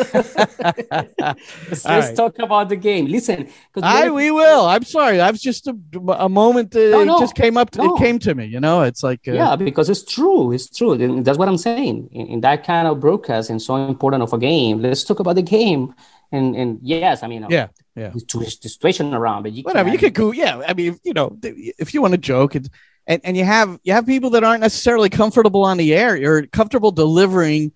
right. 1.84 2.16
talk 2.16 2.38
about 2.38 2.68
the 2.68 2.76
game. 2.76 3.06
Listen, 3.06 3.48
I, 3.82 4.08
we're- 4.10 4.30
will. 4.30 4.66
I'm 4.66 4.84
sorry. 4.84 5.20
I 5.20 5.30
was 5.30 5.42
just 5.42 5.66
a, 5.66 5.76
a 6.18 6.28
moment. 6.28 6.76
Uh, 6.76 6.90
No, 6.90 7.04
no, 7.04 7.16
it 7.16 7.20
just 7.20 7.34
came 7.34 7.56
up. 7.56 7.70
To, 7.70 7.78
no. 7.78 7.96
It 7.96 7.98
came 7.98 8.18
to 8.20 8.34
me, 8.34 8.46
you 8.46 8.60
know, 8.60 8.82
it's 8.82 9.02
like, 9.02 9.26
uh, 9.26 9.32
yeah, 9.32 9.56
because 9.56 9.90
it's 9.90 10.04
true. 10.04 10.52
It's 10.52 10.76
true. 10.76 10.92
And 10.92 11.24
that's 11.24 11.38
what 11.38 11.48
I'm 11.48 11.58
saying. 11.58 12.08
In, 12.12 12.26
in 12.28 12.40
that 12.42 12.64
kind 12.64 12.86
of 12.86 13.00
broadcast 13.00 13.50
and 13.50 13.60
so 13.60 13.76
important 13.76 14.22
of 14.22 14.32
a 14.32 14.38
game, 14.38 14.80
let's 14.80 15.04
talk 15.04 15.20
about 15.20 15.34
the 15.34 15.42
game. 15.42 15.94
And 16.30 16.56
and 16.56 16.78
yes, 16.80 17.22
I 17.22 17.26
mean, 17.26 17.44
yeah, 17.50 17.68
yeah. 17.94 18.10
the, 18.10 18.24
the 18.38 18.50
situation 18.50 19.12
around, 19.12 19.42
but 19.42 19.52
you 19.52 19.64
whatever 19.64 19.90
you 19.90 19.98
can't- 19.98 20.14
could 20.14 20.22
go 20.22 20.32
yeah 20.32 20.62
i 20.66 20.72
mean 20.72 20.98
you 21.04 21.12
know 21.12 21.36
if 21.42 21.92
you 21.92 22.00
want 22.00 22.12
to 22.12 22.18
joke 22.18 22.54
and, 22.54 22.70
and 23.06 23.20
and 23.24 23.36
you 23.36 23.44
have 23.44 23.78
you 23.84 23.92
have 23.92 24.06
people 24.06 24.30
that 24.30 24.42
aren't 24.42 24.62
necessarily 24.62 25.10
comfortable 25.10 25.62
on 25.62 25.76
the 25.76 25.94
air 25.94 26.16
you're 26.16 26.46
comfortable 26.46 26.90
delivering 26.90 27.70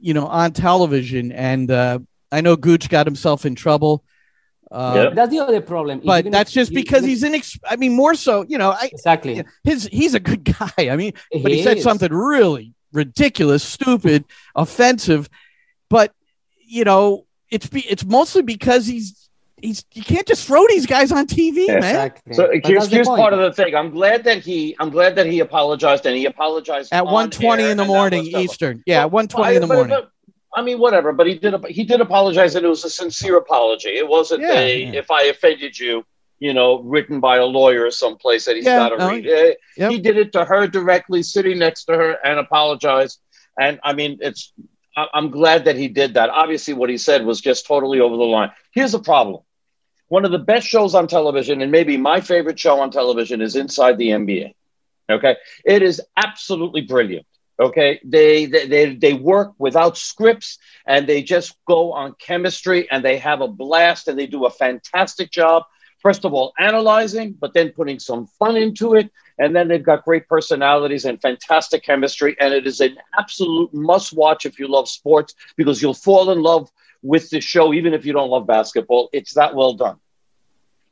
you 0.00 0.14
know 0.14 0.26
on 0.26 0.52
television 0.52 1.32
and 1.32 1.70
uh 1.70 1.98
i 2.32 2.40
know 2.40 2.56
gooch 2.56 2.88
got 2.88 3.06
himself 3.06 3.44
in 3.46 3.54
trouble 3.54 4.04
uh 4.72 4.92
Yep. 4.94 5.14
That's 5.14 5.30
the 5.30 5.40
other 5.40 5.60
problem. 5.60 5.98
If 5.98 6.04
but 6.04 6.12
you're 6.12 6.22
gonna- 6.24 6.30
that's 6.38 6.52
just 6.52 6.72
because 6.72 7.02
you- 7.02 7.08
he's 7.08 7.22
inex 7.24 7.58
i 7.68 7.76
mean 7.76 7.92
more 7.94 8.14
so 8.14 8.44
you 8.48 8.58
know 8.58 8.70
i 8.70 8.88
exactly. 8.92 9.42
his 9.64 9.88
he's 9.92 10.14
a 10.14 10.20
good 10.20 10.44
guy 10.58 10.72
i 10.90 10.96
mean 10.96 11.12
but 11.42 11.50
he, 11.50 11.58
He 11.58 11.62
said 11.64 11.80
something 11.80 12.12
really 12.12 12.74
ridiculous 12.92 13.62
stupid 13.62 14.24
offensive 14.54 15.28
but 15.88 16.12
you 16.66 16.84
know 16.84 17.26
it's 17.50 17.66
be, 17.66 17.80
it's 17.80 18.04
mostly 18.04 18.42
because 18.42 18.86
he's 18.86 19.28
he's 19.62 19.84
you 19.92 20.02
can't 20.02 20.26
just 20.26 20.46
throw 20.46 20.66
these 20.68 20.86
guys 20.86 21.10
on 21.12 21.26
tv 21.26 21.66
Yeah. 21.66 21.80
man 21.80 21.84
Exactly. 21.84 22.34
So 22.34 22.46
But 22.48 22.66
here's, 22.66 22.86
here's 22.88 23.06
part 23.08 23.32
of 23.32 23.38
the 23.40 23.52
thing. 23.52 23.74
I'm 23.74 23.90
glad 23.90 24.24
that 24.24 24.38
he 24.38 24.76
I'm 24.78 24.90
glad 24.90 25.14
that 25.16 25.26
he 25.26 25.40
apologized 25.40 26.06
and 26.06 26.16
he 26.16 26.26
apologized 26.26 26.92
at 26.92 27.00
on 27.00 27.12
120 27.12 27.64
in 27.64 27.76
the 27.76 27.84
morning 27.84 28.24
was 28.24 28.32
the- 28.32 28.38
Eastern. 28.40 28.82
Yeah, 28.86 29.04
Well, 29.04 29.24
120 29.26 29.56
in 29.56 29.60
the 29.62 29.66
morning. 29.66 29.88
but- 29.90 30.10
I 30.52 30.62
mean, 30.62 30.80
whatever. 30.80 31.12
But 31.12 31.28
he 31.28 31.34
did. 31.36 31.54
He 31.68 31.84
did 31.84 32.00
apologize, 32.00 32.56
and 32.56 32.66
it 32.66 32.68
was 32.68 32.84
a 32.84 32.90
sincere 32.90 33.36
apology. 33.36 33.90
It 33.90 34.08
wasn't 34.08 34.40
Yeah, 34.42 34.58
a 34.58 34.82
yeah. 34.82 34.98
"if 34.98 35.08
I 35.08 35.22
offended 35.26 35.78
you," 35.78 36.04
you 36.40 36.52
know, 36.52 36.80
written 36.82 37.20
by 37.20 37.36
a 37.36 37.44
lawyer 37.44 37.88
someplace 37.92 38.46
that 38.46 38.56
he's 38.56 38.64
Yeah, 38.64 38.78
got 38.78 38.88
to 38.88 38.96
no, 38.98 39.10
read. 39.10 39.28
Eh, 39.28 39.54
yep. 39.76 39.92
He 39.92 40.00
did 40.00 40.16
it 40.16 40.32
to 40.32 40.44
her 40.44 40.66
directly, 40.66 41.22
sitting 41.22 41.60
next 41.60 41.84
to 41.84 41.92
her, 41.94 42.18
and 42.24 42.40
apologized. 42.40 43.20
And 43.60 43.78
I 43.84 43.92
mean, 43.92 44.18
it's. 44.20 44.52
I- 44.96 45.06
I'm 45.14 45.30
glad 45.30 45.66
that 45.66 45.76
he 45.76 45.86
did 45.86 46.14
that. 46.14 46.30
Obviously, 46.30 46.74
what 46.74 46.90
he 46.90 46.98
said 46.98 47.24
was 47.24 47.40
just 47.40 47.64
totally 47.64 48.00
over 48.00 48.16
the 48.16 48.24
line. 48.24 48.50
Here's 48.72 48.90
the 48.90 48.98
problem. 48.98 49.42
One 50.10 50.24
of 50.24 50.32
the 50.32 50.38
best 50.38 50.66
shows 50.66 50.96
on 50.96 51.06
television, 51.06 51.62
and 51.62 51.70
maybe 51.70 51.96
my 51.96 52.20
favorite 52.20 52.58
show 52.58 52.80
on 52.80 52.90
television, 52.90 53.40
is 53.40 53.54
Inside 53.54 53.96
the 53.96 54.10
NBA. 54.10 54.54
Okay, 55.08 55.36
it 55.64 55.82
is 55.82 56.02
absolutely 56.16 56.80
brilliant. 56.80 57.26
Okay, 57.60 58.00
they 58.04 58.46
they 58.46 58.66
they, 58.66 58.94
they 58.96 59.12
work 59.14 59.52
without 59.56 59.96
scripts 59.96 60.58
and 60.84 61.06
they 61.06 61.22
just 61.22 61.54
go 61.64 61.92
on 61.92 62.16
chemistry 62.18 62.88
and 62.90 63.04
they 63.04 63.18
have 63.18 63.40
a 63.40 63.46
blast 63.46 64.08
and 64.08 64.18
they 64.18 64.26
do 64.26 64.46
a 64.46 64.50
fantastic 64.50 65.30
job. 65.30 65.62
First 66.00 66.24
of 66.24 66.34
all, 66.34 66.54
analyzing, 66.58 67.36
but 67.38 67.54
then 67.54 67.70
putting 67.70 68.00
some 68.00 68.26
fun 68.38 68.56
into 68.56 68.94
it. 68.94 69.10
And 69.38 69.54
then 69.54 69.68
they've 69.68 69.82
got 69.82 70.04
great 70.04 70.26
personalities 70.26 71.04
and 71.04 71.20
fantastic 71.22 71.84
chemistry. 71.84 72.36
And 72.40 72.52
it 72.52 72.66
is 72.66 72.80
an 72.80 72.96
absolute 73.16 73.72
must 73.72 74.12
watch 74.12 74.44
if 74.44 74.58
you 74.58 74.66
love 74.66 74.88
sports 74.88 75.34
because 75.56 75.80
you'll 75.80 75.94
fall 75.94 76.30
in 76.30 76.42
love 76.42 76.68
with 77.02 77.30
the 77.30 77.40
show, 77.40 77.72
even 77.72 77.94
if 77.94 78.04
you 78.04 78.12
don't 78.12 78.30
love 78.30 78.46
basketball. 78.46 79.08
It's 79.12 79.34
that 79.34 79.54
well 79.54 79.74
done. 79.74 79.96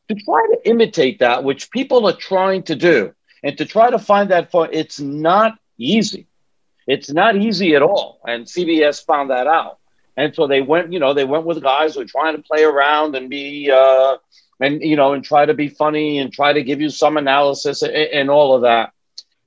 To 0.09 0.15
try 0.15 0.47
to 0.53 0.69
imitate 0.69 1.19
that, 1.19 1.45
which 1.45 1.71
people 1.71 2.07
are 2.09 2.17
trying 2.17 2.63
to 2.65 2.75
do, 2.75 3.15
and 3.43 3.57
to 3.59 3.65
try 3.65 3.91
to 3.91 3.99
find 3.99 4.31
that 4.31 4.51
fun, 4.51 4.71
it's 4.73 4.99
not 4.99 5.59
easy. 5.77 6.27
It's 6.87 7.11
not 7.11 7.37
easy 7.37 7.75
at 7.75 7.83
all. 7.83 8.21
And 8.27 8.47
CBS 8.47 9.05
found 9.05 9.31
that 9.31 9.47
out. 9.47 9.79
And 10.17 10.35
so 10.35 10.47
they 10.47 10.63
went, 10.63 10.93
you 10.93 10.99
know, 10.99 11.15
they 11.15 11.25
went 11.25 11.45
with 11.45 11.63
guys 11.63 11.95
who 11.95 12.01
are 12.01 12.07
trying 12.07 12.37
to 12.37 12.43
play 12.43 12.65
around 12.65 13.15
and 13.15 13.31
be, 13.31 13.71
uh, 13.71 14.17
and, 14.59 14.81
you 14.83 14.97
know, 14.97 15.13
and 15.13 15.23
try 15.23 15.47
to 15.47 15.55
be 15.55 15.69
funny 15.69 16.19
and 16.19 16.33
try 16.33 16.53
to 16.53 16.63
give 16.63 16.81
you 16.81 16.91
some 16.91 17.17
analysis 17.17 17.83
and, 17.83 17.93
and 17.95 18.31
all 18.31 18.57
of 18.57 18.63
that. 18.63 18.93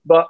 But 0.05 0.29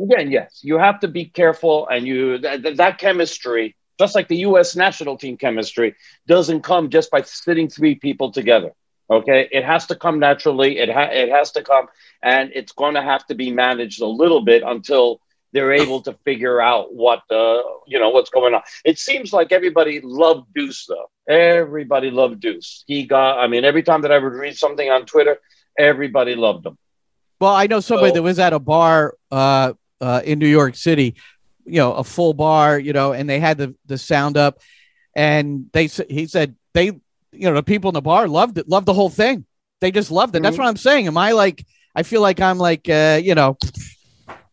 again, 0.00 0.30
yes, 0.30 0.60
you 0.62 0.78
have 0.78 1.00
to 1.00 1.08
be 1.08 1.26
careful. 1.26 1.88
And 1.88 2.06
you, 2.06 2.38
that, 2.38 2.76
that 2.76 2.98
chemistry, 2.98 3.76
just 3.98 4.14
like 4.14 4.28
the 4.28 4.38
U.S. 4.38 4.74
national 4.76 5.16
team 5.16 5.36
chemistry, 5.36 5.94
doesn't 6.26 6.62
come 6.62 6.90
just 6.90 7.10
by 7.10 7.22
sitting 7.22 7.68
three 7.68 7.94
people 7.94 8.32
together. 8.32 8.72
Okay. 9.10 9.48
It 9.52 9.64
has 9.64 9.86
to 9.86 9.94
come 9.96 10.18
naturally. 10.18 10.78
It, 10.78 10.88
ha- 10.88 11.10
it 11.12 11.28
has 11.28 11.52
to 11.52 11.62
come 11.62 11.86
and 12.22 12.50
it's 12.54 12.72
going 12.72 12.94
to 12.94 13.02
have 13.02 13.26
to 13.26 13.34
be 13.34 13.50
managed 13.50 14.00
a 14.00 14.06
little 14.06 14.40
bit 14.42 14.62
until 14.64 15.20
they're 15.52 15.72
able 15.72 16.00
to 16.02 16.14
figure 16.24 16.62
out 16.62 16.94
what 16.94 17.20
uh, 17.30 17.60
you 17.86 17.98
know 17.98 18.08
what's 18.08 18.30
going 18.30 18.54
on. 18.54 18.62
It 18.86 18.98
seems 18.98 19.34
like 19.34 19.52
everybody 19.52 20.00
loved 20.02 20.46
Deuce 20.54 20.86
though. 20.86 21.10
Everybody 21.28 22.10
loved 22.10 22.40
Deuce. 22.40 22.84
He 22.86 23.04
got. 23.04 23.38
I 23.38 23.48
mean, 23.48 23.62
every 23.64 23.82
time 23.82 24.00
that 24.02 24.12
I 24.12 24.18
would 24.18 24.32
read 24.32 24.56
something 24.56 24.88
on 24.90 25.04
Twitter, 25.04 25.36
everybody 25.78 26.34
loved 26.34 26.64
him. 26.64 26.78
Well, 27.38 27.52
I 27.52 27.66
know 27.66 27.80
somebody 27.80 28.10
So- 28.10 28.14
that 28.14 28.22
was 28.22 28.38
at 28.38 28.54
a 28.54 28.58
bar 28.58 29.14
uh, 29.30 29.74
uh, 30.00 30.22
in 30.24 30.38
New 30.38 30.48
York 30.48 30.74
City, 30.74 31.16
you 31.64 31.78
know, 31.78 31.92
a 31.94 32.04
full 32.04 32.34
bar, 32.34 32.78
you 32.78 32.92
know, 32.92 33.12
and 33.12 33.28
they 33.28 33.38
had 33.40 33.58
the, 33.58 33.74
the 33.86 33.98
sound 33.98 34.36
up, 34.36 34.58
and 35.14 35.66
they 35.72 35.84
s- 35.84 36.00
he 36.08 36.26
said 36.26 36.54
they, 36.74 36.86
you 36.86 37.00
know, 37.32 37.54
the 37.54 37.62
people 37.62 37.90
in 37.90 37.94
the 37.94 38.00
bar 38.02 38.26
loved 38.28 38.58
it, 38.58 38.68
loved 38.68 38.86
the 38.86 38.94
whole 38.94 39.10
thing. 39.10 39.44
They 39.80 39.90
just 39.90 40.10
loved 40.10 40.34
it. 40.36 40.42
That's 40.42 40.54
Mm-hmm. 40.54 40.62
what 40.62 40.68
I'm 40.68 40.76
saying. 40.76 41.06
Am 41.06 41.16
I 41.18 41.32
like? 41.32 41.64
I 41.94 42.02
feel 42.04 42.20
like 42.22 42.40
I'm 42.40 42.58
like, 42.58 42.88
uh, 42.88 43.20
you 43.22 43.34
know, 43.34 43.56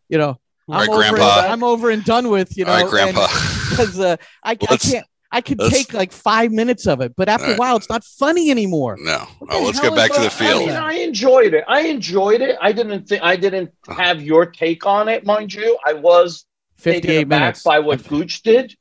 you 0.09 0.17
know, 0.17 0.39
I'm 0.67 0.79
right, 0.79 0.89
over, 0.89 0.97
Grandpa. 0.97 1.47
I'm 1.47 1.63
over 1.63 1.89
and 1.89 2.03
done 2.03 2.29
with, 2.29 2.57
you 2.57 2.65
know, 2.65 2.71
All 2.73 2.81
right, 2.81 2.89
Grandpa. 2.89 3.27
because 3.69 3.99
uh, 3.99 4.17
I, 4.43 4.51
I 4.51 4.55
can't. 4.77 5.05
I 5.31 5.41
could 5.41 5.59
let's- 5.59 5.71
take 5.77 5.93
like 5.93 6.11
five 6.11 6.51
minutes 6.51 6.87
of 6.87 7.01
it, 7.01 7.13
but 7.15 7.29
after 7.29 7.47
All 7.49 7.53
a 7.53 7.57
while, 7.57 7.77
it's 7.77 7.87
not 7.89 8.03
funny 8.03 8.49
anymore. 8.49 8.97
no. 8.99 9.27
Oh, 9.47 9.63
let's 9.65 9.77
hell 9.79 9.91
get 9.91 9.95
back 9.95 10.11
to 10.13 10.21
the 10.21 10.27
that? 10.29 10.41
I 10.41 10.47
field. 10.49 10.65
mean, 10.67 10.75
I 10.75 10.93
enjoyed 10.93 11.53
it. 11.53 11.63
I 11.67 11.81
enjoyed 11.81 12.41
it. 12.41 12.57
I 12.59 12.71
didn't 12.71 13.07
think 13.07 13.21
I 13.21 13.35
didn't 13.35 13.69
have 13.95 14.23
your 14.23 14.47
take 14.47 14.87
on 14.87 15.07
it, 15.07 15.27
mind 15.27 15.53
you. 15.53 15.77
I 15.85 15.93
was 15.93 16.39
taken 16.39 16.48
58 16.79 17.21
aback 17.21 17.39
minutes. 17.39 17.63
by 17.63 17.79
what 17.79 18.07
Gooch 18.07 18.41
did. 18.41 18.75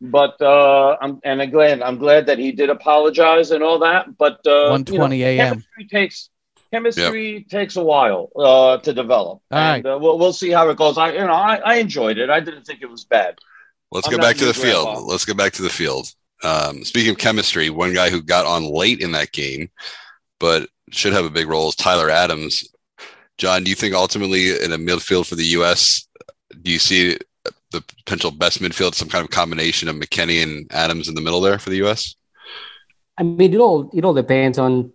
But 0.00 0.40
uh, 0.42 0.96
I'm 1.00 1.20
and 1.24 1.40
again, 1.40 1.82
I'm 1.82 1.96
glad 1.96 2.26
that 2.26 2.38
he 2.38 2.52
did 2.52 2.68
apologize 2.68 3.50
and 3.50 3.62
all 3.62 3.78
that. 3.78 4.16
But 4.16 4.40
uh, 4.46 4.76
1:20 4.76 4.86
you 4.86 4.98
know, 4.98 5.10
a.m.. 5.14 5.38
Chemistry 5.38 5.86
takes 5.88 6.30
chemistry 6.70 7.46
takes 7.48 7.76
a 7.76 7.82
while 7.82 8.30
uh, 8.36 8.76
to 8.78 8.92
develop, 8.92 9.40
All 9.50 9.58
and 9.58 9.86
uh, 9.86 9.98
we'll 10.00 10.18
we'll 10.18 10.34
see 10.34 10.50
how 10.50 10.68
it 10.68 10.76
goes. 10.76 10.98
I 10.98 11.12
you 11.12 11.20
know 11.20 11.32
I, 11.32 11.56
I 11.56 11.74
enjoyed 11.76 12.18
it. 12.18 12.28
I 12.28 12.40
didn't 12.40 12.64
think 12.64 12.82
it 12.82 12.90
was 12.90 13.04
bad. 13.04 13.38
Let's 13.90 14.06
I'm 14.06 14.12
get 14.12 14.16
not 14.18 14.26
back 14.26 14.36
to 14.36 14.46
you, 14.46 14.52
the 14.52 14.54
field. 14.54 14.84
Grandpa. 14.84 15.02
Let's 15.02 15.24
go 15.24 15.34
back 15.34 15.52
to 15.54 15.62
the 15.62 15.70
field. 15.70 16.12
Um, 16.42 16.84
speaking 16.84 17.12
of 17.12 17.18
chemistry, 17.18 17.70
one 17.70 17.94
guy 17.94 18.10
who 18.10 18.20
got 18.20 18.44
on 18.44 18.70
late 18.70 19.00
in 19.00 19.12
that 19.12 19.32
game, 19.32 19.70
but 20.38 20.68
should 20.90 21.14
have 21.14 21.24
a 21.24 21.30
big 21.30 21.48
role 21.48 21.70
is 21.70 21.74
Tyler 21.74 22.10
Adams. 22.10 22.64
John, 23.38 23.64
do 23.64 23.70
you 23.70 23.76
think 23.76 23.94
ultimately 23.94 24.50
in 24.62 24.72
a 24.72 24.78
midfield 24.78 25.26
for 25.26 25.34
the 25.34 25.44
U.S., 25.44 26.06
do 26.62 26.70
you 26.70 26.78
see 26.78 27.18
the 27.76 27.94
potential 28.04 28.30
best 28.30 28.60
midfield, 28.60 28.94
some 28.94 29.08
kind 29.08 29.24
of 29.24 29.30
combination 29.30 29.88
of 29.88 29.96
McKennie 29.96 30.42
and 30.42 30.66
Adams 30.72 31.08
in 31.08 31.14
the 31.14 31.20
middle 31.20 31.40
there 31.40 31.58
for 31.58 31.70
the 31.70 31.76
U.S.? 31.84 32.16
I 33.18 33.22
mean, 33.22 33.52
it 33.54 33.60
all 33.60 33.90
it 33.94 34.04
all 34.04 34.14
depends 34.14 34.58
on 34.58 34.92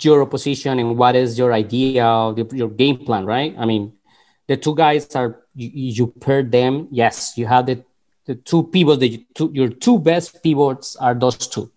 your 0.00 0.26
position 0.26 0.78
and 0.78 0.98
what 0.98 1.16
is 1.16 1.38
your 1.38 1.52
idea, 1.52 2.34
your 2.52 2.68
game 2.68 2.98
plan, 3.04 3.24
right? 3.24 3.54
I 3.58 3.64
mean, 3.64 3.92
the 4.46 4.56
two 4.56 4.74
guys 4.74 5.14
are 5.14 5.44
you, 5.54 5.70
you 5.72 6.06
pair 6.20 6.42
them. 6.42 6.88
Yes, 6.90 7.34
you 7.36 7.46
have 7.46 7.66
the 7.66 7.84
the 8.26 8.34
two 8.34 8.64
pivots. 8.64 9.00
The 9.00 9.24
two, 9.34 9.50
your 9.52 9.68
two 9.68 9.98
best 9.98 10.42
pivots 10.42 10.96
are 10.96 11.14
those 11.14 11.36
two. 11.36 11.70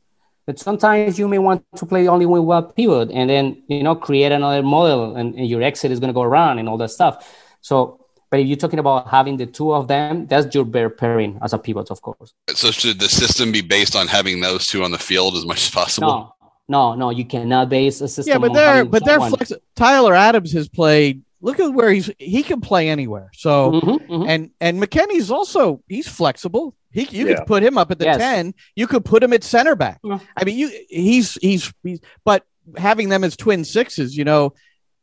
But 0.46 0.60
sometimes 0.60 1.20
you 1.20 1.28
may 1.28 1.40
want 1.40 1.66
to 1.76 1.86
play 1.86 2.08
only 2.08 2.26
with 2.26 2.42
one 2.42 2.72
pivot 2.72 3.12
and 3.12 3.30
then 3.30 3.64
you 3.68 3.84
know 3.84 3.96
create 3.96 4.32
another 4.32 4.64
model 4.64 5.16
and, 5.16 5.36
and 5.36 5.48
your 5.48 5.62
exit 5.62 5.92
is 5.92 6.00
going 6.00 6.10
to 6.10 6.14
go 6.14 6.22
around 6.22 6.60
and 6.60 6.70
all 6.70 6.78
that 6.78 6.90
stuff. 6.90 7.36
So, 7.62 7.97
but 8.30 8.40
if 8.40 8.48
you're 8.48 8.58
talking 8.58 8.80
about 8.80 9.08
having 9.08 9.38
the 9.38 9.46
two 9.46 9.74
of 9.74 9.88
them, 9.88 10.28
that's 10.28 10.54
your 10.54 10.66
bear 10.66 10.90
pairing 10.90 11.40
as 11.42 11.54
a 11.54 11.58
pivot, 11.58 11.90
of 11.92 12.02
course. 12.02 12.34
So 12.54 12.72
should 12.72 13.00
the 13.00 13.08
system 13.10 13.52
be 13.52 13.62
based 13.62 13.96
on 13.96 14.08
having 14.08 14.40
those 14.42 14.68
two 14.68 14.84
on 14.84 14.92
the 14.92 14.98
field 14.98 15.36
as 15.36 15.46
much 15.46 15.64
as 15.66 15.70
possible? 15.72 16.08
No, 16.08 16.34
no, 16.68 16.96
no, 16.96 17.10
you 17.12 17.26
cannot 17.26 17.70
base 17.70 18.02
a 18.02 18.08
system. 18.08 18.32
Yeah, 18.34 18.38
but 18.40 18.50
on 18.50 18.56
they're 18.56 18.86
but 18.86 19.06
they're 19.06 19.16
someone- 19.16 19.32
flexible. 19.38 19.62
Tyler 19.76 20.16
Adams 20.16 20.52
has 20.54 20.68
played. 20.68 21.24
Look 21.40 21.60
at 21.60 21.72
where 21.74 21.92
he's 21.92 22.10
he 22.18 22.42
can 22.44 22.62
play 22.62 22.90
anywhere. 22.90 23.30
So 23.34 23.72
Mhm, 23.74 24.08
mhm. 24.08 24.28
and 24.28 24.50
and 24.60 24.82
McKennie's 24.82 25.30
also 25.32 25.82
he's 25.88 26.08
flexible. 26.08 26.74
He 26.92 27.04
you 27.12 27.28
Yeah. 27.28 27.36
could 27.36 27.46
put 27.46 27.64
him 27.64 27.78
up 27.78 27.92
at 27.92 28.00
the 28.00 28.06
Yes. 28.06 28.18
ten. 28.18 28.54
You 28.76 28.88
could 28.88 29.06
put 29.06 29.22
him 29.22 29.34
at 29.34 29.44
center 29.44 29.76
back. 29.76 30.00
Yeah. 30.04 30.18
I 30.36 30.44
mean, 30.46 30.58
you 30.58 30.72
he's 30.90 31.36
he's 31.36 31.72
he's 31.84 32.00
but 32.26 32.44
having 32.76 33.10
them 33.10 33.24
as 33.24 33.38
twin 33.38 33.64
sixes, 33.64 34.18
you 34.18 34.24
know, 34.26 34.54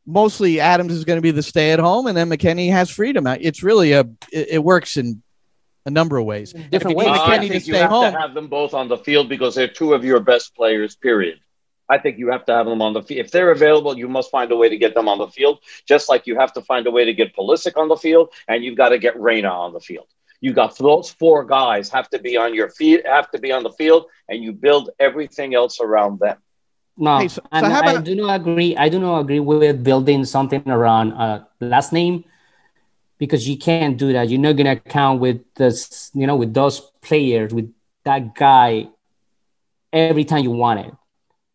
mostly 0.05 0.59
Adams 0.59 0.93
is 0.93 1.05
going 1.05 1.17
to 1.17 1.21
be 1.21 1.31
the 1.31 1.43
stay 1.43 1.71
at 1.71 1.79
home, 1.79 2.07
and 2.07 2.15
then 2.15 2.29
McKennie 2.29 2.71
has 2.71 2.89
freedom. 2.89 3.27
It's 3.27 3.63
really 3.63 3.93
a 3.93 4.01
it, 4.31 4.47
it 4.51 4.63
works 4.63 4.97
in 4.97 5.21
a 5.85 5.91
number 5.91 6.17
of 6.17 6.25
ways. 6.25 6.53
Different 6.53 6.97
ways. 6.97 7.07
need 7.07 7.15
I 7.15 7.37
McKennie 7.37 7.41
to 7.41 7.49
think 7.49 7.67
you 7.67 7.73
stay 7.73 7.81
have 7.81 7.89
home. 7.89 8.13
to 8.13 8.19
have 8.19 8.33
them 8.33 8.47
both 8.47 8.73
on 8.73 8.87
the 8.87 8.97
field 8.97 9.29
because 9.29 9.55
they're 9.55 9.67
two 9.67 9.93
of 9.93 10.03
your 10.03 10.19
best 10.19 10.55
players. 10.55 10.95
Period. 10.95 11.39
I 11.87 11.99
think 11.99 12.17
you 12.17 12.31
have 12.31 12.45
to 12.45 12.53
have 12.53 12.65
them 12.65 12.81
on 12.81 12.93
the 12.93 13.03
field. 13.03 13.25
If 13.25 13.31
they're 13.31 13.51
available, 13.51 13.95
you 13.95 14.07
must 14.07 14.31
find 14.31 14.51
a 14.51 14.55
way 14.55 14.69
to 14.69 14.77
get 14.77 14.95
them 14.95 15.07
on 15.07 15.19
the 15.19 15.27
field. 15.27 15.59
Just 15.87 16.09
like 16.09 16.25
you 16.25 16.35
have 16.39 16.51
to 16.53 16.61
find 16.61 16.87
a 16.87 16.91
way 16.91 17.05
to 17.05 17.13
get 17.13 17.35
Pulisic 17.35 17.77
on 17.77 17.87
the 17.87 17.95
field, 17.95 18.29
and 18.47 18.63
you've 18.63 18.77
got 18.77 18.89
to 18.89 18.97
get 18.97 19.19
Reyna 19.19 19.49
on 19.49 19.73
the 19.73 19.79
field. 19.79 20.07
You 20.41 20.53
got 20.53 20.77
those 20.77 21.11
four 21.11 21.45
guys 21.45 21.89
have 21.89 22.09
to 22.09 22.19
be 22.19 22.37
on 22.37 22.53
your 22.53 22.69
feet, 22.69 23.05
have 23.05 23.29
to 23.31 23.39
be 23.39 23.51
on 23.51 23.63
the 23.63 23.71
field, 23.71 24.05
and 24.27 24.43
you 24.43 24.51
build 24.51 24.89
everything 24.99 25.53
else 25.55 25.79
around 25.79 26.19
them. 26.19 26.37
No, 26.97 27.19
Hey, 27.19 27.27
so- 27.27 27.41
so 27.41 27.47
and 27.51 27.65
how 27.67 27.81
I 27.81 27.97
do 27.97 28.15
not 28.15 28.35
agree. 28.41 28.75
I 28.75 28.89
do 28.89 28.99
not 28.99 29.19
agree 29.19 29.39
with 29.39 29.83
building 29.83 30.23
something 30.25 30.63
around 30.63 31.13
uh, 31.13 31.43
last 31.59 31.91
name 31.91 32.23
because 33.19 33.47
you 33.47 33.57
can't 33.57 33.97
do 33.97 34.13
that. 34.13 34.29
You're 34.29 34.41
not 34.41 34.55
gonna 34.57 34.75
count 34.77 35.19
with 35.21 35.41
this, 35.55 36.11
you 36.13 36.25
know, 36.27 36.35
with 36.35 36.53
those 36.53 36.79
players 37.01 37.53
with 37.53 37.71
that 38.03 38.35
guy 38.35 38.87
every 39.93 40.23
time 40.25 40.43
you 40.43 40.51
want 40.51 40.79
it. 40.81 40.93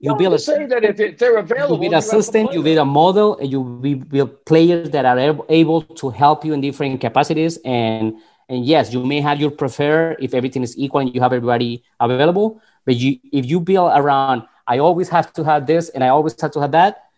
You 0.01 0.13
You 0.13 0.17
build 0.17 0.35
a 0.35 0.39
say 0.39 0.67
that 0.67 0.85
if 0.85 1.01
it, 1.01 1.19
they're 1.19 1.37
you 1.37 1.41
available, 1.41 1.79
build 1.79 1.93
you 1.93 1.99
a 1.99 2.01
have 2.01 2.11
to 2.11 2.17
system, 2.17 2.47
you 2.53 2.63
them. 2.63 2.65
build 2.65 2.79
a 2.79 2.85
model, 2.85 3.37
and 3.39 3.51
you 3.51 3.65
be- 3.65 3.95
build 3.95 4.45
players 4.47 4.91
that 4.91 5.05
are 5.07 5.19
able 5.51 5.83
to 5.85 6.09
help 6.11 6.45
you 6.45 6.53
in 6.55 6.61
different 6.61 7.01
capacities. 7.01 7.59
And 7.65 8.15
and 8.49 8.65
yes, 8.65 8.93
you 8.93 9.03
may 9.05 9.21
have 9.21 9.41
your 9.41 9.51
prefer 9.51 10.17
if 10.21 10.35
everything 10.35 10.63
is 10.63 10.77
equal 10.79 11.01
and 11.01 11.15
you 11.15 11.21
have 11.21 11.33
everybody 11.33 11.83
available. 12.01 12.61
But 12.85 12.97
you 12.97 13.19
if 13.33 13.47
you 13.47 13.61
build 13.61 13.93
around, 13.95 14.43
I 14.71 14.79
always 14.79 15.09
have 15.09 15.33
to 15.33 15.43
have 15.43 15.67
this 15.67 15.89
and 15.89 16.05
I 16.05 16.09
always 16.09 16.41
have 16.41 16.53
to 16.53 16.61
have 16.61 16.71
that, 16.71 17.11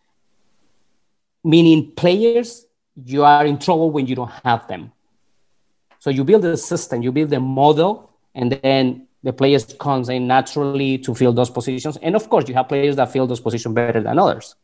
meaning 1.45 1.93
players, 1.93 2.65
you 3.05 3.25
are 3.25 3.45
in 3.45 3.59
trouble 3.59 3.91
when 3.91 4.07
you 4.07 4.17
don't 4.17 4.33
have 4.43 4.67
them. 4.69 4.91
So 5.99 6.09
you 6.09 6.25
build 6.25 6.45
a 6.47 6.57
system, 6.57 7.03
you 7.03 7.13
build 7.13 7.31
a 7.35 7.41
model, 7.41 8.11
and 8.35 8.53
then 8.53 9.07
the 9.23 9.35
players 9.35 9.65
comes 9.79 10.09
in 10.09 10.27
naturally 10.27 10.97
to 11.05 11.15
fill 11.15 11.35
those 11.35 11.51
positions. 11.51 11.99
And 11.99 12.17
of 12.17 12.31
course, 12.31 12.49
you 12.49 12.55
have 12.55 12.69
players 12.69 12.97
that 12.97 13.13
fill 13.13 13.27
those 13.27 13.41
positions 13.41 13.75
better 13.75 14.03
than 14.03 14.19
others. 14.19 14.57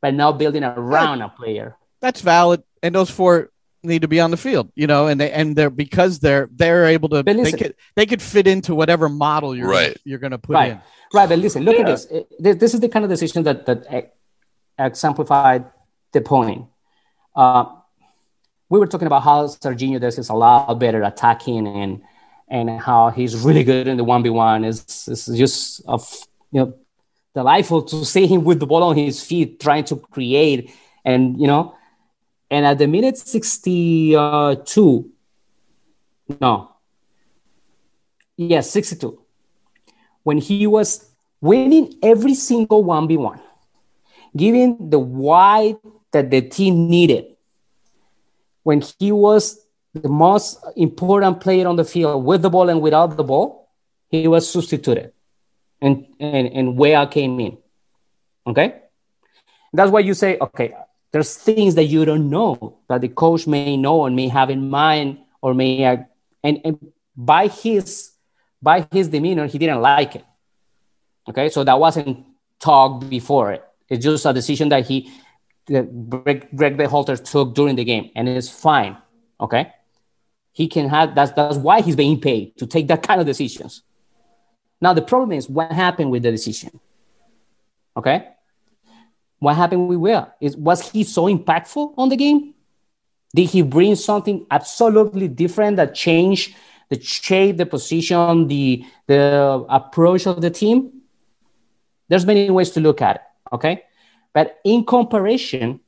But 0.00 0.14
now 0.14 0.30
building 0.30 0.62
around 0.62 1.22
a 1.22 1.28
player. 1.28 1.76
That's 2.00 2.20
valid, 2.20 2.62
and 2.82 2.94
those 2.94 3.10
four 3.10 3.49
need 3.82 4.02
to 4.02 4.08
be 4.08 4.20
on 4.20 4.30
the 4.30 4.36
field. 4.36 4.70
You 4.74 4.86
know, 4.86 5.06
and 5.06 5.20
they 5.20 5.30
and 5.30 5.56
they're 5.56 5.70
because 5.70 6.18
they're 6.20 6.48
they're 6.52 6.86
able 6.86 7.08
to 7.10 7.22
But 7.22 7.36
they 7.36 7.42
listen- 7.42 7.58
could 7.58 7.74
they 7.96 8.06
could 8.06 8.22
fit 8.22 8.46
into 8.46 8.74
whatever 8.74 9.08
model 9.08 9.54
you're 9.56 9.68
Right. 9.68 9.96
you're 10.04 10.18
going 10.18 10.32
to 10.32 10.38
put 10.38 10.54
Right. 10.54 10.72
in. 10.72 10.80
Right, 11.12 11.28
but 11.28 11.38
listen, 11.38 11.64
look 11.64 11.76
at 11.76 11.86
Yeah. 11.86 11.92
this. 11.94 12.06
This 12.38 12.56
this 12.56 12.74
is 12.74 12.80
the 12.80 12.88
kind 12.88 13.04
of 13.04 13.10
decision 13.10 13.42
that 13.44 13.66
that 13.66 14.12
exemplified 14.78 15.64
the 16.12 16.20
point. 16.20 16.66
Uh, 17.36 17.64
we 18.68 18.78
were 18.78 18.86
talking 18.86 19.06
about 19.06 19.22
how 19.22 19.46
Sergiño 19.46 20.00
does 20.00 20.18
is 20.18 20.28
a 20.28 20.34
lot 20.34 20.78
better 20.78 21.02
attacking 21.02 21.66
and 21.66 22.02
and 22.48 22.68
how 22.80 23.10
he's 23.10 23.36
really 23.36 23.62
good 23.64 23.86
in 23.86 23.96
the 23.96 24.04
one 24.04 24.22
v 24.22 24.30
one. 24.30 24.64
It's 24.64 25.08
it's 25.08 25.26
just 25.26 25.82
of 25.86 26.02
you 26.52 26.60
know 26.60 26.74
delightful 27.34 27.82
to 27.82 28.04
see 28.04 28.26
him 28.26 28.42
with 28.44 28.58
the 28.60 28.66
ball 28.66 28.82
on 28.82 28.96
his 28.96 29.22
feet 29.22 29.60
trying 29.60 29.84
to 29.84 29.96
create 29.96 30.70
and 31.04 31.40
you 31.40 31.46
know 31.46 31.74
and 32.50 32.66
at 32.66 32.78
the 32.78 32.86
minute 32.86 33.16
sixty 33.18 34.12
two, 34.64 35.10
no, 36.40 36.72
yes, 38.36 38.70
sixty 38.70 38.96
two 38.96 39.20
when 40.22 40.38
he 40.38 40.66
was 40.66 41.10
winning 41.40 41.94
every 42.02 42.34
single 42.34 42.84
1v1, 42.84 43.40
giving 44.36 44.90
the 44.90 44.98
wide 44.98 45.76
that 46.12 46.30
the 46.30 46.42
team 46.42 46.88
needed, 46.88 47.36
when 48.62 48.82
he 48.98 49.10
was 49.10 49.64
the 49.94 50.08
most 50.08 50.64
important 50.76 51.40
player 51.40 51.66
on 51.66 51.76
the 51.76 51.84
field 51.84 52.24
with 52.24 52.42
the 52.42 52.50
ball 52.50 52.68
and 52.68 52.80
without 52.80 53.16
the 53.16 53.24
ball, 53.24 53.68
he 54.08 54.28
was 54.28 54.48
substituted. 54.48 55.12
And, 55.80 56.06
and, 56.20 56.46
and 56.48 56.76
Weah 56.76 57.06
came 57.06 57.40
in. 57.40 57.58
Okay? 58.46 58.82
That's 59.72 59.90
why 59.90 60.00
you 60.00 60.14
say, 60.14 60.36
okay, 60.38 60.74
there's 61.12 61.34
things 61.36 61.74
that 61.74 61.84
you 61.84 62.04
don't 62.04 62.30
know 62.30 62.78
that 62.88 63.00
the 63.00 63.08
coach 63.08 63.46
may 63.46 63.76
know 63.76 64.06
and 64.06 64.14
may 64.14 64.28
have 64.28 64.50
in 64.50 64.70
mind 64.70 65.18
or 65.42 65.54
may 65.54 65.84
uh, 65.84 65.96
and, 66.42 66.60
and 66.64 66.92
by 67.16 67.48
his 67.48 68.12
by 68.62 68.86
his 68.92 69.08
demeanor, 69.08 69.46
he 69.46 69.58
didn't 69.58 69.80
like 69.80 70.16
it. 70.16 70.24
Okay, 71.28 71.48
so 71.48 71.64
that 71.64 71.78
wasn't 71.78 72.26
talked 72.58 73.08
before 73.08 73.52
it. 73.52 73.64
It's 73.88 74.04
just 74.04 74.26
a 74.26 74.32
decision 74.32 74.68
that 74.68 74.86
he, 74.86 75.10
that 75.66 76.10
Greg, 76.10 76.48
Greg 76.54 76.76
Berhalter 76.76 77.22
took 77.22 77.54
during 77.54 77.76
the 77.76 77.84
game, 77.84 78.10
and 78.14 78.28
it's 78.28 78.48
fine. 78.48 78.96
Okay, 79.40 79.72
he 80.52 80.68
can 80.68 80.88
have 80.88 81.14
that's 81.14 81.32
that's 81.32 81.56
why 81.56 81.80
he's 81.80 81.96
being 81.96 82.20
paid 82.20 82.56
to 82.58 82.66
take 82.66 82.88
that 82.88 83.02
kind 83.02 83.20
of 83.20 83.26
decisions. 83.26 83.82
Now 84.80 84.92
the 84.94 85.02
problem 85.02 85.32
is 85.32 85.48
what 85.48 85.72
happened 85.72 86.10
with 86.10 86.22
the 86.22 86.30
decision. 86.30 86.78
Okay, 87.96 88.28
what 89.40 89.56
happened 89.56 89.88
with 89.88 89.98
Will? 89.98 90.28
Is 90.40 90.56
was 90.56 90.92
he 90.92 91.02
so 91.02 91.24
impactful 91.24 91.94
on 91.96 92.08
the 92.08 92.16
game? 92.16 92.54
Did 93.34 93.50
he 93.50 93.62
bring 93.62 93.96
something 93.96 94.46
absolutely 94.50 95.28
different 95.28 95.76
that 95.78 95.94
changed 95.94 96.54
the 96.88 97.00
shape, 97.00 97.56
the 97.56 97.66
position, 97.66 98.46
the 98.46 98.84
the 99.06 99.64
approach 99.68 100.26
of 100.26 100.40
the 100.40 100.50
team? 100.50 101.02
There's 102.08 102.26
many 102.26 102.50
ways 102.50 102.70
to 102.72 102.80
look 102.80 103.02
at 103.02 103.16
it. 103.16 103.22
Okay, 103.52 103.82
but 104.32 104.60
in 104.64 104.84
comparison, 104.84 105.80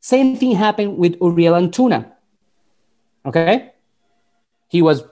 same 0.00 0.36
thing 0.36 0.52
happened 0.56 0.98
with 0.98 1.16
Uriel 1.20 1.54
Antuna. 1.54 2.10
Okay, 3.24 3.72
he 4.68 4.82
was 4.82 5.04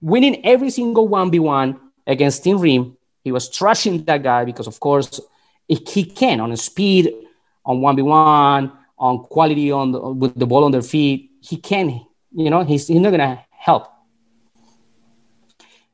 winning 0.00 0.44
every 0.46 0.70
single 0.70 1.06
one 1.06 1.30
v 1.30 1.38
one 1.38 1.78
against 2.06 2.42
Tim 2.42 2.58
Ream. 2.58 2.96
He 3.22 3.30
was 3.30 3.50
trashing 3.50 4.06
that 4.06 4.22
guy 4.22 4.44
because, 4.44 4.66
of 4.66 4.80
course, 4.80 5.20
he 5.74 6.04
can 6.04 6.40
on 6.40 6.56
speed, 6.56 7.12
on 7.64 7.80
one 7.80 7.96
v 7.96 8.02
one, 8.02 8.72
on 8.98 9.18
quality 9.24 9.70
on 9.72 9.92
the, 9.92 10.00
with 10.00 10.38
the 10.38 10.46
ball 10.46 10.64
on 10.64 10.72
their 10.72 10.82
feet. 10.82 11.30
He 11.40 11.56
can, 11.56 12.04
you 12.32 12.50
know, 12.50 12.64
he's, 12.64 12.86
he's 12.86 13.00
not 13.00 13.10
gonna 13.10 13.44
help. 13.50 13.88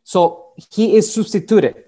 So 0.04 0.52
he 0.70 0.96
is 0.96 1.12
substituted. 1.12 1.84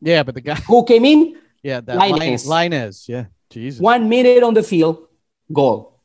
Yeah, 0.00 0.22
but 0.22 0.34
the 0.34 0.40
guy, 0.40 0.54
Who 0.54 0.84
came 0.84 1.04
in? 1.04 1.38
yeah, 1.62 1.80
that 1.80 1.98
Lainez. 1.98 2.46
line, 2.46 2.70
Lainez, 2.70 3.08
yeah, 3.08 3.26
Jesus. 3.50 3.80
One 3.80 4.08
minute 4.08 4.42
on 4.42 4.54
the 4.54 4.62
field, 4.62 5.08
goal. 5.52 6.00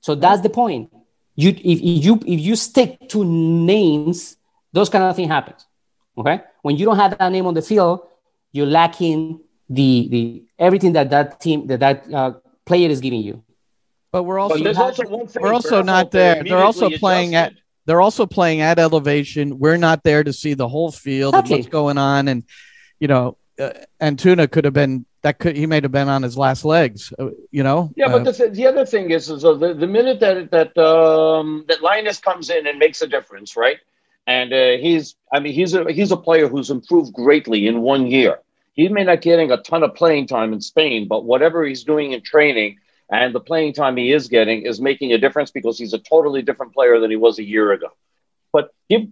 So 0.00 0.14
that's 0.14 0.42
the 0.42 0.50
point. 0.50 0.92
You 1.34 1.50
if, 1.50 1.58
if 1.58 2.04
you 2.04 2.20
if 2.26 2.40
you 2.40 2.56
stick 2.56 3.08
to 3.08 3.24
names, 3.24 4.36
those 4.72 4.88
kind 4.88 5.04
of 5.04 5.16
thing 5.16 5.28
happens. 5.28 5.66
Okay, 6.16 6.42
when 6.62 6.76
you 6.76 6.84
don't 6.84 6.96
have 6.96 7.18
that 7.18 7.32
name 7.32 7.46
on 7.46 7.54
the 7.54 7.62
field, 7.62 8.06
you're 8.54 8.66
lacking 8.80 9.40
the 9.68 10.08
the 10.08 10.44
everything 10.58 10.92
that 10.94 11.10
that 11.10 11.40
team 11.40 11.66
that 11.66 11.80
that 11.80 12.14
uh, 12.14 12.32
player 12.64 12.88
is 12.88 13.00
giving 13.00 13.20
you. 13.20 13.42
But 14.12 14.22
we're 14.22 14.38
also 14.38 14.54
But 14.54 14.64
there's 14.64 14.78
not, 14.78 14.98
also 14.98 15.08
one 15.08 15.28
we're 15.40 15.52
also 15.52 15.82
not 15.82 16.12
there. 16.12 16.42
They're 16.42 16.58
also 16.58 16.86
immediately 16.86 16.98
playing 17.00 17.34
at 17.34 17.52
they're 17.86 18.00
also 18.00 18.24
playing 18.26 18.60
at 18.60 18.78
elevation. 18.78 19.58
We're 19.58 19.76
not 19.76 20.04
there 20.04 20.22
to 20.24 20.32
see 20.32 20.54
the 20.54 20.68
whole 20.68 20.92
field 20.92 21.34
and 21.34 21.42
Exactly. 21.42 21.62
what's 21.62 21.72
going 21.72 21.98
on. 21.98 22.28
And 22.28 22.44
you 23.00 23.08
know, 23.08 23.36
uh, 23.58 23.72
Antuna 24.00 24.50
could 24.50 24.64
have 24.64 24.72
been 24.72 25.04
that 25.22 25.38
could 25.40 25.56
he 25.56 25.66
may 25.66 25.80
have 25.80 25.90
been 25.90 26.08
on 26.08 26.22
his 26.22 26.38
last 26.38 26.64
legs. 26.64 27.12
uh, 27.18 27.30
you 27.50 27.64
know. 27.64 27.90
Yeah, 27.96 28.06
Uh, 28.06 28.18
but 28.22 28.36
the, 28.36 28.48
the 28.50 28.66
other 28.66 28.86
thing 28.86 29.10
is, 29.10 29.28
is 29.30 29.44
uh, 29.44 29.54
the, 29.54 29.74
the 29.74 29.88
minute 29.88 30.20
that 30.20 30.52
that 30.52 30.78
um, 30.78 31.64
that 31.66 31.80
Lainez 31.80 32.22
comes 32.22 32.50
in 32.50 32.68
and 32.68 32.78
makes 32.78 33.02
a 33.02 33.08
difference, 33.08 33.56
right? 33.56 33.78
And 34.26 34.52
uh, 34.52 34.76
he's, 34.78 35.16
I 35.32 35.40
mean, 35.40 35.52
he's 35.52 35.74
a 35.74 35.92
he's 35.92 36.12
a 36.12 36.16
player 36.16 36.48
who's 36.48 36.70
improved 36.70 37.12
greatly 37.12 37.66
in 37.66 37.80
one 37.80 38.06
year. 38.06 38.38
He 38.74 38.88
may 38.88 39.04
not 39.04 39.22
getting 39.22 39.52
a 39.52 39.56
ton 39.56 39.84
of 39.84 39.94
playing 39.94 40.26
time 40.26 40.52
in 40.52 40.60
Spain, 40.60 41.06
but 41.08 41.24
whatever 41.24 41.64
he's 41.64 41.84
doing 41.84 42.12
in 42.12 42.22
training 42.22 42.78
and 43.08 43.32
the 43.32 43.40
playing 43.40 43.72
time 43.72 43.96
he 43.96 44.12
is 44.12 44.26
getting 44.28 44.62
is 44.62 44.80
making 44.80 45.12
a 45.12 45.18
difference 45.18 45.52
because 45.52 45.78
he's 45.78 45.94
a 45.94 45.98
totally 45.98 46.42
different 46.42 46.74
player 46.74 46.98
than 46.98 47.10
he 47.10 47.16
was 47.16 47.38
a 47.38 47.44
year 47.44 47.72
ago. 47.72 47.88
But 48.52 48.74
give 48.90 49.02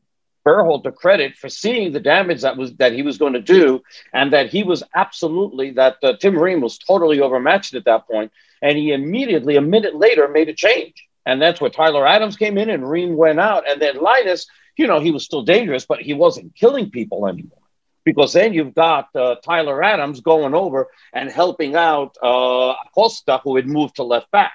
Berhalter 0.45 0.93
credit 0.93 1.37
for 1.37 1.49
seeing 1.49 1.93
the 1.93 2.01
damage 2.01 2.43
that 2.43 2.57
was 2.57 2.75
that 2.75 2.93
he 2.93 3.03
was 3.03 3.19
going 3.19 3.35
to 3.35 3.41
do, 3.41 3.83
and 4.13 4.33
that 4.33 4.51
he 4.51 4.65
was 4.65 4.83
absolutely 4.93 5.71
that 5.73 5.99
uh, 6.03 6.15
Tim 6.17 6.37
Ream 6.37 6.61
was 6.61 6.79
totally 6.79 7.21
overmatched 7.21 7.75
at 7.75 7.85
that 7.85 8.09
point, 8.09 8.33
and 8.61 8.77
he 8.77 8.93
immediately 8.93 9.55
a 9.55 9.61
minute 9.61 9.95
later 9.95 10.27
made 10.27 10.49
a 10.49 10.55
change, 10.55 11.07
and 11.25 11.41
that's 11.41 11.61
where 11.61 11.71
Tyler 11.71 12.05
Adams 12.05 12.37
came 12.37 12.59
in 12.59 12.69
and 12.69 12.91
Ream 12.91 13.17
went 13.17 13.39
out, 13.39 13.71
and 13.71 13.81
then 13.81 13.99
Lainez, 13.99 14.49
you 14.77 14.89
know, 14.89 14.99
he 14.99 15.13
was 15.13 15.25
still 15.25 15.43
dangerous, 15.43 15.87
but 15.87 16.01
he 16.01 16.15
wasn't 16.15 16.57
killing 16.57 16.91
people 16.91 17.29
anymore 17.29 17.62
because 18.05 18.33
then 18.33 18.53
you've 18.53 18.75
got 18.75 19.09
uh, 19.15 19.37
Tyler 19.45 19.83
Adams 19.83 20.21
going 20.21 20.55
over 20.55 20.89
and 21.13 21.31
helping 21.31 21.75
out 21.77 22.17
uh, 22.23 22.75
Acosta, 22.87 23.41
who 23.45 23.57
had 23.57 23.67
moved 23.67 23.97
to 23.97 24.03
left 24.03 24.31
back. 24.31 24.53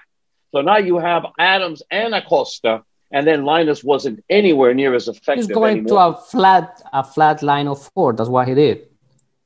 So 0.53 0.61
now 0.61 0.77
you 0.77 0.97
have 0.97 1.25
Adams 1.37 1.83
and 1.91 2.13
Acosta, 2.15 2.83
and 3.11 3.25
then 3.27 3.43
Lainez 3.43 3.83
wasn't 3.83 4.23
anywhere 4.29 4.73
near 4.73 4.93
as 4.95 5.07
effective. 5.07 5.45
He's 5.45 5.53
going 5.53 5.79
anymore. 5.79 6.11
to 6.13 6.17
a 6.17 6.21
flat 6.21 6.81
a 6.93 7.03
flat 7.03 7.41
line 7.43 7.67
of 7.67 7.81
four. 7.93 8.13
That's 8.13 8.29
what 8.29 8.47
he 8.47 8.53
did. 8.53 8.87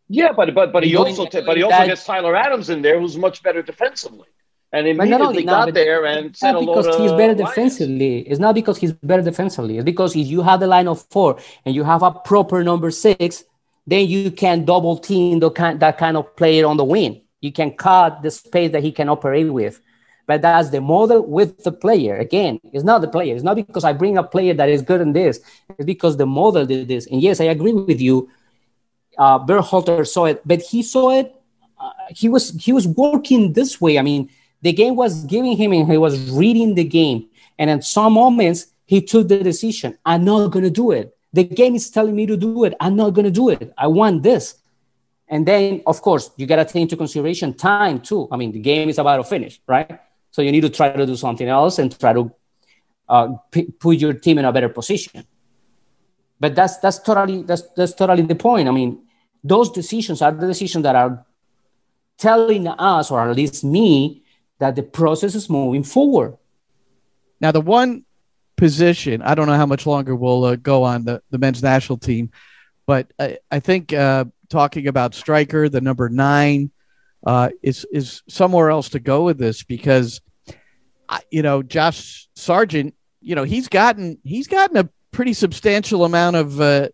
Yeah, 0.09 0.31
but 0.33 0.53
but 0.53 0.71
but 0.73 0.83
he 0.83 0.95
also 0.95 1.25
going- 1.25 1.45
but 1.45 1.57
he 1.57 1.63
also 1.63 1.77
that- 1.77 1.87
gets 1.87 2.03
Tyler 2.05 2.35
Adams 2.35 2.69
in 2.69 2.81
there, 2.81 2.99
who's 2.99 3.17
much 3.17 3.41
better 3.43 3.61
defensively, 3.61 4.27
and 4.73 4.85
But 4.97 5.07
not 5.07 5.21
only 5.21 5.43
immediately 5.43 5.43
got 5.45 5.65
but 5.67 5.73
there 5.73 6.05
and 6.05 6.35
said 6.35 6.51
not 6.53 6.61
because 6.61 6.87
he's 6.97 7.11
better 7.13 7.33
Lainez. 7.35 7.47
defensively. 7.47 8.19
It's 8.19 8.39
not 8.39 8.53
because 8.55 8.77
he's 8.77 8.93
better 8.93 9.21
defensively. 9.23 9.77
It's 9.77 9.85
because 9.85 10.15
if 10.15 10.27
you 10.27 10.41
have 10.41 10.59
the 10.59 10.67
line 10.67 10.87
of 10.87 11.01
four 11.09 11.39
and 11.65 11.73
you 11.73 11.83
have 11.83 12.03
a 12.03 12.11
proper 12.11 12.63
number 12.63 12.91
six, 12.91 13.43
then 13.87 14.07
you 14.07 14.31
can 14.31 14.65
double 14.65 14.97
team 14.97 15.39
the 15.39 15.51
kind 15.51 15.79
that 15.79 15.97
kind 15.97 16.17
of 16.17 16.35
player 16.35 16.65
on 16.65 16.77
the 16.77 16.85
wing. 16.85 17.21
You 17.41 17.51
can 17.51 17.71
cut 17.71 18.21
the 18.21 18.31
space 18.31 18.71
that 18.71 18.83
he 18.83 18.91
can 18.91 19.09
operate 19.09 19.51
with. 19.51 19.81
But 20.27 20.43
that's 20.43 20.69
the 20.69 20.79
model 20.79 21.25
with 21.25 21.63
the 21.63 21.71
player. 21.71 22.15
Again, 22.17 22.59
it's 22.71 22.83
not 22.83 23.01
the 23.01 23.07
player. 23.07 23.35
It's 23.35 23.43
not 23.43 23.55
because 23.55 23.83
I 23.83 23.91
bring 23.91 24.17
a 24.17 24.23
player 24.23 24.53
that 24.53 24.69
is 24.69 24.81
good 24.81 25.01
in 25.01 25.13
this. 25.13 25.41
It's 25.69 25.85
because 25.85 26.15
the 26.15 26.27
model 26.27 26.65
did 26.65 26.87
this. 26.87 27.07
And 27.07 27.21
yes, 27.21 27.41
I 27.41 27.45
agree 27.45 27.73
with 27.73 27.99
you. 27.99 28.29
Uh, 29.17 29.39
Berhalter 29.39 30.07
saw 30.07 30.25
it, 30.25 30.41
but 30.45 30.61
he 30.61 30.83
saw 30.83 31.11
it. 31.11 31.35
Uh, 31.77 31.91
he 32.09 32.29
was 32.29 32.51
he 32.51 32.71
was 32.71 32.87
working 32.87 33.53
this 33.53 33.81
way. 33.81 33.97
I 33.97 34.03
mean, 34.03 34.29
the 34.61 34.71
game 34.71 34.95
was 34.95 35.25
giving 35.25 35.57
him, 35.57 35.73
and 35.73 35.91
he 35.91 35.97
was 35.97 36.31
reading 36.31 36.75
the 36.75 36.83
game. 36.85 37.27
And 37.57 37.69
in 37.69 37.81
some 37.81 38.13
moments, 38.13 38.67
he 38.85 39.01
took 39.01 39.27
the 39.27 39.43
decision: 39.43 39.97
"I'm 40.05 40.23
not 40.23 40.47
going 40.51 40.63
to 40.63 40.69
do 40.69 40.91
it. 40.91 41.17
The 41.33 41.43
game 41.43 41.75
is 41.75 41.89
telling 41.89 42.15
me 42.15 42.25
to 42.25 42.37
do 42.37 42.65
it. 42.65 42.73
I'm 42.79 42.95
not 42.95 43.11
going 43.11 43.25
to 43.25 43.31
do 43.31 43.49
it. 43.49 43.73
I 43.77 43.87
want 43.87 44.23
this." 44.23 44.55
And 45.27 45.45
then, 45.45 45.81
of 45.87 46.01
course, 46.01 46.31
you 46.35 46.45
got 46.45 46.57
to 46.57 46.65
take 46.65 46.81
into 46.81 46.97
consideration 46.97 47.53
time 47.53 48.01
too. 48.01 48.27
I 48.31 48.35
mean, 48.35 48.51
the 48.51 48.59
game 48.59 48.89
is 48.89 48.99
about 48.99 49.17
to 49.17 49.23
finish, 49.23 49.61
right? 49.65 49.99
So 50.29 50.41
you 50.41 50.51
need 50.51 50.61
to 50.61 50.69
try 50.69 50.91
to 50.91 51.05
do 51.05 51.15
something 51.15 51.47
else 51.47 51.79
and 51.79 51.97
try 51.97 52.11
to 52.13 52.31
uh, 53.07 53.27
p- 53.49 53.71
put 53.71 53.97
your 53.97 54.13
team 54.13 54.39
in 54.39 54.45
a 54.45 54.51
better 54.51 54.69
position. 54.69 55.25
But 56.39 56.55
that's 56.55 56.77
that's 56.77 56.99
totally 56.99 57.43
that's 57.43 57.63
that's 57.77 57.93
totally 57.93 58.23
the 58.23 58.35
point. 58.35 58.67
I 58.67 58.71
mean, 58.71 59.03
those 59.43 59.71
decisions 59.71 60.21
are 60.21 60.31
the 60.31 60.47
decisions 60.47 60.83
that 60.83 60.95
are 60.95 61.25
telling 62.17 62.67
us, 62.67 63.09
or 63.11 63.29
at 63.29 63.35
least 63.35 63.63
me, 63.63 64.23
that 64.59 64.75
the 64.75 64.83
process 64.83 65.35
is 65.35 65.49
moving 65.49 65.83
forward. 65.83 66.37
Now, 67.39 67.51
the 67.51 67.61
one 67.61 68.05
position, 68.61 69.23
I 69.23 69.33
don't 69.33 69.47
know 69.47 69.55
how 69.55 69.65
much 69.65 69.87
longer 69.87 70.15
we'll 70.15 70.45
uh, 70.45 70.55
go 70.55 70.83
on 70.83 71.03
the, 71.03 71.23
the 71.31 71.39
men's 71.39 71.63
national 71.63 71.97
team, 71.97 72.29
but 72.85 73.11
I, 73.19 73.39
I 73.49 73.59
think 73.59 73.91
uh, 73.91 74.25
talking 74.49 74.85
about 74.85 75.15
striker, 75.15 75.67
the 75.67 75.81
number 75.81 76.09
nine, 76.09 76.69
uh, 77.25 77.49
is 77.63 77.87
is 77.91 78.21
somewhere 78.29 78.69
else 78.69 78.89
to 78.89 78.99
go 78.99 79.23
with 79.23 79.39
this 79.39 79.63
because, 79.63 80.21
you 81.31 81.41
know, 81.41 81.63
Josh 81.63 82.29
Sargent, 82.35 82.93
you 83.19 83.33
know, 83.33 83.45
he's 83.45 83.67
gotten 83.67 84.19
he's 84.23 84.45
gotten 84.45 84.77
a 84.77 84.87
pretty 85.09 85.33
substantial 85.33 86.05
amount 86.05 86.35
of 86.35 86.61
uh, 86.61 86.89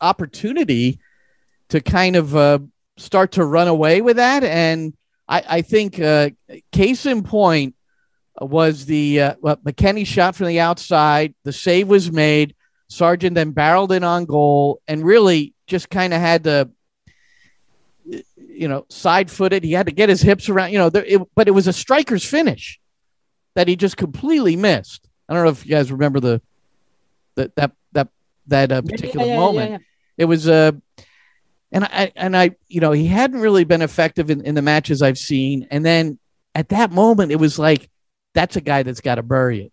opportunity 0.00 1.00
to 1.68 1.82
kind 1.82 2.16
of 2.16 2.34
uh, 2.34 2.60
start 2.96 3.32
to 3.32 3.44
run 3.44 3.68
away 3.68 4.00
with 4.00 4.16
that, 4.16 4.42
and 4.42 4.94
I, 5.28 5.42
I 5.46 5.60
think 5.60 6.00
uh, 6.00 6.30
case 6.72 7.04
in 7.04 7.24
point 7.24 7.73
was 8.40 8.86
the 8.86 9.20
uh, 9.20 9.34
well, 9.40 9.56
McKennie 9.56 10.06
shot 10.06 10.36
from 10.36 10.48
the 10.48 10.60
outside. 10.60 11.34
The 11.44 11.52
save 11.52 11.88
was 11.88 12.10
made. 12.10 12.54
Sargent 12.88 13.34
then 13.34 13.52
barreled 13.52 13.92
in 13.92 14.04
on 14.04 14.24
goal 14.24 14.80
and 14.86 15.04
really 15.04 15.54
just 15.66 15.88
kind 15.90 16.12
of 16.12 16.20
had 16.20 16.44
to, 16.44 16.70
you 18.04 18.68
know, 18.68 18.86
side 18.88 19.30
footed. 19.30 19.64
He 19.64 19.72
had 19.72 19.86
to 19.86 19.92
get 19.92 20.08
his 20.08 20.20
hips 20.20 20.48
around, 20.48 20.72
you 20.72 20.78
know, 20.78 20.90
there, 20.90 21.04
it, 21.04 21.20
but 21.34 21.48
it 21.48 21.52
was 21.52 21.66
a 21.66 21.72
striker's 21.72 22.24
finish 22.24 22.78
that 23.54 23.68
he 23.68 23.76
just 23.76 23.96
completely 23.96 24.56
missed. 24.56 25.08
I 25.28 25.34
don't 25.34 25.44
know 25.44 25.50
if 25.50 25.64
you 25.64 25.70
guys 25.70 25.90
remember 25.90 26.20
the 26.20 26.42
that 27.36 27.54
that 27.56 27.72
that 27.92 28.08
that 28.48 28.72
uh, 28.72 28.82
particular 28.82 29.26
yeah, 29.26 29.32
yeah, 29.32 29.40
moment. 29.40 29.70
yeah. 29.70 29.78
It 30.18 30.24
was 30.26 30.46
uh 30.48 30.72
and 31.72 31.84
I 31.84 32.12
and 32.14 32.36
I 32.36 32.50
you 32.68 32.80
know 32.80 32.92
he 32.92 33.06
hadn't 33.06 33.40
really 33.40 33.64
been 33.64 33.82
effective 33.82 34.30
in, 34.30 34.42
in 34.42 34.54
the 34.54 34.62
matches 34.62 35.02
I've 35.02 35.18
seen. 35.18 35.66
And 35.70 35.84
then 35.84 36.18
at 36.54 36.68
that 36.68 36.92
moment 36.92 37.32
it 37.32 37.40
was 37.40 37.58
like 37.58 37.88
that's 38.34 38.56
a 38.56 38.60
guy 38.60 38.82
that's 38.82 39.00
got 39.00 39.16
to 39.16 39.22
bury 39.22 39.62
it. 39.66 39.72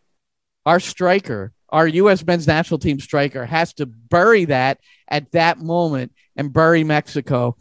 Our 0.66 0.80
striker, 0.80 1.54
our 1.70 1.88
U.S. 1.88 2.26
men's 2.26 2.48
national 2.48 2.80
team 2.80 3.00
striker, 3.00 3.46
has 3.46 3.74
to 3.76 3.86
bury 3.86 4.46
that 4.46 4.80
at 5.08 5.32
that 5.32 5.60
moment 5.60 6.14
and 6.36 6.54
bury 6.54 6.84
Mexico. 6.84 7.58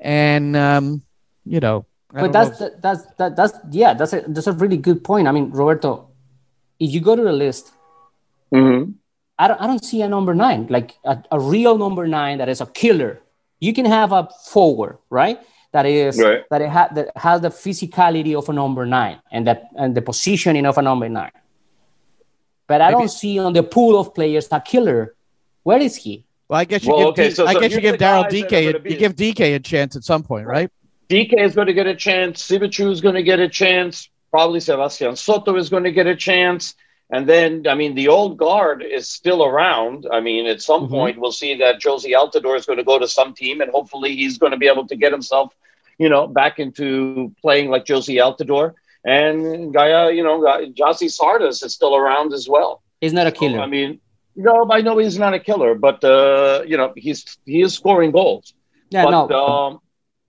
And 0.00 0.56
um, 0.56 1.02
you 1.44 1.60
know, 1.60 1.86
I 2.14 2.22
but 2.22 2.32
that's 2.32 2.60
know. 2.60 2.68
that, 2.68 2.82
that's 2.82 3.06
that, 3.18 3.36
that's 3.36 3.54
yeah 3.70 3.94
that's 3.94 4.12
a 4.12 4.24
that's 4.26 4.46
a 4.48 4.52
really 4.52 4.76
good 4.76 5.04
point 5.04 5.28
i 5.28 5.32
mean 5.32 5.50
roberto 5.50 6.08
if 6.80 6.90
you 6.90 7.00
go 7.00 7.14
to 7.14 7.22
the 7.22 7.32
list 7.32 7.72
Mhm. 8.52 8.94
i 9.38 9.46
don't, 9.46 9.60
I 9.60 9.66
don't 9.68 9.84
see 9.84 10.02
a 10.02 10.08
number 10.08 10.34
nine 10.34 10.66
like 10.68 10.96
a, 11.04 11.22
a 11.30 11.38
real 11.38 11.78
number 11.78 12.08
nine 12.08 12.38
that 12.38 12.48
is 12.48 12.60
a 12.60 12.66
killer 12.66 13.20
you 13.60 13.72
can 13.72 13.84
have 13.84 14.10
a 14.10 14.28
forward 14.46 14.98
right 15.08 15.38
that 15.72 15.86
is 15.86 16.18
Right. 16.20 16.42
that 16.50 16.62
it 16.62 16.68
ha- 16.68 16.88
that 16.94 17.08
has 17.16 17.40
the 17.40 17.48
physicality 17.50 18.34
of 18.36 18.48
a 18.48 18.52
number 18.52 18.84
nine 18.86 19.18
and 19.30 19.46
that 19.46 19.68
and 19.76 19.94
the 19.94 20.02
positioning 20.02 20.66
of 20.66 20.78
a 20.78 20.82
number 20.82 21.08
nine 21.08 21.30
but 22.66 22.80
i 22.80 22.88
Maybe- 22.88 22.98
don't 22.98 23.08
see 23.10 23.38
on 23.38 23.52
the 23.52 23.62
pool 23.62 23.98
of 23.98 24.14
players 24.14 24.48
a 24.50 24.60
killer 24.60 25.14
where 25.62 25.78
is 25.80 25.96
he 25.96 26.24
well, 26.48 26.58
I 26.58 26.64
guess 26.64 26.82
you 26.84 26.90
Well, 26.90 26.98
give 26.98 27.08
okay, 27.12 27.28
D- 27.28 27.34
so- 27.36 27.46
I 27.46 27.54
guess 27.54 27.72
you 27.72 27.80
give 27.80 27.94
Daryl 27.94 28.24
guys 28.24 28.32
that 28.32 28.42
are 28.42 28.78
DK 28.80 28.84
a- 28.86 28.90
you 28.90 28.96
give 28.96 29.14
DK 29.14 29.54
a 29.54 29.60
chance 29.60 29.94
at 29.94 30.02
some 30.02 30.24
point, 30.24 30.48
right? 30.48 30.68
DK 31.08 31.34
is 31.44 31.54
going 31.54 31.68
to 31.68 31.72
get 31.72 31.86
a 31.86 31.94
chance. 31.94 32.42
Siebatcheu 32.48 32.90
is 32.90 33.00
going 33.00 33.14
to 33.14 33.22
get 33.22 33.38
a 33.38 33.48
chance. 33.48 34.08
Probably 34.32 34.58
Sebastian 34.58 35.14
Soto 35.14 35.54
is 35.54 35.68
going 35.68 35.84
to 35.84 35.92
get 35.92 36.08
a 36.08 36.16
chance. 36.16 36.74
And 37.12 37.28
then, 37.28 37.66
I 37.68 37.74
mean, 37.74 37.94
the 37.96 38.08
old 38.08 38.36
guard 38.38 38.82
is 38.82 39.08
still 39.08 39.44
around. 39.44 40.06
I 40.12 40.20
mean, 40.20 40.46
at 40.46 40.62
some 40.62 40.82
Mhm. 40.86 40.90
point, 40.90 41.18
we'll 41.20 41.32
see 41.32 41.52
that 41.56 41.80
Jozy 41.84 42.12
Altidore 42.20 42.56
is 42.56 42.66
going 42.66 42.78
to 42.78 42.84
go 42.92 42.98
to 42.98 43.08
some 43.08 43.34
team, 43.34 43.60
and 43.60 43.70
hopefully, 43.70 44.14
he's 44.14 44.38
going 44.38 44.52
to 44.52 44.58
be 44.64 44.68
able 44.68 44.86
to 44.86 44.96
get 44.96 45.10
himself, 45.10 45.52
you 45.98 46.08
know, 46.08 46.26
back 46.28 46.58
into 46.64 47.32
playing 47.42 47.68
like 47.70 47.84
Jozy 47.84 48.16
Altidore. 48.24 48.74
And 49.04 49.74
Gyasi, 49.74 50.16
you 50.16 50.22
know, 50.22 50.36
Gyasi 50.78 51.08
Zardes 51.18 51.64
is 51.64 51.72
still 51.74 51.94
around 51.96 52.32
as 52.32 52.48
well. 52.48 52.72
he's 53.00 53.12
not 53.18 53.26
a 53.26 53.34
So, 53.34 53.38
killer 53.40 53.60
I 53.60 53.66
mean, 53.66 53.90
no, 54.36 54.54
I 54.70 54.80
know 54.82 54.98
he's 54.98 55.18
not 55.18 55.32
a 55.34 55.40
killer, 55.48 55.74
but 55.74 55.98
uh, 56.04 56.62
you 56.70 56.76
know, 56.76 56.92
he's 57.04 57.20
he 57.46 57.58
is 57.66 57.72
scoring 57.80 58.10
goals. 58.20 58.46
yeah 58.96 59.04
but, 59.04 59.10
no 59.16 59.20
um, 59.44 59.70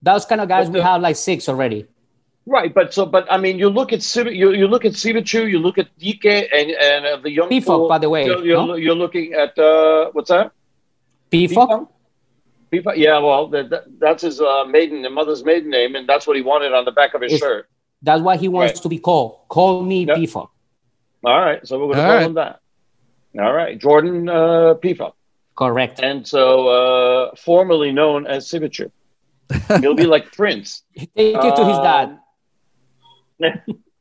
those 0.08 0.24
kind 0.30 0.40
of 0.40 0.48
guys 0.54 0.66
we 0.68 0.78
the- 0.80 0.84
have 0.90 1.00
like 1.08 1.16
six 1.16 1.48
already 1.52 1.80
Right, 2.44 2.74
but 2.74 2.92
so, 2.92 3.06
but 3.06 3.30
I 3.30 3.36
mean, 3.38 3.58
you 3.58 3.68
look 3.70 3.92
at 3.92 4.00
Siv- 4.00 4.34
you 4.34 4.52
you 4.52 4.66
look 4.66 4.84
at 4.84 4.92
Siebatcheu, 4.92 5.48
you 5.48 5.60
look 5.60 5.78
at 5.78 5.86
Dike, 5.98 6.24
and 6.52 6.70
and 6.72 7.06
uh, 7.06 7.16
the 7.18 7.30
young 7.30 7.48
Pefok, 7.48 7.64
fool, 7.64 7.88
by 7.88 7.98
the 7.98 8.08
way, 8.10 8.24
You're, 8.26 8.44
you're, 8.44 8.66
no? 8.66 8.74
you're 8.74 8.96
looking 8.96 9.32
at 9.34 9.56
uh, 9.58 10.10
what's 10.12 10.28
that? 10.30 10.50
Pefok? 11.30 11.88
Pefok? 12.72 12.96
Yeah, 12.96 13.18
well, 13.18 13.46
that, 13.48 13.70
that, 13.70 13.84
that's 14.00 14.22
his 14.22 14.40
uh, 14.40 14.64
maiden, 14.64 15.02
the 15.02 15.10
mother's 15.10 15.44
maiden 15.44 15.70
name, 15.70 15.94
and 15.94 16.08
that's 16.08 16.26
what 16.26 16.34
he 16.36 16.42
wanted 16.42 16.72
on 16.72 16.84
the 16.84 16.90
back 16.92 17.14
of 17.14 17.20
his 17.22 17.32
It's- 17.34 17.40
shirt. 17.48 17.68
That's 18.04 18.20
why 18.20 18.36
he 18.36 18.48
wants 18.48 18.72
Right. 18.74 18.82
to 18.82 18.88
be 18.88 18.98
called. 18.98 19.46
Call 19.48 19.84
me 19.84 20.04
Yep. 20.06 20.16
Pefok. 20.16 20.48
All 21.24 21.40
right, 21.40 21.64
so 21.64 21.78
we're 21.78 21.86
going 21.94 21.98
to 21.98 22.02
All 22.02 22.08
call 22.08 22.16
right. 22.16 22.26
him 22.26 22.34
that. 22.34 22.58
All 23.38 23.52
right, 23.52 23.78
Jordan 23.78 24.28
uh, 24.28 24.74
Pefok, 24.82 25.12
Correct. 25.54 26.00
and 26.02 26.26
so 26.26 26.66
uh, 26.68 27.34
formerly 27.36 27.92
known 27.92 28.26
as 28.26 28.48
Siebatcheu. 28.50 28.90
He'll 29.80 29.94
be 29.94 30.06
like 30.06 30.32
Prince. 30.32 30.82
Take 30.98 31.10
it 31.16 31.56
to 31.56 31.64
his 31.64 31.78
dad. 31.78 32.18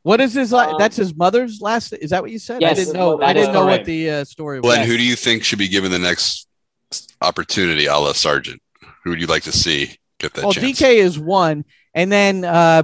What 0.03 0.19
is 0.19 0.33
his? 0.33 0.51
la- 0.51 0.71
Um, 0.71 0.75
that's 0.79 0.95
his 0.95 1.13
mother's 1.15 1.61
last. 1.61 1.93
Is 1.93 2.09
that 2.09 2.21
what 2.23 2.31
you 2.31 2.39
said? 2.39 2.61
Yes, 2.61 2.71
I 2.71 2.73
didn't 2.73 2.93
know. 2.95 3.21
I 3.21 3.33
didn't 3.33 3.53
know 3.53 3.65
what 3.65 3.85
the 3.85 4.09
uh, 4.09 4.23
story 4.23 4.59
was. 4.59 4.65
Glenn, 4.67 4.87
who 4.87 4.97
do 4.97 5.03
you 5.03 5.15
think 5.15 5.43
should 5.43 5.59
be 5.59 5.67
given 5.67 5.91
the 5.91 5.99
next 5.99 6.47
opportunity, 7.21 7.85
a 7.85 7.95
la 7.97 8.13
Sargent? 8.13 8.61
Who 9.03 9.11
would 9.11 9.21
you 9.21 9.27
like 9.27 9.43
to 9.43 9.51
see 9.51 9.95
get 10.19 10.33
that 10.33 10.43
well, 10.43 10.53
chance? 10.53 10.79
DK 10.79 10.95
is 10.95 11.19
one, 11.19 11.65
and 11.93 12.11
then 12.11 12.43
uh, 12.45 12.83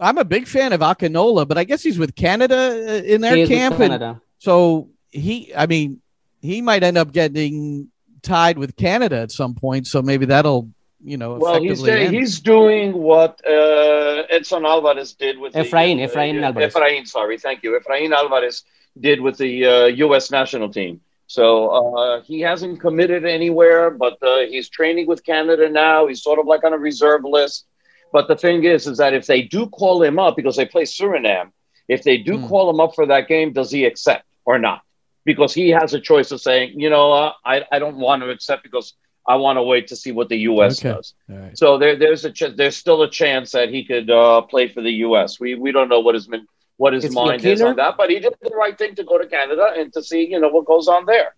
I'm 0.00 0.18
a 0.18 0.24
big 0.24 0.46
fan 0.48 0.72
of 0.72 0.80
Akinola, 0.80 1.46
but 1.46 1.58
I 1.58 1.64
guess 1.64 1.82
he's 1.82 1.98
with 1.98 2.14
Canada 2.16 2.56
uh, 2.56 3.02
in 3.04 3.20
their 3.20 3.36
He 3.36 3.42
is 3.42 3.48
camp, 3.48 3.74
and 3.74 3.92
Canada. 3.92 4.20
so 4.38 4.90
he. 5.10 5.52
I 5.54 5.66
mean, 5.66 6.00
he 6.42 6.60
might 6.60 6.82
end 6.82 6.98
up 6.98 7.12
getting 7.12 7.88
tied 8.22 8.58
with 8.58 8.74
Canada 8.76 9.16
at 9.20 9.30
some 9.30 9.54
point. 9.54 9.86
So 9.86 10.02
maybe 10.02 10.26
that'll 10.26 10.68
you 11.02 11.16
know. 11.16 11.34
Well, 11.34 11.60
he's 11.62 11.82
effectively 11.82 12.16
he's 12.18 12.40
doing 12.40 12.92
what 12.92 13.40
uh, 13.46 14.22
Edson 14.30 14.64
Alvarez 14.64 15.14
did 15.14 15.38
with 15.38 15.54
Efrain, 15.54 15.96
the, 15.96 16.04
Efrain 16.12 16.42
Alvarez. 16.42 16.74
Efrain, 16.74 17.06
sorry, 17.06 17.38
thank 17.38 17.62
you. 17.62 17.78
Efrain 17.78 18.12
Alvarez 18.12 18.64
did 18.98 19.20
with 19.20 19.38
the 19.38 19.64
uh, 19.66 19.86
U.S. 19.86 20.30
national 20.30 20.70
team. 20.70 21.00
So 21.26 21.68
uh, 21.68 22.22
he 22.22 22.40
hasn't 22.40 22.80
committed 22.80 23.24
anywhere, 23.26 23.90
but 23.90 24.16
uh, 24.22 24.40
he's 24.48 24.68
training 24.70 25.06
with 25.06 25.24
Canada 25.24 25.68
now. 25.68 26.06
He's 26.06 26.22
sort 26.22 26.38
of 26.38 26.46
like 26.46 26.64
on 26.64 26.72
a 26.72 26.78
reserve 26.78 27.22
list. 27.24 27.66
But 28.12 28.28
the 28.28 28.36
thing 28.36 28.64
is, 28.64 28.86
is 28.86 28.96
that 28.96 29.12
if 29.12 29.26
they 29.26 29.42
do 29.42 29.68
call 29.68 30.02
him 30.02 30.18
up 30.18 30.36
because 30.36 30.56
they 30.56 30.64
play 30.64 30.84
Suriname, 30.84 31.50
if 31.86 32.02
they 32.02 32.16
do 32.16 32.38
Hmm. 32.38 32.46
call 32.46 32.70
him 32.70 32.80
up 32.80 32.94
for 32.94 33.04
that 33.06 33.28
game, 33.28 33.52
does 33.52 33.70
he 33.70 33.84
accept 33.84 34.24
or 34.46 34.58
not? 34.58 34.80
Because 35.26 35.52
he 35.52 35.68
has 35.68 35.92
a 35.92 36.00
choice 36.00 36.30
of 36.30 36.40
saying, 36.40 36.80
you 36.80 36.88
know, 36.88 37.12
uh, 37.12 37.32
I, 37.44 37.64
I 37.70 37.78
don't 37.78 37.96
want 37.96 38.22
to 38.22 38.30
accept 38.30 38.62
because 38.62 38.94
I 39.28 39.36
want 39.36 39.58
to 39.58 39.62
wait 39.62 39.88
to 39.88 39.96
see 39.96 40.10
what 40.10 40.28
the 40.28 40.38
U.S. 40.52 40.80
Okay. 40.80 40.94
does. 40.94 41.14
All 41.30 41.36
right. 41.36 41.58
So 41.58 41.78
there, 41.78 41.96
there's 41.96 42.24
a 42.24 42.32
ch- 42.32 42.56
there's 42.56 42.76
still 42.76 43.02
a 43.02 43.10
chance 43.10 43.52
that 43.52 43.68
he 43.68 43.84
could 43.84 44.10
uh, 44.10 44.40
play 44.42 44.68
for 44.68 44.80
the 44.80 44.92
U.S. 45.06 45.38
We 45.38 45.54
we 45.54 45.70
don't 45.70 45.88
know 45.88 46.00
what 46.00 46.14
his 46.14 46.28
min- 46.28 46.48
what 46.78 46.92
his 46.94 47.04
Is 47.04 47.12
he 47.12 47.18
a 47.18 47.22
mind 47.22 47.44
is 47.44 47.60
on 47.60 47.76
that, 47.76 47.96
but 47.98 48.08
he 48.10 48.18
did 48.20 48.34
the 48.40 48.56
right 48.56 48.76
thing 48.76 48.94
to 48.94 49.04
go 49.04 49.18
to 49.18 49.26
Canada 49.26 49.74
and 49.76 49.92
to 49.92 50.02
see 50.02 50.26
you 50.28 50.40
know 50.40 50.48
what 50.48 50.64
goes 50.64 50.88
on 50.88 51.04
there. 51.06 51.34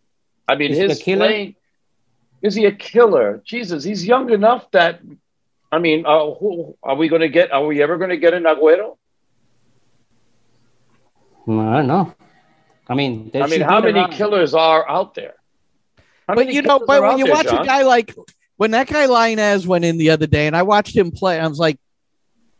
I 0.48 0.54
mean, 0.56 0.70
Is 0.70 0.78
he 0.78 0.84
a 0.84 0.88
his 0.88 1.02
killer? 1.02 1.26
playing 1.26 1.54
is 2.42 2.54
he 2.54 2.64
a 2.66 2.72
killer? 2.72 3.42
Jesus, 3.44 3.84
he's 3.84 4.06
young 4.06 4.30
enough 4.30 4.70
that 4.70 5.00
I 5.72 5.78
mean, 5.78 6.04
uh, 6.06 6.32
who, 6.34 6.76
are 6.82 6.96
we 6.96 7.08
going 7.08 7.20
to 7.22 7.28
get? 7.28 7.52
Are 7.52 7.64
we 7.64 7.82
ever 7.82 7.96
going 7.98 8.10
to 8.10 8.16
get 8.16 8.34
an 8.34 8.44
Aguero? 8.44 8.96
I 11.48 11.76
don't 11.76 11.86
know. 11.86 12.14
I 12.88 12.94
mean, 12.94 13.30
I 13.34 13.46
mean, 13.46 13.60
how 13.60 13.80
many 13.80 14.00
around. 14.00 14.12
killers 14.12 14.52
are 14.54 14.88
out 14.88 15.14
there? 15.14 15.34
But 16.34 16.52
you 16.52 16.62
know, 16.62 16.82
but 16.86 17.02
when 17.02 17.18
you 17.18 17.26
there, 17.26 17.34
watch 17.34 17.46
John? 17.46 17.62
a 17.62 17.66
guy 17.66 17.82
like 17.82 18.14
when 18.56 18.72
that 18.72 18.88
guy 18.88 19.06
Lainez 19.06 19.66
went 19.66 19.84
in 19.84 19.96
the 19.98 20.10
other 20.10 20.26
day, 20.26 20.46
and 20.46 20.56
I 20.56 20.62
watched 20.62 20.94
him 20.94 21.10
play, 21.10 21.40
I 21.40 21.46
was 21.46 21.58
like, 21.58 21.78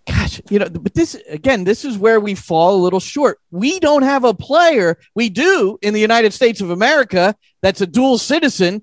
gosh, 0.07 0.41
you 0.49 0.59
know, 0.59 0.69
but 0.69 0.95
this 0.95 1.15
again, 1.29 1.65
this 1.65 1.85
is 1.85 1.99
where 1.99 2.21
we 2.21 2.35
fall 2.35 2.77
a 2.77 2.83
little 2.83 3.01
short. 3.01 3.39
We 3.51 3.81
don't 3.81 4.03
have 4.03 4.25
a 4.25 4.35
player. 4.35 4.99
We 5.15 5.29
do 5.29 5.79
in 5.83 5.95
the 5.95 6.01
United 6.01 6.33
States 6.33 6.61
of 6.61 6.71
America 6.71 7.35
that's 7.63 7.81
a 7.81 7.87
dual 7.87 8.19
citizen, 8.19 8.83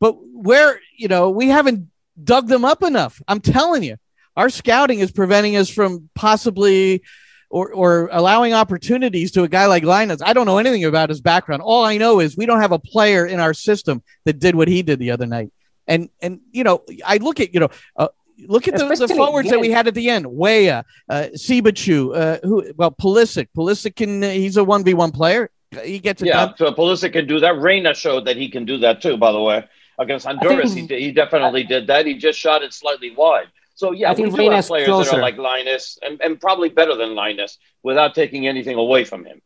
but 0.00 0.16
where 0.18 0.80
you 0.96 1.08
know 1.08 1.30
we 1.30 1.48
haven't 1.48 1.88
dug 2.22 2.48
them 2.48 2.64
up 2.64 2.82
enough. 2.82 3.22
I'm 3.28 3.40
telling 3.40 3.82
you, 3.82 3.96
our 4.36 4.50
scouting 4.50 5.00
is 5.00 5.10
preventing 5.10 5.56
us 5.56 5.70
from 5.70 6.08
possibly. 6.14 7.02
Or, 7.48 7.72
or 7.72 8.08
allowing 8.10 8.54
opportunities 8.54 9.30
to 9.32 9.44
a 9.44 9.48
guy 9.48 9.66
like 9.66 9.84
Lainez. 9.84 10.20
I 10.20 10.32
don't 10.32 10.46
know 10.46 10.58
anything 10.58 10.84
about 10.84 11.08
his 11.08 11.20
background. 11.20 11.62
All 11.62 11.84
I 11.84 11.96
know 11.96 12.18
is 12.18 12.36
we 12.36 12.44
don't 12.44 12.60
have 12.60 12.72
a 12.72 12.78
player 12.78 13.24
in 13.24 13.38
our 13.38 13.54
system 13.54 14.02
that 14.24 14.40
did 14.40 14.56
what 14.56 14.66
he 14.66 14.82
did 14.82 14.98
the 14.98 15.12
other 15.12 15.26
night. 15.26 15.52
And 15.86 16.10
and 16.20 16.40
you 16.50 16.64
know, 16.64 16.82
I 17.04 17.18
look 17.18 17.38
at 17.38 17.54
you 17.54 17.60
know, 17.60 17.68
uh, 17.94 18.08
look 18.48 18.66
at 18.66 18.74
the, 18.74 18.84
the 18.86 18.92
Especially, 18.92 19.16
forwards 19.16 19.50
that 19.50 19.60
we 19.60 19.70
had 19.70 19.86
at 19.86 19.94
the 19.94 20.10
end. 20.10 20.26
Weah, 20.26 20.84
uh, 21.08 21.28
Siebatcheu, 21.34 22.16
uh, 22.16 22.38
who 22.42 22.72
well, 22.76 22.90
Pulisic. 22.90 23.46
Pulisic 23.56 23.94
can 23.94 24.22
he's 24.22 24.56
a 24.56 24.64
one 24.64 24.82
v 24.82 24.94
one 24.94 25.12
player. 25.12 25.48
He 25.84 25.98
gets 25.98 26.22
it 26.22 26.26
Yeah, 26.26 26.46
done. 26.46 26.54
so 26.56 26.72
Pulisic 26.72 27.12
can 27.12 27.26
do 27.26 27.40
that. 27.40 27.58
Reyna 27.58 27.94
showed 27.94 28.24
that 28.26 28.36
he 28.36 28.48
can 28.48 28.64
do 28.64 28.78
that 28.78 29.00
too. 29.00 29.16
By 29.16 29.32
the 29.32 29.40
way, 29.40 29.64
against 29.98 30.26
Honduras, 30.26 30.74
think- 30.74 30.90
he, 30.90 31.00
he 31.00 31.12
definitely 31.12 31.64
did 31.64 31.86
that. 31.86 32.06
He 32.06 32.14
just 32.14 32.38
shot 32.38 32.62
it 32.62 32.72
slightly 32.72 33.14
wide. 33.14 33.46
So 33.76 33.92
yeah, 33.92 34.10
I 34.10 34.14
think 34.14 34.32
we 34.32 34.36
do 34.36 34.50
have 34.50 34.50
Reyna's 34.50 34.66
players 34.68 34.86
that 34.86 34.92
closer. 34.92 35.16
are 35.16 35.20
like 35.20 35.36
Lainez 35.36 35.98
and, 36.00 36.20
and 36.22 36.40
probably 36.40 36.70
better 36.70 36.96
than 36.96 37.10
Lainez 37.10 37.58
without 37.82 38.14
taking 38.14 38.48
anything 38.48 38.76
away 38.76 39.04
from 39.04 39.24
him. 39.24 39.42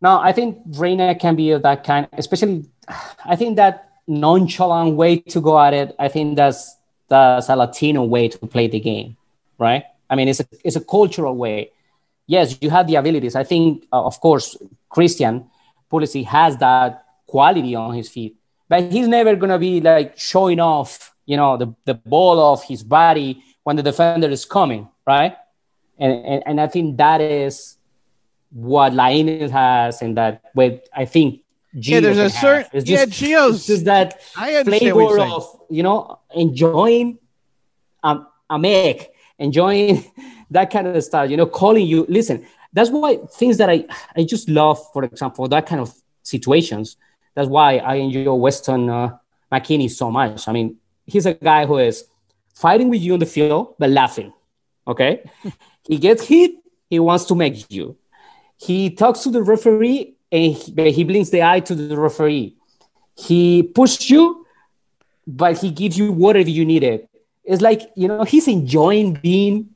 No, 0.00 0.18
I 0.18 0.32
think 0.32 0.58
Reina 0.70 1.14
can 1.14 1.36
be 1.36 1.50
of 1.50 1.62
that 1.62 1.84
kind, 1.84 2.08
especially 2.14 2.64
I 3.24 3.36
think 3.36 3.56
that 3.56 3.90
nonchalant 4.06 4.96
way 4.96 5.18
to 5.18 5.40
go 5.42 5.60
at 5.60 5.74
it, 5.74 5.94
I 5.98 6.08
think 6.08 6.36
that's 6.36 6.74
that's 7.08 7.50
a 7.50 7.56
Latino 7.56 8.02
way 8.02 8.28
to 8.28 8.46
play 8.46 8.66
the 8.66 8.80
game, 8.80 9.18
right? 9.58 9.84
I 10.08 10.16
mean, 10.16 10.28
it's 10.28 10.40
a 10.40 10.46
it's 10.64 10.76
a 10.76 10.80
cultural 10.80 11.36
way. 11.36 11.72
Yes, 12.26 12.56
you 12.62 12.70
have 12.70 12.86
the 12.86 12.96
abilities. 12.96 13.36
I 13.36 13.44
think, 13.44 13.86
uh, 13.92 14.04
of 14.04 14.18
course, 14.20 14.56
Christian 14.88 15.50
Pulisic 15.92 16.24
has 16.24 16.56
that 16.58 17.04
quality 17.26 17.74
on 17.74 17.94
his 17.94 18.08
feet, 18.08 18.36
but 18.70 18.90
he's 18.90 19.06
never 19.06 19.36
gonna 19.36 19.58
be 19.58 19.82
like 19.82 20.18
showing 20.18 20.60
off, 20.60 21.14
you 21.26 21.36
know, 21.36 21.58
the, 21.58 21.74
the 21.84 21.94
ball 21.94 22.40
of 22.40 22.64
his 22.64 22.82
body 22.82 23.42
when 23.66 23.74
the 23.74 23.82
defender 23.82 24.28
is 24.28 24.44
coming, 24.44 24.88
right? 25.04 25.36
And 25.98 26.12
and, 26.24 26.42
and 26.46 26.60
I 26.60 26.68
think 26.68 26.98
that 26.98 27.20
is 27.20 27.78
what 28.52 28.92
Lainez 28.92 29.50
has, 29.50 30.02
and 30.02 30.16
that 30.16 30.40
with 30.54 30.82
I 30.94 31.04
think 31.04 31.40
Gio 31.74 31.94
Yeah, 31.94 32.00
there's 32.00 32.18
a 32.18 32.30
certain 32.30 32.70
It's 32.72 32.88
yeah, 32.88 33.06
just, 33.06 33.20
Gio's. 33.20 33.56
it's 33.56 33.66
just 33.66 33.84
that 33.86 34.20
I 34.36 34.62
flavor 34.62 35.18
of 35.20 35.60
you 35.68 35.82
know 35.82 36.20
enjoying 36.32 37.18
um, 38.04 38.28
a 38.48 38.56
make, 38.56 39.10
enjoying 39.40 40.04
that 40.52 40.70
kind 40.70 40.86
of 40.86 41.02
stuff. 41.02 41.28
You 41.28 41.36
know, 41.36 41.46
calling 41.46 41.88
you. 41.88 42.06
Listen, 42.08 42.46
that's 42.72 42.90
why 42.90 43.16
things 43.34 43.56
that 43.58 43.68
I 43.68 43.84
I 44.16 44.22
just 44.22 44.48
love, 44.48 44.78
for 44.92 45.02
example, 45.02 45.48
that 45.48 45.66
kind 45.66 45.80
of 45.80 45.92
situations. 46.22 46.96
That's 47.34 47.48
why 47.48 47.78
I 47.78 47.96
enjoy 47.96 48.32
Weston 48.32 48.88
uh, 48.88 49.18
McKennie 49.50 49.90
so 49.90 50.12
much. 50.12 50.46
I 50.46 50.52
mean, 50.52 50.76
he's 51.04 51.26
a 51.26 51.34
guy 51.34 51.66
who 51.66 51.78
is 51.78 52.04
fighting 52.56 52.88
with 52.88 53.00
you 53.02 53.12
on 53.12 53.20
the 53.20 53.26
field 53.26 53.74
but 53.78 53.90
laughing. 53.90 54.32
Okay, 54.88 55.28
he 55.88 55.98
gets 55.98 56.26
hit, 56.26 56.52
he 56.90 56.98
wants 56.98 57.24
to 57.26 57.34
make 57.34 57.70
you. 57.70 57.96
He 58.56 58.90
talks 58.90 59.20
to 59.20 59.30
the 59.30 59.42
referee 59.42 60.16
and 60.32 60.54
he, 60.54 60.92
he 60.92 61.04
blinks 61.04 61.30
the 61.30 61.42
eye 61.42 61.60
to 61.60 61.74
the 61.74 61.96
referee. 61.96 62.56
He 63.14 63.62
pushes 63.62 64.10
you, 64.10 64.46
but 65.26 65.58
he 65.58 65.70
gives 65.70 65.98
you 65.98 66.12
whatever 66.12 66.50
you 66.50 66.64
needed. 66.64 67.08
It's 67.44 67.62
like 67.62 67.82
you 67.94 68.08
know 68.08 68.24
he's 68.24 68.48
enjoying 68.48 69.14
being 69.14 69.70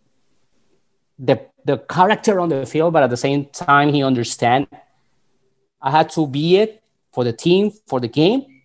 the 1.19 1.41
the 1.65 1.79
character 1.79 2.41
on 2.41 2.49
the 2.49 2.67
field, 2.67 2.93
but 2.93 3.03
at 3.03 3.11
the 3.11 3.17
same 3.17 3.45
time 3.47 3.93
he 3.93 4.03
understands 4.03 4.69
I 5.83 5.91
had 5.91 6.11
to 6.11 6.27
be 6.27 6.57
it 6.57 6.83
for 7.13 7.25
the 7.25 7.33
team 7.33 7.73
for 7.87 8.01
the 8.01 8.09
game. 8.09 8.60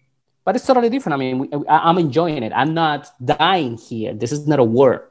But 0.45 0.55
it's 0.55 0.65
totally 0.65 0.89
different. 0.89 1.15
I 1.15 1.17
mean, 1.17 1.51
I'm 1.67 1.97
enjoying 1.97 2.43
it. 2.43 2.53
I'm 2.55 2.73
not 2.73 3.09
dying 3.23 3.77
here. 3.77 4.13
This 4.13 4.31
is 4.31 4.47
not 4.47 4.59
a 4.59 4.63
war. 4.63 5.09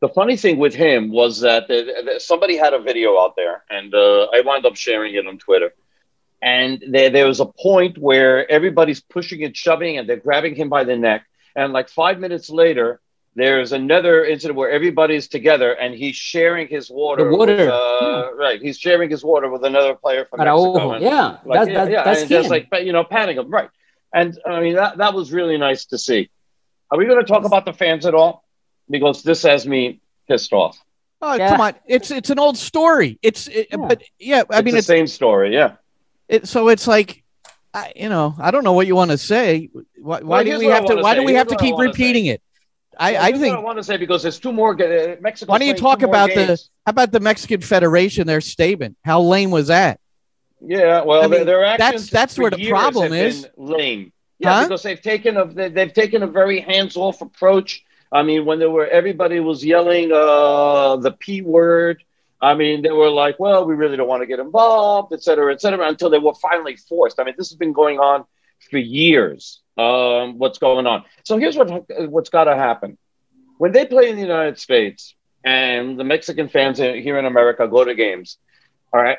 The 0.00 0.08
funny 0.08 0.36
thing 0.36 0.58
with 0.58 0.74
him 0.74 1.10
was 1.10 1.40
that 1.40 1.66
th- 1.66 1.86
th- 2.06 2.22
somebody 2.22 2.56
had 2.56 2.72
a 2.72 2.78
video 2.78 3.20
out 3.20 3.34
there, 3.36 3.64
and 3.68 3.92
uh, 3.94 4.28
I 4.32 4.40
wound 4.46 4.64
up 4.64 4.76
sharing 4.76 5.14
it 5.14 5.26
on 5.26 5.36
Twitter. 5.38 5.74
And 6.40 6.82
there, 6.88 7.10
there 7.10 7.26
was 7.26 7.40
a 7.40 7.46
point 7.46 7.98
where 7.98 8.50
everybody's 8.50 9.00
pushing 9.00 9.44
and 9.44 9.54
shoving, 9.54 9.98
and 9.98 10.08
they're 10.08 10.16
grabbing 10.16 10.54
him 10.54 10.68
by 10.70 10.84
the 10.84 10.96
neck. 10.96 11.26
And 11.54 11.72
like 11.74 11.88
five 11.90 12.18
minutes 12.18 12.48
later, 12.48 13.00
there's 13.34 13.72
another 13.72 14.24
incident 14.24 14.56
where 14.56 14.70
everybody's 14.70 15.28
together, 15.28 15.72
and 15.72 15.94
he's 15.94 16.16
sharing 16.16 16.68
his 16.68 16.88
water. 16.90 17.24
The 17.28 17.36
water, 17.36 17.56
with, 17.56 17.68
uh, 17.68 18.30
right? 18.36 18.62
He's 18.62 18.78
sharing 18.78 19.10
his 19.10 19.22
water 19.22 19.50
with 19.50 19.64
another 19.64 19.94
player 19.94 20.24
from 20.24 20.38
Mexico. 20.38 20.72
Araujo. 20.78 20.90
and- 20.92 21.02
Yeah, 21.04 21.36
like, 21.44 21.58
that's, 21.58 21.68
yeah, 21.70 21.84
that, 21.84 21.92
yeah, 21.92 22.04
that's 22.04 22.20
and 22.22 22.30
just 22.30 22.48
like 22.48 22.68
you 22.82 22.92
know, 22.92 23.04
patting 23.04 23.36
him, 23.36 23.50
right? 23.50 23.68
And 24.12 24.38
I 24.46 24.60
mean 24.60 24.74
that 24.74 24.98
that 24.98 25.14
was 25.14 25.32
really 25.32 25.56
nice 25.58 25.86
to 25.86 25.98
see. 25.98 26.28
Are 26.90 26.98
we 26.98 27.06
going 27.06 27.20
to 27.20 27.26
talk 27.26 27.44
about 27.44 27.64
the 27.64 27.72
fans 27.72 28.06
at 28.06 28.14
all? 28.14 28.44
Because 28.88 29.22
this 29.22 29.42
has 29.44 29.66
me 29.66 30.00
pissed 30.28 30.52
off. 30.52 30.76
Oh, 31.22 31.34
Yeah. 31.34 31.50
come 31.50 31.60
on! 31.60 31.74
It's 31.86 32.10
it's 32.10 32.30
an 32.30 32.38
old 32.38 32.56
story. 32.58 33.18
It's 33.22 33.46
it, 33.46 33.68
Yeah. 33.70 33.76
but 33.76 34.02
yeah, 34.18 34.42
I 34.50 34.58
It's 34.58 34.64
mean 34.64 34.72
the 34.74 34.78
it's 34.78 34.86
same 34.86 35.06
story, 35.06 35.52
yeah. 35.54 35.72
it, 36.28 36.48
so 36.48 36.68
it's 36.68 36.86
like, 36.88 37.22
I, 37.74 37.92
you 37.94 38.08
know, 38.08 38.34
I 38.40 38.50
don't 38.50 38.64
know 38.64 38.72
what 38.72 38.86
you 38.88 38.96
want 38.96 39.10
to 39.12 39.18
say. 39.18 39.68
Why, 40.00 40.20
why 40.20 40.42
Well, 40.42 40.44
do 40.44 40.58
we 40.58 40.66
have 40.66 40.86
to? 40.86 40.94
wanna 40.94 41.02
Why 41.02 41.14
do 41.14 41.20
we 41.20 41.26
Here's 41.32 41.38
have 41.38 41.48
to 41.48 41.56
keep 41.56 41.74
wanna 41.74 41.90
repeating 41.90 42.26
it? 42.26 42.42
I, 42.98 43.12
Well, 43.12 43.22
I 43.22 43.26
here's 43.28 43.40
think. 43.40 43.54
what 43.54 43.60
I 43.60 43.64
want 43.64 43.78
to 43.78 43.84
say 43.84 43.96
because 43.96 44.22
there's 44.22 44.40
two 44.40 44.52
more. 44.52 44.72
Uh, 44.72 45.16
Mexico. 45.20 45.52
Why 45.52 45.58
don't 45.58 45.68
you 45.68 45.74
talk 45.74 46.02
about 46.02 46.30
the 46.34 46.58
how 46.86 46.90
about 46.90 47.12
the 47.12 47.20
Mexican 47.20 47.60
Federation? 47.60 48.26
Their 48.26 48.40
statement. 48.40 48.96
How 49.04 49.20
lame 49.20 49.50
was 49.52 49.68
that? 49.68 50.00
Yeah, 50.60 51.02
well, 51.02 51.22
I 51.22 51.26
their- 51.28 51.38
mean, 51.38 51.46
their 51.46 51.60
that's- 51.62 51.80
actions 51.80 52.10
that's 52.10 52.38
where 52.38 52.50
the 52.50 52.68
problem 52.68 53.12
is. 53.12 53.46
lame. 53.56 54.12
Yeah, 54.38 54.54
Huh? 54.54 54.62
because 54.68 54.82
they've 54.82 55.00
taken 55.00 55.36
a 55.36 55.44
they, 55.46 55.68
they've 55.68 55.92
taken 55.92 56.22
a 56.22 56.26
very 56.26 56.60
hands 56.60 56.96
off 56.96 57.20
approach. 57.20 57.84
I 58.12 58.22
mean, 58.22 58.44
when 58.46 58.58
there 58.58 58.70
were 58.70 58.86
everybody 58.86 59.38
was 59.40 59.64
yelling 59.64 60.10
uh, 60.12 60.96
the 60.96 61.12
p 61.12 61.42
word. 61.42 62.02
I 62.42 62.54
mean, 62.54 62.80
they 62.80 62.90
were 62.90 63.10
like, 63.10 63.38
"Well, 63.38 63.66
we 63.66 63.74
really 63.74 63.98
don't 63.98 64.08
want 64.08 64.22
to 64.22 64.26
get 64.26 64.38
involved, 64.38 65.12
et 65.12 65.22
cetera, 65.22 65.52
et 65.52 65.60
cetera," 65.60 65.86
until 65.86 66.08
they 66.08 66.18
were 66.18 66.34
finally 66.34 66.74
forced. 66.76 67.20
I 67.20 67.24
mean, 67.24 67.34
this 67.36 67.50
has 67.50 67.58
been 67.58 67.74
going 67.74 67.98
on 67.98 68.24
for 68.70 68.78
years. 68.78 69.60
Um, 69.76 70.38
what's 70.38 70.56
going 70.58 70.86
on? 70.86 71.04
So 71.24 71.36
here's 71.36 71.54
what 71.56 71.84
what's 72.08 72.30
got 72.30 72.44
to 72.44 72.56
happen 72.56 72.96
when 73.58 73.72
they 73.72 73.84
play 73.84 74.08
in 74.08 74.16
the 74.16 74.22
United 74.22 74.58
States 74.58 75.14
and 75.44 76.00
the 76.00 76.04
Mexican 76.04 76.48
fans 76.48 76.78
here 76.78 77.18
in 77.18 77.26
America 77.26 77.68
go 77.68 77.84
to 77.84 77.94
games. 77.94 78.38
All 78.92 79.02
right, 79.02 79.18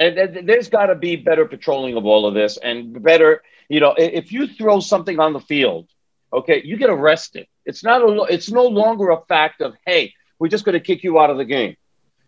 and, 0.00 0.48
there's 0.48 0.68
got 0.68 0.86
to 0.86 0.94
be 0.94 1.16
better 1.16 1.44
patrolling 1.46 1.96
of 1.96 2.04
all 2.04 2.26
of 2.26 2.34
this 2.34 2.56
and 2.56 3.02
better 3.02 3.42
you 3.68 3.80
know 3.80 3.94
if 3.96 4.32
you 4.32 4.46
throw 4.46 4.80
something 4.80 5.18
on 5.20 5.32
the 5.32 5.40
field 5.40 5.88
okay 6.32 6.62
you 6.64 6.76
get 6.76 6.90
arrested 6.90 7.46
it's 7.64 7.84
not 7.84 8.02
a, 8.02 8.22
it's 8.24 8.50
no 8.50 8.66
longer 8.66 9.10
a 9.10 9.20
fact 9.26 9.60
of 9.60 9.74
hey 9.86 10.12
we're 10.38 10.48
just 10.48 10.64
going 10.64 10.74
to 10.74 10.80
kick 10.80 11.04
you 11.04 11.18
out 11.18 11.30
of 11.30 11.36
the 11.36 11.44
game 11.44 11.76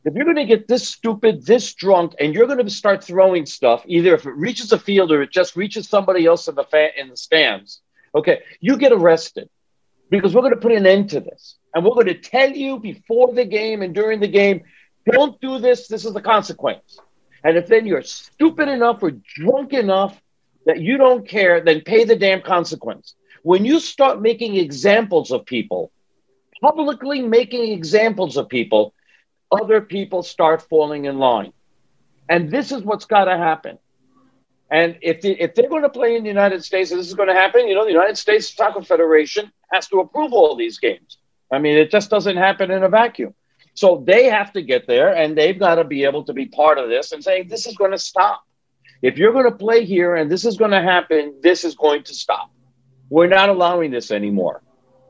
if 0.04 0.14
you're 0.14 0.24
going 0.24 0.36
to 0.36 0.44
get 0.44 0.68
this 0.68 0.88
stupid 0.88 1.44
this 1.44 1.74
drunk 1.74 2.14
and 2.20 2.32
you're 2.32 2.46
going 2.46 2.64
to 2.64 2.70
start 2.70 3.02
throwing 3.02 3.44
stuff 3.44 3.82
either 3.86 4.14
if 4.14 4.26
it 4.26 4.36
reaches 4.36 4.68
the 4.68 4.78
field 4.78 5.10
or 5.10 5.22
it 5.22 5.32
just 5.32 5.56
reaches 5.56 5.88
somebody 5.88 6.26
else 6.26 6.48
in 6.48 6.54
the 6.54 6.64
fa- 6.64 6.98
in 6.98 7.08
the 7.08 7.16
stands 7.16 7.80
okay 8.14 8.42
you 8.60 8.76
get 8.76 8.92
arrested 8.92 9.48
because 10.10 10.34
we're 10.34 10.42
going 10.42 10.54
to 10.54 10.60
put 10.60 10.72
an 10.72 10.86
end 10.86 11.10
to 11.10 11.20
this. 11.20 11.56
And 11.74 11.84
we're 11.84 11.94
going 11.94 12.06
to 12.06 12.14
tell 12.14 12.50
you 12.50 12.78
before 12.78 13.32
the 13.32 13.44
game 13.44 13.82
and 13.82 13.94
during 13.94 14.20
the 14.20 14.28
game, 14.28 14.62
don't 15.10 15.40
do 15.40 15.58
this. 15.58 15.88
This 15.88 16.04
is 16.04 16.12
the 16.12 16.20
consequence. 16.20 16.98
And 17.44 17.56
if 17.56 17.66
then 17.66 17.86
you're 17.86 18.02
stupid 18.02 18.68
enough 18.68 19.02
or 19.02 19.10
drunk 19.10 19.72
enough 19.72 20.20
that 20.64 20.80
you 20.80 20.96
don't 20.96 21.26
care, 21.26 21.60
then 21.60 21.80
pay 21.80 22.04
the 22.04 22.16
damn 22.16 22.42
consequence. 22.42 23.14
When 23.42 23.64
you 23.64 23.78
start 23.78 24.20
making 24.20 24.56
examples 24.56 25.30
of 25.30 25.46
people, 25.46 25.92
publicly 26.60 27.22
making 27.22 27.72
examples 27.72 28.36
of 28.36 28.48
people, 28.48 28.92
other 29.52 29.80
people 29.80 30.22
start 30.22 30.62
falling 30.62 31.04
in 31.04 31.18
line. 31.18 31.52
And 32.28 32.50
this 32.50 32.72
is 32.72 32.82
what's 32.82 33.04
got 33.04 33.26
to 33.26 33.36
happen. 33.36 33.78
And 34.68 34.98
if, 35.00 35.20
the, 35.20 35.40
if 35.40 35.54
they're 35.54 35.68
going 35.68 35.82
to 35.82 35.88
play 35.88 36.16
in 36.16 36.24
the 36.24 36.28
United 36.28 36.64
States, 36.64 36.90
and 36.90 36.98
this 36.98 37.06
is 37.06 37.14
going 37.14 37.28
to 37.28 37.34
happen, 37.34 37.68
you 37.68 37.74
know, 37.74 37.84
the 37.84 37.92
United 37.92 38.18
States 38.18 38.52
Soccer 38.52 38.82
Federation 38.82 39.52
has 39.70 39.86
to 39.88 40.00
approve 40.00 40.32
all 40.32 40.56
these 40.56 40.78
games. 40.78 41.18
I 41.52 41.58
mean, 41.60 41.76
it 41.76 41.92
just 41.92 42.10
doesn't 42.10 42.36
happen 42.36 42.72
in 42.72 42.82
a 42.82 42.88
vacuum. 42.88 43.34
So 43.76 44.02
they 44.06 44.24
have 44.24 44.54
to 44.54 44.62
get 44.62 44.86
there 44.86 45.14
and 45.14 45.36
they've 45.36 45.58
got 45.58 45.74
to 45.74 45.84
be 45.84 46.04
able 46.04 46.24
to 46.24 46.32
be 46.32 46.46
part 46.46 46.78
of 46.78 46.88
this 46.88 47.12
and 47.12 47.22
say, 47.22 47.42
this 47.42 47.66
is 47.66 47.76
going 47.76 47.90
to 47.90 47.98
stop. 47.98 48.42
If 49.02 49.18
you're 49.18 49.32
going 49.32 49.44
to 49.50 49.56
play 49.56 49.84
here 49.84 50.16
and 50.16 50.30
this 50.30 50.46
is 50.46 50.56
going 50.56 50.70
to 50.70 50.80
happen, 50.80 51.34
this 51.42 51.62
is 51.62 51.74
going 51.74 52.02
to 52.04 52.14
stop. 52.14 52.50
We're 53.10 53.28
not 53.28 53.50
allowing 53.50 53.90
this 53.90 54.10
anymore. 54.10 54.62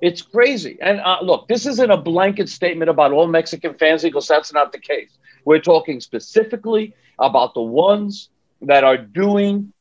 It's 0.02 0.20
crazy. 0.20 0.78
And 0.82 1.00
uh, 1.00 1.18
look, 1.22 1.46
this 1.46 1.64
isn't 1.64 1.90
a 1.90 1.96
blanket 1.96 2.48
statement 2.48 2.90
about 2.90 3.12
all 3.12 3.28
Mexican 3.28 3.74
fans 3.74 4.02
because 4.02 4.26
that's 4.26 4.52
not 4.52 4.72
the 4.72 4.80
case. 4.80 5.16
We're 5.44 5.60
talking 5.60 6.00
specifically 6.00 6.92
about 7.20 7.54
the 7.54 7.62
ones 7.62 8.30
that 8.62 8.82
are 8.82 8.98
doing 8.98 9.72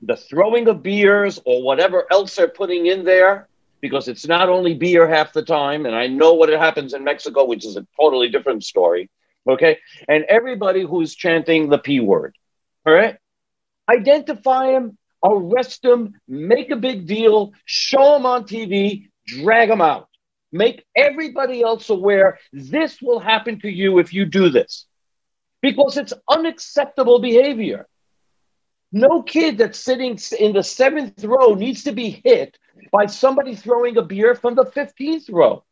the 0.00 0.16
throwing 0.16 0.68
of 0.68 0.82
beers 0.82 1.38
or 1.44 1.62
whatever 1.62 2.06
else 2.10 2.34
they're 2.34 2.48
putting 2.48 2.86
in 2.86 3.04
there 3.04 3.46
because 3.80 4.08
it's 4.08 4.26
not 4.26 4.48
only 4.48 4.74
beer 4.74 5.08
half 5.08 5.32
the 5.32 5.42
time. 5.42 5.86
And 5.86 5.94
I 5.94 6.06
know 6.06 6.34
what 6.34 6.48
happens 6.48 6.94
in 6.94 7.04
Mexico, 7.04 7.44
which 7.44 7.64
is 7.64 7.76
a 7.76 7.86
totally 8.00 8.28
different 8.28 8.64
story. 8.64 9.10
Okay. 9.48 9.78
And 10.08 10.24
everybody 10.24 10.82
who's 10.82 11.14
chanting 11.14 11.68
the 11.68 11.78
P 11.78 12.00
word. 12.00 12.36
All 12.86 12.92
right. 12.92 13.16
Identify 13.88 14.72
them, 14.72 14.98
arrest 15.24 15.82
them, 15.82 16.14
make 16.26 16.70
a 16.70 16.76
big 16.76 17.06
deal, 17.06 17.52
show 17.64 18.14
them 18.14 18.26
on 18.26 18.44
TV, 18.44 19.08
drag 19.26 19.68
them 19.68 19.80
out. 19.80 20.08
Make 20.52 20.84
everybody 20.96 21.62
else 21.62 21.90
aware 21.90 22.38
this 22.52 23.00
will 23.02 23.20
happen 23.20 23.60
to 23.60 23.68
you 23.68 23.98
if 23.98 24.12
you 24.12 24.24
do 24.24 24.48
this 24.48 24.86
because 25.60 25.96
it's 25.96 26.12
unacceptable 26.28 27.20
behavior. 27.20 27.86
No 28.92 29.22
kid 29.22 29.58
that's 29.58 29.78
sitting 29.78 30.18
in 30.38 30.52
the 30.52 30.62
seventh 30.62 31.22
row 31.24 31.54
needs 31.54 31.84
to 31.84 31.92
be 31.92 32.22
hit 32.24 32.56
by 32.90 33.06
somebody 33.06 33.54
throwing 33.54 33.96
a 33.96 34.02
beer 34.02 34.34
from 34.34 34.54
the 34.54 34.64
15th 34.64 35.30
row. 35.30 35.64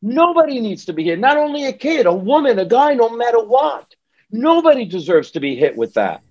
Nobody 0.00 0.60
needs 0.60 0.86
to 0.86 0.92
be 0.92 1.04
hit. 1.04 1.18
Not 1.18 1.36
only 1.36 1.66
a 1.66 1.72
kid, 1.72 2.06
a 2.06 2.12
woman, 2.12 2.58
a 2.58 2.64
guy, 2.64 2.94
no 2.94 3.08
matter 3.08 3.42
what. 3.42 3.94
Nobody 4.30 4.84
deserves 4.84 5.32
to 5.32 5.40
be 5.40 5.54
hit 5.54 5.76
with 5.76 5.94
that. 5.94 6.22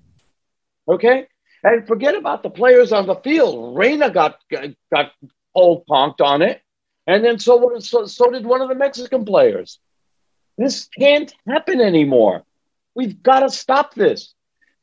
Okay? 0.88 1.28
And 1.64 1.88
forget 1.88 2.16
about 2.16 2.44
the 2.44 2.50
players 2.50 2.92
on 2.92 3.08
the 3.08 3.16
field. 3.16 3.78
Reyna 3.78 4.10
got 4.10 4.40
got 4.52 5.12
old 5.54 5.86
punked 5.88 6.20
on 6.20 6.42
it. 6.42 6.62
And 7.08 7.24
then 7.24 7.40
so, 7.40 7.80
so, 7.80 8.06
so 8.06 8.32
did 8.32 8.46
one 8.46 8.62
of 8.62 8.70
the 8.70 8.76
Mexican 8.76 9.26
players. 9.26 9.80
This 10.58 10.88
can't 11.00 11.34
happen 11.48 11.82
anymore. 11.82 12.44
We've 12.94 13.22
got 13.22 13.42
to 13.42 13.50
stop 13.50 13.94
this. 13.94 14.34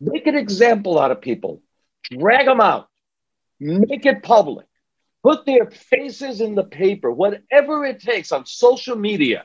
Make 0.00 0.26
an 0.26 0.36
example 0.36 0.98
out 0.98 1.10
of 1.10 1.20
people. 1.20 1.62
Drag 2.10 2.46
them 2.46 2.60
out 2.60 2.88
make 3.60 4.06
it 4.06 4.22
public, 4.22 4.66
put 5.22 5.46
their 5.46 5.70
faces 5.70 6.40
in 6.40 6.54
the 6.54 6.64
paper, 6.64 7.10
whatever 7.10 7.84
it 7.84 8.00
takes 8.00 8.32
on 8.32 8.46
social 8.46 8.96
media. 8.96 9.44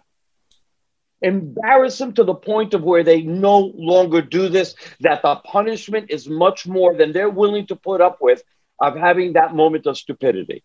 Embarrass 1.22 1.98
them 1.98 2.14
to 2.14 2.24
the 2.24 2.36
point 2.36 2.74
of 2.74 2.84
where 2.84 3.04
they 3.04 3.22
no 3.22 3.72
longer 3.76 4.22
do 4.22 4.50
this, 4.50 4.76
that 5.00 5.22
the 5.22 5.36
punishment 5.36 6.08
is 6.10 6.28
much 6.28 6.68
more 6.68 6.96
than 6.96 7.12
they're 7.12 7.30
willing 7.30 7.66
to 7.68 7.76
put 7.76 8.02
up 8.02 8.18
with 8.22 8.44
of 8.80 8.96
having 8.96 9.34
that 9.34 9.56
moment 9.56 9.86
of 9.86 9.98
stupidity. 9.98 10.64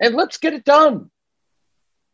And 0.00 0.14
let's 0.14 0.38
get 0.38 0.54
it 0.54 0.64
done. 0.64 1.10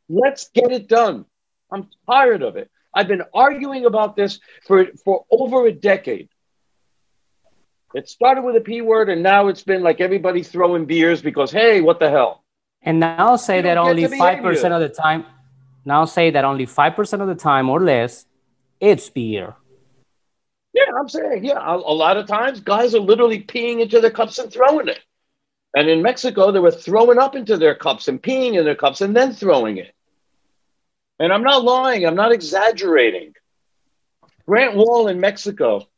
Let's 0.08 0.50
get 0.50 0.72
it 0.72 0.88
done. 0.88 1.24
I'm 1.70 1.88
tired 2.08 2.42
of 2.42 2.56
it. 2.56 2.70
I've 2.92 3.08
been 3.08 3.22
arguing 3.32 3.86
about 3.86 4.16
this 4.16 4.40
for, 4.66 4.86
for 5.04 5.24
over 5.30 5.66
a 5.66 5.72
decade. 5.72 6.28
It 7.92 8.08
started 8.08 8.42
with 8.42 8.56
a 8.56 8.60
P 8.60 8.82
word, 8.82 9.08
and 9.08 9.22
now 9.22 9.48
it's 9.48 9.62
been 9.62 9.82
like 9.82 10.00
everybody 10.00 10.42
throwing 10.42 10.84
beers 10.84 11.20
because, 11.22 11.50
hey, 11.50 11.80
what 11.80 11.98
the 11.98 12.08
hell? 12.08 12.44
And 12.82 13.00
now 13.00 13.36
say 13.36 13.60
that 13.62 13.76
only 13.76 14.04
5% 14.04 14.72
of 14.72 14.80
the 14.80 14.88
time, 14.88 15.26
now 15.84 16.04
say 16.04 16.30
that 16.30 16.44
only 16.44 16.66
5% 16.66 17.20
of 17.20 17.26
the 17.26 17.34
time 17.34 17.68
or 17.68 17.80
less, 17.80 18.26
it's 18.80 19.10
beer. 19.10 19.56
Yeah, 20.72 20.84
I'm 20.98 21.08
saying, 21.08 21.44
yeah, 21.44 21.58
a, 21.58 21.76
a 21.76 21.94
lot 21.94 22.16
of 22.16 22.26
times 22.26 22.60
guys 22.60 22.94
are 22.94 23.00
literally 23.00 23.42
peeing 23.42 23.80
into 23.80 24.00
their 24.00 24.10
cups 24.10 24.38
and 24.38 24.52
throwing 24.52 24.88
it. 24.88 25.00
And 25.74 25.88
in 25.88 26.00
Mexico, 26.00 26.52
they 26.52 26.60
were 26.60 26.70
throwing 26.70 27.18
up 27.18 27.34
into 27.34 27.56
their 27.56 27.74
cups 27.74 28.06
and 28.08 28.22
peeing 28.22 28.56
in 28.56 28.64
their 28.64 28.76
cups 28.76 29.00
and 29.00 29.14
then 29.16 29.32
throwing 29.32 29.78
it. 29.78 29.92
And 31.18 31.32
I'm 31.32 31.42
not 31.42 31.64
lying, 31.64 32.06
I'm 32.06 32.14
not 32.14 32.32
exaggerating. 32.32 33.34
Grant 34.46 34.74
Wahl 34.76 35.08
in 35.08 35.20
Mexico 35.20 35.89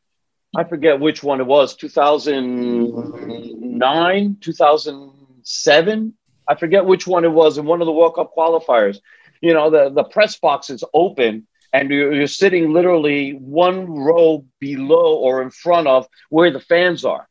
I 0.55 0.65
forget 0.65 1.01
which 1.01 1.23
one 1.23 1.41
it 1.41 1.47
was, 1.47 1.75
2009, 1.77 4.37
2007. 4.41 6.15
I 6.47 6.55
forget 6.57 6.85
which 6.85 7.07
one 7.07 7.25
it 7.25 7.33
was 7.33 7.57
in 7.57 7.65
one 7.65 7.81
of 7.81 7.87
the 7.87 7.93
World 7.93 8.17
Cup 8.17 8.35
qualifiers. 8.37 8.99
You 9.41 9.55
know, 9.55 9.71
the, 9.71 9.89
the 9.91 10.05
press 10.05 10.39
box 10.39 10.69
is 10.69 10.85
open 10.93 11.47
and 11.73 11.89
you're, 11.91 12.13
you're 12.13 12.27
sitting 12.27 12.71
literally 12.73 13.31
one 13.33 13.87
row 13.87 14.45
below 14.61 15.17
or 15.17 15.41
in 15.41 15.49
front 15.51 15.89
of 15.89 16.07
where 16.29 16.51
the 16.51 16.61
fans 16.61 17.03
are. 17.05 17.27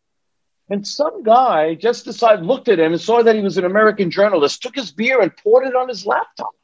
And 0.69 0.87
some 0.87 1.21
guy 1.21 1.75
just 1.75 2.05
decided, 2.05 2.45
looked 2.45 2.69
at 2.69 2.79
him 2.79 2.93
and 2.93 3.01
saw 3.01 3.21
that 3.21 3.35
he 3.35 3.41
was 3.41 3.57
an 3.57 3.65
American 3.65 4.09
journalist, 4.09 4.63
took 4.63 4.75
his 4.75 4.91
beer 4.91 5.21
and 5.21 5.35
poured 5.37 5.67
it 5.67 5.75
on 5.75 5.89
his 5.89 6.05
laptop. 6.05 6.55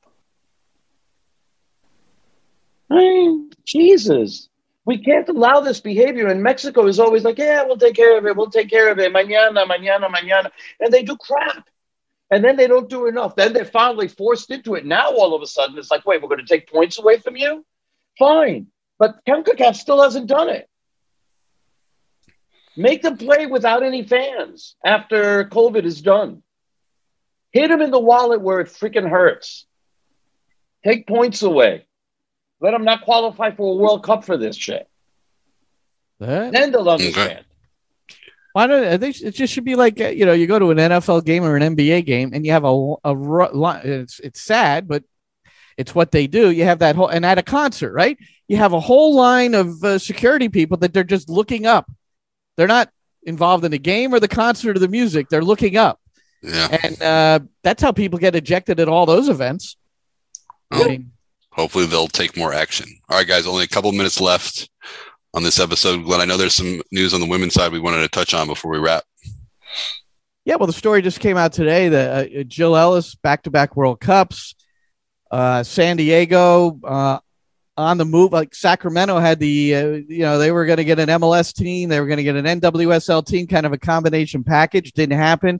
I 2.89 2.95
mean, 2.95 3.51
Jesus. 3.65 4.47
We 4.87 4.97
can't 4.97 5.27
allow 5.27 5.59
this 5.59 5.81
behavior. 5.81 6.27
And 6.27 6.41
Mexico 6.41 6.87
is 6.87 6.97
always 6.97 7.25
like, 7.25 7.37
yeah, 7.37 7.61
we'll 7.63 7.77
take 7.77 7.95
care 7.95 8.17
of 8.17 8.25
it. 8.25 8.37
We'll 8.37 8.49
take 8.49 8.69
care 8.69 8.89
of 8.89 8.97
it. 8.99 9.11
Mañana, 9.11 9.67
mañana, 9.67 10.09
mañana. 10.09 10.49
And 10.79 10.93
they 10.93 11.03
do 11.03 11.17
crap. 11.17 11.67
And 12.31 12.41
then 12.41 12.55
they 12.55 12.67
don't 12.67 12.89
do 12.89 13.05
enough. 13.07 13.35
Then 13.35 13.51
they're 13.51 13.65
finally 13.65 14.07
forced 14.07 14.49
into 14.49 14.75
it. 14.75 14.85
Now, 14.85 15.09
all 15.09 15.35
of 15.35 15.41
a 15.41 15.45
sudden, 15.45 15.77
it's 15.77 15.91
like, 15.91 16.05
wait, 16.05 16.21
we're 16.21 16.29
going 16.29 16.39
to 16.39 16.45
take 16.45 16.71
points 16.71 16.97
away 16.99 17.17
from 17.17 17.35
you? 17.35 17.65
Fine. 18.17 18.67
But 18.97 19.19
CONCACAF 19.27 19.75
still 19.75 20.01
hasn't 20.01 20.27
done 20.27 20.47
it. 20.47 20.69
Make 22.77 23.01
them 23.01 23.17
play 23.17 23.45
without 23.45 23.83
any 23.83 24.03
fans 24.03 24.77
after 24.85 25.43
COVID 25.45 25.83
is 25.83 26.01
done. 26.01 26.43
Hit 27.51 27.67
them 27.67 27.81
in 27.81 27.91
the 27.91 27.99
wallet 27.99 28.39
where 28.39 28.61
it 28.61 28.67
freaking 28.67 29.09
hurts. 29.09 29.65
Take 30.85 31.07
points 31.07 31.41
away. 31.41 31.86
Let 32.59 32.71
them 32.71 32.83
not 32.83 33.03
qualify 33.03 33.51
for 33.51 33.73
a 33.73 33.75
World 33.75 34.03
Cup 34.03 34.23
for 34.23 34.37
this 34.37 34.55
shit. 34.55 34.87
That? 36.19 36.51
Then 36.51 36.71
they'll 36.71 36.89
understand. 36.89 37.45
Why 38.53 38.65
don't 38.65 38.83
I 38.85 38.97
think 38.97 39.21
it 39.21 39.31
just 39.31 39.53
should 39.53 39.65
be 39.65 39.75
like 39.75 39.99
you 39.99 40.25
know 40.25 40.33
you 40.33 40.47
go 40.47 40.57
to 40.57 40.71
an 40.71 40.77
NFL 40.77 41.25
game 41.25 41.43
or 41.43 41.55
an 41.55 41.75
NBA 41.75 42.05
game 42.05 42.31
and 42.33 42.43
you 42.43 42.51
have 42.53 42.63
a 42.63 42.95
a 43.03 43.81
it's 43.83 44.19
it's 44.19 44.41
sad 44.41 44.87
but 44.87 45.03
it's 45.77 45.93
what 45.93 46.11
they 46.11 46.25
do. 46.25 46.49
You 46.49 46.63
have 46.63 46.79
that 46.79 46.95
whole 46.95 47.07
and 47.07 47.23
at 47.23 47.37
a 47.37 47.43
concert, 47.43 47.93
right? 47.93 48.17
You 48.47 48.57
have 48.57 48.73
a 48.73 48.79
whole 48.79 49.15
line 49.15 49.53
of 49.53 49.83
uh, 49.83 49.99
security 49.99 50.49
people 50.49 50.77
that 50.77 50.91
they're 50.91 51.03
just 51.03 51.29
looking 51.29 51.67
up. 51.67 51.89
They're 52.55 52.67
not 52.67 52.89
involved 53.23 53.63
in 53.63 53.71
the 53.71 53.77
game 53.77 54.11
or 54.13 54.19
the 54.19 54.27
concert 54.27 54.75
or 54.75 54.79
the 54.79 54.87
music. 54.87 55.29
They're 55.29 55.43
looking 55.43 55.77
up. 55.77 55.99
Yeah. 56.41 56.77
And 56.83 57.01
uh, 57.01 57.39
that's 57.61 57.83
how 57.83 57.91
people 57.91 58.17
get 58.17 58.35
ejected 58.35 58.79
at 58.79 58.89
all 58.89 59.05
those 59.05 59.29
events. 59.29 59.77
Oh. 60.71 60.83
I 60.83 60.87
mean, 60.87 61.11
hopefully 61.57 61.85
they'll 61.85 62.07
take 62.07 62.37
more 62.37 62.53
action. 62.53 62.87
All 63.09 63.17
right, 63.17 63.27
guys, 63.27 63.47
only 63.47 63.63
a 63.63 63.67
couple 63.67 63.91
minutes 63.91 64.21
left 64.21 64.69
on 65.33 65.43
this 65.43 65.59
episode. 65.59 66.03
Glenn, 66.03 66.21
I 66.21 66.25
know 66.25 66.37
there's 66.37 66.53
some 66.53 66.81
news 66.91 67.13
on 67.13 67.19
the 67.19 67.27
women's 67.27 67.53
side 67.53 67.71
we 67.71 67.79
wanted 67.79 68.01
to 68.01 68.07
touch 68.07 68.33
on 68.33 68.47
before 68.47 68.71
we 68.71 68.77
wrap. 68.77 69.03
Yeah, 70.45 70.55
well, 70.55 70.67
the 70.67 70.73
story 70.73 71.01
just 71.01 71.19
came 71.19 71.35
out 71.35 71.51
today 71.51 71.89
that 71.89 72.31
uh, 72.31 72.43
Jill 72.43 72.77
Ellis, 72.77 73.15
back 73.15 73.43
to 73.43 73.51
back 73.51 73.75
World 73.75 73.99
Cups, 73.99 74.55
uh, 75.29 75.61
San 75.63 75.97
Diego 75.97 76.79
uh, 76.85 77.19
on 77.75 77.97
the 77.97 78.05
move. 78.05 78.31
Like 78.31 78.55
Sacramento 78.55 79.19
had 79.19 79.39
the, 79.39 79.75
uh, 79.75 79.87
you 80.07 80.19
know, 80.19 80.37
they 80.37 80.51
were 80.51 80.65
going 80.65 80.77
to 80.77 80.85
get 80.85 80.99
an 80.99 81.09
MLS 81.09 81.53
team, 81.53 81.89
they 81.89 81.99
were 81.99 82.07
going 82.07 82.17
to 82.17 82.23
get 82.23 82.37
an 82.37 82.61
NWSL 82.61 83.25
team, 83.25 83.45
kind 83.47 83.65
of 83.65 83.73
a 83.73 83.77
combination 83.77 84.43
package. 84.43 84.93
Didn't 84.93 85.17
happen. 85.17 85.59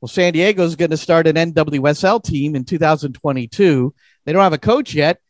Well, 0.00 0.08
San 0.08 0.32
Diego 0.32 0.62
is 0.62 0.76
going 0.76 0.92
to 0.92 0.96
start 0.96 1.26
an 1.26 1.34
NWSL 1.34 2.22
team 2.22 2.54
in 2.54 2.64
2022. 2.64 3.94
They 4.24 4.32
don't 4.32 4.42
have 4.42 4.52
a 4.52 4.58
coach 4.58 4.94
yet, 4.94 5.20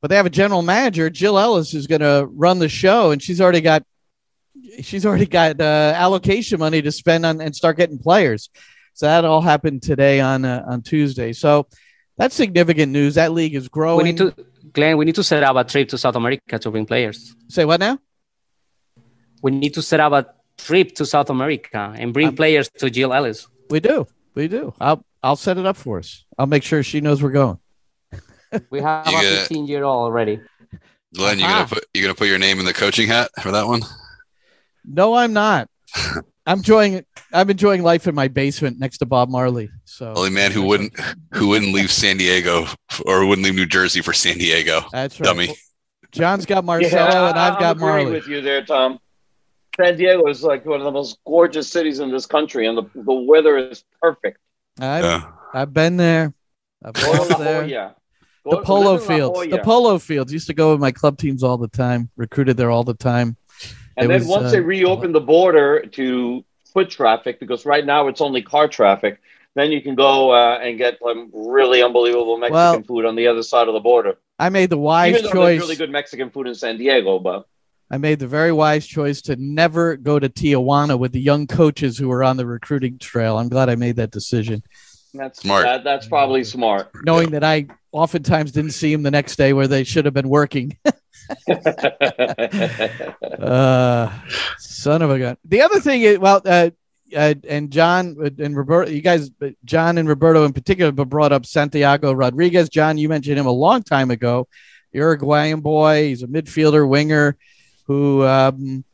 but 0.00 0.08
they 0.08 0.16
have 0.16 0.26
a 0.26 0.30
general 0.30 0.62
manager. 0.62 1.10
Jill 1.10 1.38
Ellis 1.38 1.74
is 1.74 1.86
going 1.86 2.00
to 2.00 2.28
run 2.30 2.58
the 2.58 2.68
show, 2.68 3.10
and 3.10 3.22
she's 3.22 3.40
already 3.40 3.60
got 3.60 3.84
she's 4.80 5.04
already 5.04 5.26
got 5.26 5.60
uh, 5.60 5.92
allocation 5.96 6.58
money 6.58 6.82
to 6.82 6.92
spend 6.92 7.26
on 7.26 7.40
and 7.40 7.54
start 7.54 7.76
getting 7.76 7.98
players. 7.98 8.50
So 8.94 9.06
that 9.06 9.24
all 9.24 9.40
happened 9.40 9.82
today 9.82 10.20
on 10.20 10.44
uh, 10.44 10.64
on 10.66 10.82
Tuesday. 10.82 11.32
So 11.32 11.66
that's 12.16 12.34
significant 12.34 12.92
news. 12.92 13.14
That 13.14 13.32
league 13.32 13.54
is 13.54 13.68
growing. 13.68 13.98
We 13.98 14.12
need 14.12 14.18
to, 14.18 14.34
Glenn. 14.72 14.96
We 14.96 15.04
need 15.04 15.14
to 15.14 15.24
set 15.24 15.42
up 15.42 15.56
a 15.56 15.64
trip 15.64 15.88
to 15.90 15.98
South 15.98 16.16
America 16.16 16.58
to 16.58 16.70
bring 16.70 16.86
players. 16.86 17.34
Say 17.48 17.64
what 17.64 17.80
now? 17.80 17.98
We 19.42 19.52
need 19.52 19.74
to 19.74 19.82
set 19.82 20.00
up 20.00 20.12
a 20.12 20.26
trip 20.58 20.94
to 20.96 21.06
South 21.06 21.30
America 21.30 21.94
and 21.96 22.12
bring 22.12 22.36
players 22.36 22.68
to 22.78 22.90
Jill 22.90 23.12
Ellis. 23.12 23.46
We 23.70 23.80
do. 23.80 24.06
We 24.34 24.48
do. 24.48 24.74
I'll 24.80 25.04
I'll 25.22 25.36
set 25.36 25.58
it 25.58 25.66
up 25.66 25.76
for 25.76 25.98
us. 25.98 26.24
I'll 26.38 26.46
make 26.46 26.62
sure 26.62 26.82
she 26.82 27.00
knows 27.00 27.22
we're 27.22 27.30
going. 27.30 27.58
We 28.70 28.80
have 28.80 29.06
You 29.08 29.18
a 29.18 29.20
get- 29.22 29.38
15 29.48 29.66
year 29.66 29.84
old 29.84 30.04
already. 30.04 30.40
Glenn, 31.16 31.38
you 31.40 31.46
gonna 31.46 31.66
put 31.66 31.84
you 31.92 32.02
gonna 32.02 32.14
put 32.14 32.28
your 32.28 32.38
name 32.38 32.60
in 32.60 32.64
the 32.64 32.72
coaching 32.72 33.08
hat 33.08 33.30
for 33.42 33.50
that 33.50 33.66
one? 33.66 33.80
No, 34.84 35.14
I'm 35.14 35.32
not. 35.32 35.68
I'm 36.46 36.58
enjoying 36.58 37.04
I'm 37.32 37.50
enjoying 37.50 37.82
life 37.82 38.06
in 38.06 38.14
my 38.14 38.28
basement 38.28 38.78
next 38.78 38.98
to 38.98 39.06
Bob 39.06 39.28
Marley. 39.28 39.70
So 39.84 40.14
Only 40.16 40.30
man 40.30 40.52
who 40.52 40.62
wouldn't 40.62 40.92
who 41.34 41.48
wouldn't 41.48 41.72
leave 41.74 41.90
San 41.90 42.16
Diego 42.16 42.66
or 43.06 43.26
wouldn't 43.26 43.44
leave 43.44 43.54
New 43.56 43.66
Jersey 43.66 44.00
for 44.02 44.12
San 44.12 44.38
Diego. 44.38 44.82
That's 44.92 45.18
right. 45.20 45.26
Dummy. 45.26 45.56
John's 46.12 46.46
got 46.46 46.64
Marcelo 46.64 47.26
and 47.28 47.38
I've 47.38 47.54
I'm 47.54 47.60
got 47.60 47.76
agreeing 47.76 47.94
Marley. 48.06 48.12
with 48.12 48.28
you 48.28 48.40
there, 48.40 48.64
Tom. 48.64 48.98
San 49.80 49.96
Diego 49.96 50.26
is 50.28 50.42
like 50.42 50.64
one 50.64 50.80
of 50.80 50.84
the 50.84 50.90
most 50.92 51.18
gorgeous 51.26 51.70
cities 51.70 52.00
in 52.00 52.10
this 52.10 52.26
country, 52.26 52.66
and 52.66 52.76
the, 52.76 52.82
the 52.94 53.12
weather 53.14 53.56
is 53.58 53.84
perfect. 54.02 54.38
I've, 54.80 55.04
Yeah. 55.04 55.30
I've 55.54 55.72
been 55.72 55.96
there. 55.96 56.34
I've 56.84 56.92
oh, 56.96 57.00
Go 57.06 57.12
to 57.12 57.18
walked 57.18 57.30
La 57.30 57.38
there. 57.38 57.66
Jolla. 57.68 57.94
Go- 58.44 58.50
The 58.52 58.62
polo 58.62 58.98
fields. 58.98 59.50
The 59.50 59.58
polo 59.58 59.98
fields. 59.98 60.32
Used 60.32 60.46
to 60.46 60.54
go 60.54 60.72
with 60.72 60.80
my 60.80 60.92
club 60.92 61.18
teams 61.18 61.42
all 61.42 61.58
the 61.58 61.68
time. 61.68 62.10
Recruited 62.16 62.56
there 62.56 62.70
all 62.70 62.84
the 62.84 62.94
time. 62.94 63.36
And 63.96 64.06
It 64.06 64.08
then 64.08 64.20
was, 64.20 64.28
once 64.28 64.46
uh, 64.46 64.50
they 64.52 64.60
reopened 64.60 65.14
the 65.14 65.20
border 65.20 65.84
to 65.84 66.44
foot 66.72 66.88
traffic, 66.88 67.40
because 67.40 67.66
right 67.66 67.84
now 67.84 68.06
it's 68.08 68.20
only 68.20 68.42
car 68.42 68.68
traffic, 68.68 69.20
then 69.54 69.72
you 69.72 69.82
can 69.82 69.94
go 69.94 70.30
uh, 70.32 70.58
and 70.62 70.78
get 70.78 70.98
some 71.02 71.30
really 71.34 71.82
unbelievable 71.82 72.38
Mexican 72.38 72.54
Well, 72.54 72.82
food 72.82 73.04
on 73.04 73.16
the 73.16 73.26
other 73.26 73.42
side 73.42 73.68
of 73.68 73.74
the 73.74 73.80
border. 73.80 74.16
I 74.38 74.48
made 74.48 74.70
the 74.70 74.78
wise 74.78 75.20
choice. 75.20 75.32
there's 75.32 75.60
really 75.60 75.76
good 75.76 75.90
Mexican 75.90 76.30
food 76.30 76.46
in 76.46 76.54
San 76.54 76.78
Diego, 76.78 77.18
but 77.18 77.46
I 77.90 77.98
made 77.98 78.20
the 78.20 78.28
very 78.28 78.52
wise 78.52 78.86
choice 78.86 79.20
to 79.22 79.36
never 79.36 79.96
go 79.96 80.18
to 80.20 80.28
Tijuana 80.28 80.96
with 80.96 81.12
the 81.12 81.20
young 81.20 81.48
coaches 81.48 81.98
who 81.98 82.08
were 82.08 82.22
on 82.22 82.36
the 82.36 82.46
recruiting 82.46 82.98
trail. 82.98 83.36
I'm 83.36 83.48
glad 83.48 83.68
I 83.68 83.74
made 83.74 83.96
that 83.96 84.12
decision, 84.12 84.62
that's 85.14 85.40
Smart. 85.40 85.64
That, 85.64 85.84
that's 85.84 86.06
probably 86.06 86.44
smart. 86.44 86.90
knowing 87.04 87.30
that 87.30 87.44
I 87.44 87.66
oftentimes 87.92 88.52
didn't 88.52 88.72
see 88.72 88.92
him 88.92 89.02
the 89.02 89.10
next 89.10 89.36
day 89.36 89.52
where 89.52 89.66
they 89.66 89.84
should 89.84 90.04
have 90.04 90.14
been 90.14 90.28
working. 90.28 90.76
uh, 93.38 94.10
son 94.58 95.02
of 95.02 95.10
a 95.10 95.18
gun. 95.18 95.36
The 95.44 95.62
other 95.62 95.80
thing 95.80 96.02
is, 96.02 96.18
well, 96.18 96.40
uh, 96.44 96.70
uh, 97.14 97.34
and 97.48 97.70
John 97.70 98.16
and 98.38 98.56
Roberto, 98.56 98.90
you 98.90 99.00
guys, 99.00 99.30
John 99.64 99.98
and 99.98 100.08
Roberto 100.08 100.44
in 100.44 100.52
particular, 100.52 100.92
but 100.92 101.08
brought 101.08 101.32
up 101.32 101.46
Santiago 101.46 102.12
Rodriguez. 102.12 102.68
John, 102.68 102.98
you 102.98 103.08
mentioned 103.08 103.38
him 103.38 103.46
a 103.46 103.52
long 103.52 103.82
time 103.82 104.10
ago. 104.10 104.46
Uruguayan 104.92 105.60
boy. 105.60 106.08
He's 106.08 106.22
a 106.22 106.26
midfielder, 106.26 106.88
winger, 106.88 107.36
who 107.86 108.24
um, 108.24 108.84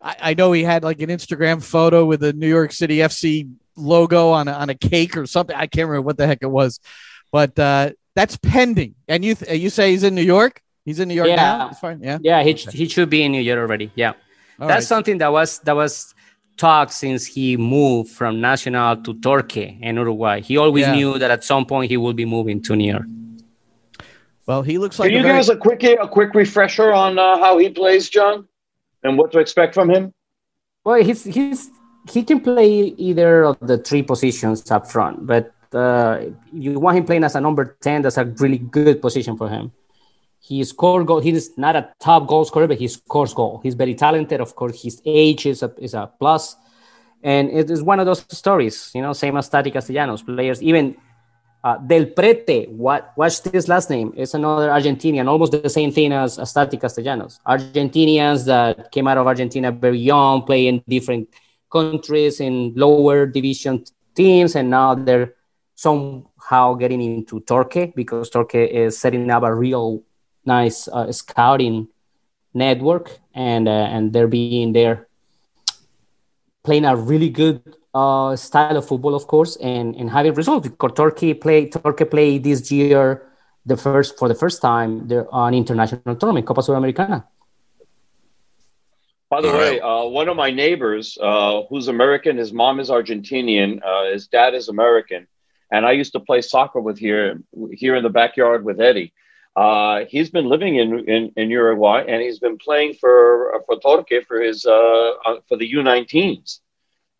I, 0.00 0.16
I 0.20 0.34
know 0.34 0.52
he 0.52 0.62
had 0.62 0.84
like 0.84 1.00
an 1.00 1.10
Instagram 1.10 1.62
photo 1.62 2.04
with 2.04 2.20
the 2.20 2.32
New 2.32 2.48
York 2.48 2.72
City 2.72 2.98
FC 2.98 3.50
logo 3.76 4.30
on 4.30 4.48
a, 4.48 4.52
on 4.52 4.70
a 4.70 4.74
cake 4.74 5.16
or 5.16 5.26
something. 5.26 5.54
I 5.56 5.66
can't 5.66 5.88
remember 5.88 6.02
what 6.06 6.16
the 6.18 6.26
heck 6.26 6.38
it 6.42 6.50
was, 6.50 6.80
but 7.32 7.58
uh, 7.58 7.90
that's 8.14 8.36
pending. 8.38 8.94
And 9.08 9.24
you 9.24 9.34
th- 9.34 9.60
you 9.60 9.70
say 9.70 9.90
he's 9.92 10.02
in 10.02 10.14
New 10.14 10.22
York? 10.22 10.60
He's 10.84 11.00
in 11.00 11.08
New 11.08 11.14
York 11.14 11.28
Yeah. 11.28 11.36
now. 11.36 11.70
Fine. 11.72 12.00
Yeah. 12.02 12.18
Yeah, 12.22 12.42
he, 12.42 12.52
he 12.52 12.88
should 12.88 13.10
be 13.10 13.22
in 13.22 13.32
New 13.32 13.40
York 13.40 13.58
already. 13.58 13.90
Yeah. 13.94 14.12
All 14.60 14.68
That's 14.68 14.84
right. 14.84 14.88
something 14.88 15.18
that 15.18 15.32
was 15.32 15.58
that 15.60 15.74
was 15.76 16.14
talked 16.56 16.92
since 16.92 17.26
he 17.26 17.56
moved 17.58 18.10
from 18.10 18.40
Nacional 18.40 18.96
to 19.02 19.12
Torque 19.20 19.58
in 19.58 19.96
Uruguay. 19.96 20.40
He 20.40 20.56
always 20.56 20.86
Yeah. 20.86 20.94
knew 20.94 21.18
that 21.18 21.30
at 21.30 21.44
some 21.44 21.66
point 21.66 21.90
he 21.90 21.96
will 21.98 22.14
be 22.14 22.24
moving 22.24 22.62
to 22.62 22.74
New 22.76 22.90
York. 22.92 23.06
Well, 24.46 24.62
he 24.62 24.78
looks 24.78 24.98
like 24.98 25.08
Can 25.10 25.14
you 25.18 25.20
a 25.20 25.28
give 25.30 25.36
us 25.36 25.48
a 25.48 25.56
quick 25.56 25.82
a 25.82 26.08
quick 26.08 26.32
refresher 26.34 26.92
on 26.94 27.18
uh, 27.18 27.38
how 27.38 27.58
he 27.58 27.68
plays, 27.68 28.08
John, 28.08 28.46
and 29.02 29.18
what 29.18 29.32
to 29.32 29.38
expect 29.40 29.74
from 29.74 29.90
him? 29.90 30.14
Well, 30.84 31.02
he's 31.02 31.24
he's 31.24 31.68
he 32.08 32.22
can 32.22 32.40
play 32.40 32.94
either 32.96 33.44
of 33.44 33.58
the 33.60 33.78
three 33.78 34.02
positions 34.02 34.70
up 34.70 34.90
front, 34.90 35.26
but 35.26 35.52
uh, 35.72 36.26
you 36.52 36.78
want 36.78 36.96
him 36.96 37.04
playing 37.04 37.24
as 37.24 37.34
a 37.34 37.40
number 37.40 37.76
ten. 37.80 38.02
That's 38.02 38.16
a 38.16 38.24
really 38.24 38.58
good 38.58 39.02
position 39.02 39.36
for 39.36 39.48
him. 39.48 39.72
He 40.38 40.62
score 40.64 41.02
goal. 41.04 41.20
He's 41.20 41.56
not 41.58 41.74
a 41.74 41.92
top 41.98 42.28
goal 42.28 42.44
scorer, 42.44 42.68
but 42.68 42.78
he 42.78 42.88
scores 42.88 43.34
goal. 43.34 43.60
He's 43.62 43.74
very 43.74 43.94
talented. 43.94 44.40
Of 44.40 44.54
course, 44.54 44.82
his 44.82 45.02
age 45.04 45.46
is 45.46 45.62
a 45.62 45.74
is 45.78 45.94
a 45.94 46.10
plus, 46.18 46.56
and 47.22 47.50
it 47.50 47.70
is 47.70 47.82
one 47.82 47.98
of 47.98 48.06
those 48.06 48.24
stories. 48.30 48.92
You 48.94 49.02
know, 49.02 49.12
same 49.12 49.36
as 49.36 49.48
Tati 49.48 49.70
Castellanos 49.70 50.22
players. 50.22 50.62
Even 50.62 50.96
uh, 51.64 51.78
Del 51.78 52.06
Prete, 52.06 52.68
what 52.68 53.12
watch 53.16 53.42
this 53.42 53.66
last 53.66 53.90
name? 53.90 54.12
It's 54.16 54.34
another 54.34 54.68
Argentinian, 54.68 55.26
almost 55.26 55.50
the 55.50 55.68
same 55.68 55.90
thing 55.90 56.12
as, 56.12 56.38
as 56.38 56.52
Tati 56.52 56.76
Castellanos. 56.76 57.40
Argentinians 57.44 58.44
that 58.46 58.92
came 58.92 59.08
out 59.08 59.18
of 59.18 59.26
Argentina 59.26 59.72
very 59.72 59.98
young, 59.98 60.42
playing 60.42 60.84
different 60.86 61.28
countries 61.70 62.40
in 62.40 62.72
lower 62.74 63.26
division 63.26 63.84
teams, 64.14 64.56
and 64.56 64.70
now 64.70 64.94
they're 64.94 65.34
somehow 65.74 66.74
getting 66.74 67.02
into 67.02 67.40
Turkey 67.40 67.92
because 67.94 68.30
Turkey 68.30 68.64
is 68.64 68.98
setting 68.98 69.30
up 69.30 69.42
a 69.42 69.54
real 69.54 70.02
nice 70.44 70.88
uh, 70.88 71.10
scouting 71.12 71.88
network, 72.54 73.18
and 73.34 73.68
uh, 73.68 73.92
and 73.92 74.12
they're 74.12 74.28
being 74.28 74.72
there 74.72 75.06
playing 76.64 76.84
a 76.84 76.96
really 76.96 77.30
good 77.30 77.62
uh, 77.94 78.34
style 78.34 78.76
of 78.76 78.86
football, 78.86 79.14
of 79.14 79.26
course, 79.26 79.56
and, 79.56 79.94
and 79.94 80.10
having 80.10 80.34
results. 80.34 80.68
Because 80.68 80.92
Turkey 80.94 81.32
play 81.34 81.68
Turkey 81.68 82.04
play 82.04 82.38
this 82.38 82.70
year 82.70 83.22
the 83.64 83.76
first 83.76 84.18
for 84.18 84.28
the 84.28 84.34
first 84.34 84.60
time 84.60 85.06
they're 85.08 85.32
on 85.32 85.54
international 85.54 86.16
tournament, 86.16 86.46
Copa 86.46 86.60
Sudamericana. 86.60 87.24
By 89.28 89.40
the 89.40 89.48
All 89.48 89.58
way, 89.58 89.80
uh, 89.80 90.04
one 90.04 90.28
of 90.28 90.36
my 90.36 90.50
neighbors, 90.50 91.18
uh, 91.20 91.62
who's 91.68 91.88
American, 91.88 92.36
his 92.36 92.52
mom 92.52 92.78
is 92.78 92.90
Argentinian, 92.90 93.80
uh, 93.84 94.12
his 94.12 94.28
dad 94.28 94.54
is 94.54 94.68
American, 94.68 95.26
and 95.72 95.84
I 95.84 95.92
used 95.92 96.12
to 96.12 96.20
play 96.20 96.40
soccer 96.40 96.80
with 96.80 96.98
here 96.98 97.40
here 97.72 97.96
in 97.96 98.04
the 98.04 98.10
backyard 98.10 98.64
with 98.64 98.80
Eddie. 98.80 99.12
Uh, 99.56 100.04
he's 100.08 100.30
been 100.30 100.44
living 100.44 100.76
in, 100.76 101.08
in, 101.08 101.32
in 101.34 101.50
Uruguay, 101.50 102.04
and 102.06 102.22
he's 102.22 102.38
been 102.38 102.58
playing 102.58 102.94
for 102.94 103.60
for 103.66 103.80
Torque 103.80 104.24
for 104.28 104.40
his 104.40 104.64
uh, 104.64 105.10
uh, 105.24 105.40
for 105.48 105.56
the 105.56 105.72
U19s, 105.72 106.60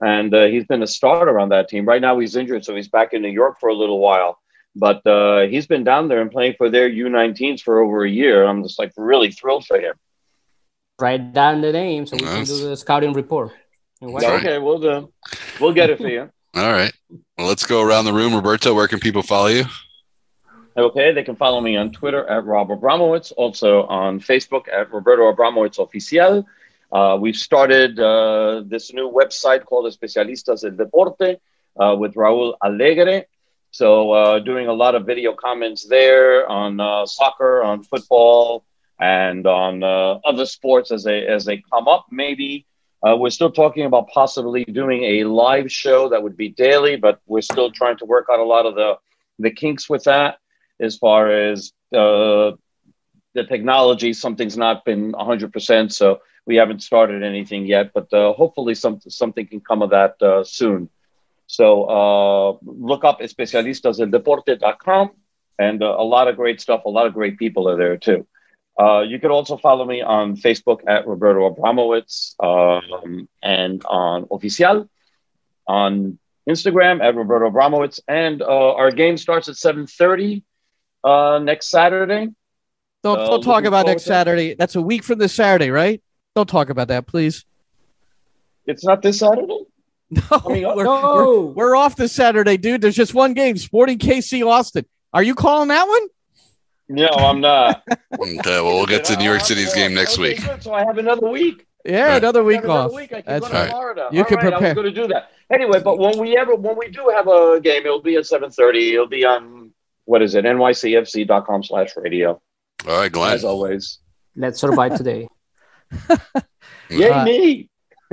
and 0.00 0.32
uh, 0.32 0.44
he's 0.44 0.66
been 0.66 0.82
a 0.82 0.86
starter 0.86 1.40
on 1.40 1.48
that 1.48 1.68
team. 1.68 1.86
Right 1.86 2.00
now, 2.00 2.18
he's 2.20 2.36
injured, 2.36 2.64
so 2.64 2.76
he's 2.76 2.88
back 2.88 3.14
in 3.14 3.22
New 3.22 3.30
York 3.30 3.58
for 3.58 3.68
a 3.68 3.74
little 3.74 3.98
while. 3.98 4.38
But 4.76 5.04
uh, 5.06 5.46
he's 5.46 5.66
been 5.66 5.84
down 5.84 6.08
there 6.08 6.20
and 6.20 6.30
playing 6.30 6.54
for 6.58 6.68
their 6.68 6.88
U19s 6.88 7.62
for 7.62 7.80
over 7.80 8.04
a 8.04 8.10
year. 8.10 8.44
I'm 8.44 8.62
just 8.62 8.78
like 8.78 8.92
really 8.96 9.32
thrilled 9.32 9.66
for 9.66 9.80
him. 9.80 9.94
Write 10.98 11.32
down 11.34 11.60
the 11.60 11.72
name 11.72 12.06
so 12.06 12.16
we 12.16 12.24
Nice. 12.24 12.48
can 12.48 12.56
do 12.58 12.68
the 12.70 12.76
scouting 12.76 13.12
report. 13.12 13.52
And 14.00 14.14
right. 14.14 14.24
Okay, 14.40 14.58
we'll 14.58 14.78
do. 14.78 15.12
We'll 15.60 15.74
get 15.74 15.90
it 15.90 15.98
for 15.98 16.08
you. 16.08 16.30
All 16.54 16.72
right. 16.72 16.92
Well, 17.36 17.46
let's 17.46 17.66
go 17.66 17.82
around 17.82 18.06
the 18.06 18.12
room. 18.14 18.34
Roberto, 18.34 18.72
where 18.74 18.88
can 18.88 18.98
people 18.98 19.22
follow 19.22 19.48
you? 19.48 19.64
Okay, 20.76 21.12
they 21.12 21.22
can 21.22 21.36
follow 21.36 21.60
me 21.60 21.76
on 21.76 21.90
Twitter 21.90 22.26
at 22.26 22.44
Rob 22.44 22.68
Abramowicz, 22.68 23.32
also 23.36 23.84
on 23.84 24.20
Facebook 24.20 24.68
at 24.72 24.92
Roberto 24.92 25.30
Abramowicz 25.32 25.78
Oficial. 25.78 26.44
Uh, 26.92 27.16
we've 27.18 27.36
started 27.36 27.98
uh, 27.98 28.62
this 28.66 28.92
new 28.92 29.10
website 29.10 29.64
called 29.64 29.86
Especialistas 29.90 30.60
del 30.62 30.76
Deporte 30.76 31.40
uh, 31.78 31.96
with 31.98 32.14
Raul 32.14 32.54
Alegre. 32.62 33.24
So, 33.70 34.12
uh, 34.12 34.38
doing 34.38 34.68
a 34.68 34.72
lot 34.72 34.94
of 34.94 35.04
video 35.04 35.34
comments 35.34 35.84
there 35.84 36.46
on 36.48 36.80
uh, 36.80 37.04
soccer, 37.04 37.62
on 37.62 37.82
football, 37.82 38.64
and 38.98 39.46
on 39.46 39.82
uh, 39.82 40.18
other 40.24 40.46
sports 40.46 40.90
as 40.90 41.04
they 41.04 41.26
as 41.26 41.44
they 41.44 41.62
come 41.72 41.88
up. 41.88 42.06
Maybe 42.10 42.66
uh, 43.06 43.16
we're 43.16 43.30
still 43.30 43.50
talking 43.50 43.84
about 43.84 44.08
possibly 44.08 44.64
doing 44.64 45.04
a 45.04 45.24
live 45.24 45.70
show 45.70 46.08
that 46.08 46.22
would 46.22 46.36
be 46.36 46.48
daily, 46.48 46.96
but 46.96 47.20
we're 47.26 47.42
still 47.42 47.70
trying 47.70 47.98
to 47.98 48.04
work 48.04 48.26
out 48.32 48.40
a 48.40 48.44
lot 48.44 48.66
of 48.66 48.74
the 48.74 48.94
the 49.38 49.50
kinks 49.50 49.88
with 49.88 50.04
that 50.04 50.38
as 50.80 50.96
far 50.96 51.30
as 51.30 51.72
uh, 51.94 52.52
the 53.34 53.44
technology. 53.48 54.12
Something's 54.12 54.56
not 54.56 54.84
been 54.84 55.12
100%, 55.12 55.92
so 55.92 56.20
we 56.46 56.56
haven't 56.56 56.82
started 56.82 57.22
anything 57.22 57.66
yet, 57.66 57.92
but 57.92 58.12
uh, 58.12 58.32
hopefully 58.32 58.74
some, 58.74 59.00
something 59.08 59.46
can 59.46 59.60
come 59.60 59.82
of 59.82 59.90
that 59.90 60.20
uh, 60.22 60.44
soon. 60.44 60.88
So 61.46 61.84
uh, 61.84 62.56
look 62.64 63.04
up 63.04 63.20
especialistasdeldeporte.com 63.20 65.10
and 65.58 65.82
a 65.82 66.02
lot 66.02 66.28
of 66.28 66.36
great 66.36 66.60
stuff. 66.60 66.84
A 66.84 66.90
lot 66.90 67.06
of 67.06 67.14
great 67.14 67.38
people 67.38 67.68
are 67.68 67.76
there 67.76 67.96
too. 67.96 68.26
Uh, 68.78 69.00
you 69.00 69.18
can 69.18 69.30
also 69.30 69.56
follow 69.56 69.84
me 69.84 70.02
on 70.02 70.36
Facebook 70.36 70.80
at 70.86 71.06
Roberto 71.06 71.48
Abramowicz 71.50 72.34
um, 72.42 73.28
and 73.42 73.82
on 73.86 74.24
Oficial, 74.26 74.88
on 75.66 76.18
Instagram 76.48 77.02
at 77.02 77.14
Roberto 77.14 77.50
Abramowicz, 77.50 78.00
and 78.06 78.42
uh, 78.42 78.74
our 78.74 78.90
game 78.90 79.16
starts 79.16 79.48
at 79.48 79.54
7:30 79.54 80.42
uh, 81.04 81.38
next 81.42 81.68
Saturday. 81.68 82.28
Don't, 83.02 83.18
Uh, 83.18 83.26
don't 83.28 83.42
talk 83.42 83.64
about 83.64 83.86
next 83.86 84.04
to 84.04 84.10
it. 84.10 84.12
Saturday. 84.12 84.54
That's 84.54 84.74
a 84.76 84.82
week 84.82 85.04
from 85.04 85.18
this 85.18 85.34
Saturday, 85.34 85.70
right? 85.70 86.02
Don't 86.34 86.48
talk 86.48 86.70
about 86.70 86.88
that, 86.88 87.06
please. 87.06 87.44
It's 88.66 88.84
not 88.84 89.02
this 89.02 89.18
Saturday. 89.20 89.60
No, 90.08 90.22
I 90.30 90.52
mean, 90.52 90.62
we're, 90.62 90.84
no. 90.84 91.52
we're, 91.56 91.70
we're 91.70 91.76
off 91.76 91.96
this 91.96 92.12
Saturday, 92.12 92.56
dude. 92.56 92.80
There's 92.80 92.94
just 92.94 93.12
one 93.12 93.34
game, 93.34 93.56
Sporting 93.56 93.98
KC 93.98 94.46
Austin. 94.46 94.86
Are 95.12 95.22
you 95.22 95.34
calling 95.34 95.66
that 95.66 95.84
one? 95.88 96.06
No, 96.88 97.08
I'm 97.08 97.40
not. 97.40 97.82
Okay, 98.18 98.40
well, 98.60 98.76
we'll 98.76 98.86
get 98.86 99.04
to 99.06 99.16
New 99.16 99.24
York 99.24 99.42
City's 99.42 99.74
game 99.74 99.92
next 99.92 100.16
week. 100.18 100.40
So 100.60 100.72
I 100.72 100.84
have 100.84 100.96
another 100.98 101.28
week. 101.28 101.66
Yeah, 101.84 102.06
Right. 102.06 102.16
another 102.16 102.42
week 102.42 102.64
Another 102.64 102.88
off. 102.88 102.92
Week. 102.94 103.12
I 103.12 103.20
can 103.20 103.24
That's 103.26 103.46
go 103.46 103.52
to 103.52 103.58
right. 103.58 103.70
Florida. 103.70 104.08
You 104.10 104.20
All 104.20 104.24
can 104.24 104.36
right, 104.38 104.46
I 104.46 104.50
prepare. 104.50 104.68
was 104.68 104.74
going 104.74 104.94
to 104.94 105.02
do 105.02 105.06
that 105.08 105.30
anyway. 105.52 105.80
But 105.82 105.98
when 105.98 106.18
we 106.18 106.36
ever 106.36 106.54
when 106.54 106.76
we 106.78 106.88
do 106.88 107.10
have 107.14 107.28
a 107.28 107.60
game, 107.60 107.84
it'll 107.84 108.00
be 108.02 108.16
at 108.16 108.24
7:30. 108.24 108.94
It'll 108.94 109.06
be 109.06 109.24
on 109.24 109.70
what 110.06 110.22
is 110.22 110.34
it? 110.34 110.44
nycfc.com 110.44 111.62
slash 111.64 111.90
radio. 111.96 112.40
All 112.88 112.98
right, 112.98 113.12
Glenn. 113.12 113.34
As 113.34 113.44
always. 113.44 113.98
Let's 114.34 114.58
survive 114.60 114.96
today. 114.96 115.28
Yay 116.90 117.10
Uh, 117.10 117.24
me! 117.24 117.68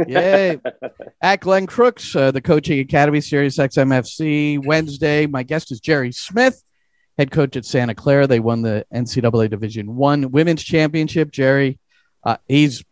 Yay. 0.07 0.59
At 1.21 1.39
Glenn 1.41 1.67
Crooks, 1.67 2.15
uh, 2.15 2.31
the 2.31 2.41
Coaching 2.41 2.79
Academy 2.79 3.21
Series 3.21 3.57
XMFC. 3.57 4.63
Wednesday, 4.63 5.25
my 5.27 5.43
guest 5.43 5.71
is 5.71 5.79
Jerry 5.79 6.11
Smith, 6.11 6.61
head 7.17 7.31
coach 7.31 7.55
at 7.55 7.65
Santa 7.65 7.95
Clara. 7.95 8.27
They 8.27 8.39
won 8.39 8.61
the 8.61 8.85
NCAA 8.93 9.49
Division 9.49 9.95
One 9.95 10.31
Women's 10.31 10.63
Championship. 10.63 11.31
Jerry, 11.31 11.79
uh, 12.23 12.37
he's 12.47 12.83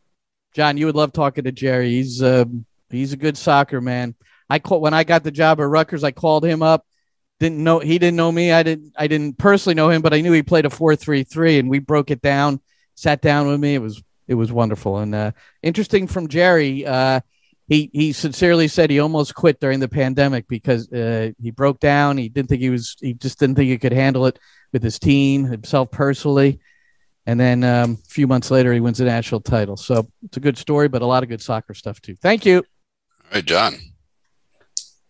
John. 0.53 0.77
You 0.77 0.85
would 0.87 0.95
love 0.95 1.13
talking 1.13 1.43
to 1.45 1.51
Jerry. 1.51 1.89
He's 1.89 2.21
um, 2.21 2.65
he's 2.89 3.13
a 3.13 3.17
good 3.17 3.37
soccer 3.37 3.81
man. 3.81 4.15
I 4.49 4.59
call, 4.59 4.81
when 4.81 4.93
I 4.93 5.03
got 5.03 5.23
the 5.23 5.31
job 5.31 5.59
at 5.59 5.63
Rutgers, 5.63 6.03
I 6.03 6.11
called 6.11 6.45
him 6.45 6.61
up. 6.61 6.85
Didn't 7.39 7.63
know 7.63 7.79
he 7.79 7.97
didn't 7.97 8.17
know 8.17 8.31
me. 8.31 8.51
I 8.51 8.63
didn't 8.63 8.93
I 8.95 9.07
didn't 9.07 9.37
personally 9.37 9.75
know 9.75 9.89
him, 9.89 10.01
but 10.01 10.13
I 10.13 10.21
knew 10.21 10.31
he 10.31 10.43
played 10.43 10.65
a 10.65 10.69
four 10.69 10.95
three 10.95 11.23
three, 11.23 11.57
and 11.57 11.69
we 11.69 11.79
broke 11.79 12.11
it 12.11 12.21
down. 12.21 12.61
Sat 12.95 13.21
down 13.21 13.47
with 13.47 13.59
me. 13.59 13.73
It 13.73 13.81
was 13.81 14.03
it 14.27 14.35
was 14.35 14.51
wonderful 14.51 14.99
and 14.99 15.15
uh, 15.15 15.31
interesting 15.63 16.07
from 16.07 16.27
Jerry. 16.27 16.85
Uh, 16.85 17.21
he 17.71 17.89
he 17.93 18.11
sincerely 18.11 18.67
said 18.67 18.89
he 18.89 18.99
almost 18.99 19.33
quit 19.33 19.61
during 19.61 19.79
the 19.79 19.87
pandemic 19.87 20.45
because 20.49 20.91
uh, 20.91 21.31
he 21.41 21.51
broke 21.51 21.79
down. 21.79 22.17
He 22.17 22.27
didn't 22.27 22.49
think 22.49 22.61
he 22.61 22.69
was. 22.69 22.97
He 22.99 23.13
just 23.13 23.39
didn't 23.39 23.55
think 23.55 23.69
he 23.69 23.77
could 23.77 23.93
handle 23.93 24.25
it 24.25 24.37
with 24.73 24.83
his 24.83 24.99
team, 24.99 25.45
himself 25.45 25.89
personally. 25.89 26.59
And 27.25 27.39
then 27.39 27.63
um, 27.63 27.97
a 28.05 28.09
few 28.09 28.27
months 28.27 28.51
later, 28.51 28.73
he 28.73 28.81
wins 28.81 28.97
the 28.97 29.05
national 29.05 29.39
title. 29.39 29.77
So 29.77 30.05
it's 30.21 30.35
a 30.35 30.41
good 30.41 30.57
story, 30.57 30.89
but 30.89 31.01
a 31.01 31.05
lot 31.05 31.23
of 31.23 31.29
good 31.29 31.41
soccer 31.41 31.73
stuff 31.73 32.01
too. 32.01 32.17
Thank 32.21 32.45
you. 32.45 32.57
All 32.57 33.35
right, 33.35 33.45
John. 33.45 33.75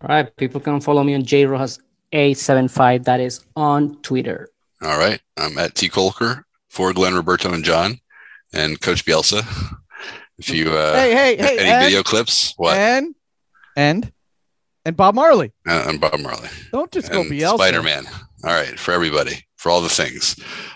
All 0.01 0.09
right, 0.09 0.36
people 0.36 0.62
can 0.62 0.82
follow 0.82 1.03
me 1.03 1.16
on 1.16 1.24
J 1.24 1.45
jrojas875. 1.45 3.05
That 3.05 3.22
is 3.22 3.43
on 3.55 3.99
Twitter. 4.03 4.49
All 4.84 4.99
right. 4.99 5.20
I'm 5.36 5.57
at 5.57 5.74
T. 5.74 5.89
Colker 5.89 6.43
for 6.70 6.93
Glenn, 6.93 7.16
Roberto, 7.16 7.51
and 7.51 7.64
John, 7.64 8.01
and 8.53 8.80
Coach 8.80 9.03
Bielsa. 9.03 9.80
If 10.38 10.49
you 10.49 10.71
uh, 10.71 10.93
hey, 10.95 11.13
hey, 11.13 11.36
hey, 11.38 11.59
any 11.59 11.69
and, 11.69 11.86
video 11.86 12.03
clips, 12.03 12.53
what? 12.57 12.75
and 12.77 13.13
and 13.75 14.11
and 14.86 14.97
Bob 14.97 15.15
Marley. 15.15 15.51
Uh, 15.67 15.86
and 15.88 16.01
Bob 16.01 16.19
Marley. 16.19 16.49
Don't 16.71 16.91
just 16.91 17.11
go 17.11 17.21
and 17.21 17.32
Bielsa. 17.32 17.55
Spider 17.55 17.84
Man. 17.84 18.05
All 18.43 18.51
right, 18.51 18.79
for 18.79 18.91
everybody, 18.91 19.45
for 19.57 19.69
all 19.69 19.82
the 19.82 19.89
things. 19.89 20.36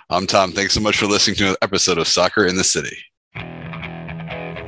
I'm 0.09 0.27
Tom. 0.27 0.51
Thanks 0.51 0.73
so 0.73 0.81
much 0.81 0.97
for 0.97 1.07
listening 1.07 1.35
to 1.37 1.49
an 1.49 1.55
episode 1.63 1.97
of 1.97 2.07
Soccer 2.07 2.45
in 2.45 2.55
the 2.55 2.63
City. 2.63 2.95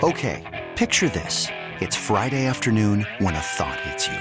Okay, 0.04 0.68
picture 0.76 1.10
this. 1.10 1.48
It's 1.80 1.96
Friday 1.96 2.48
afternoon 2.48 3.06
when 3.20 3.36
a 3.36 3.42
thought 3.42 3.80
hits 3.82 4.08
you. 4.08 4.18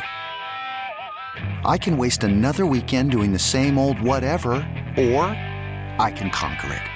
I 1.65 1.79
can 1.79 1.97
waste 1.97 2.23
another 2.23 2.67
weekend 2.67 3.11
doing 3.11 3.33
the 3.33 3.39
same 3.39 3.79
old 3.79 4.01
whatever, 4.01 4.57
or 4.97 5.25
I 5.99 6.13
can 6.15 6.31
conquer 6.31 6.73
it. 6.73 6.96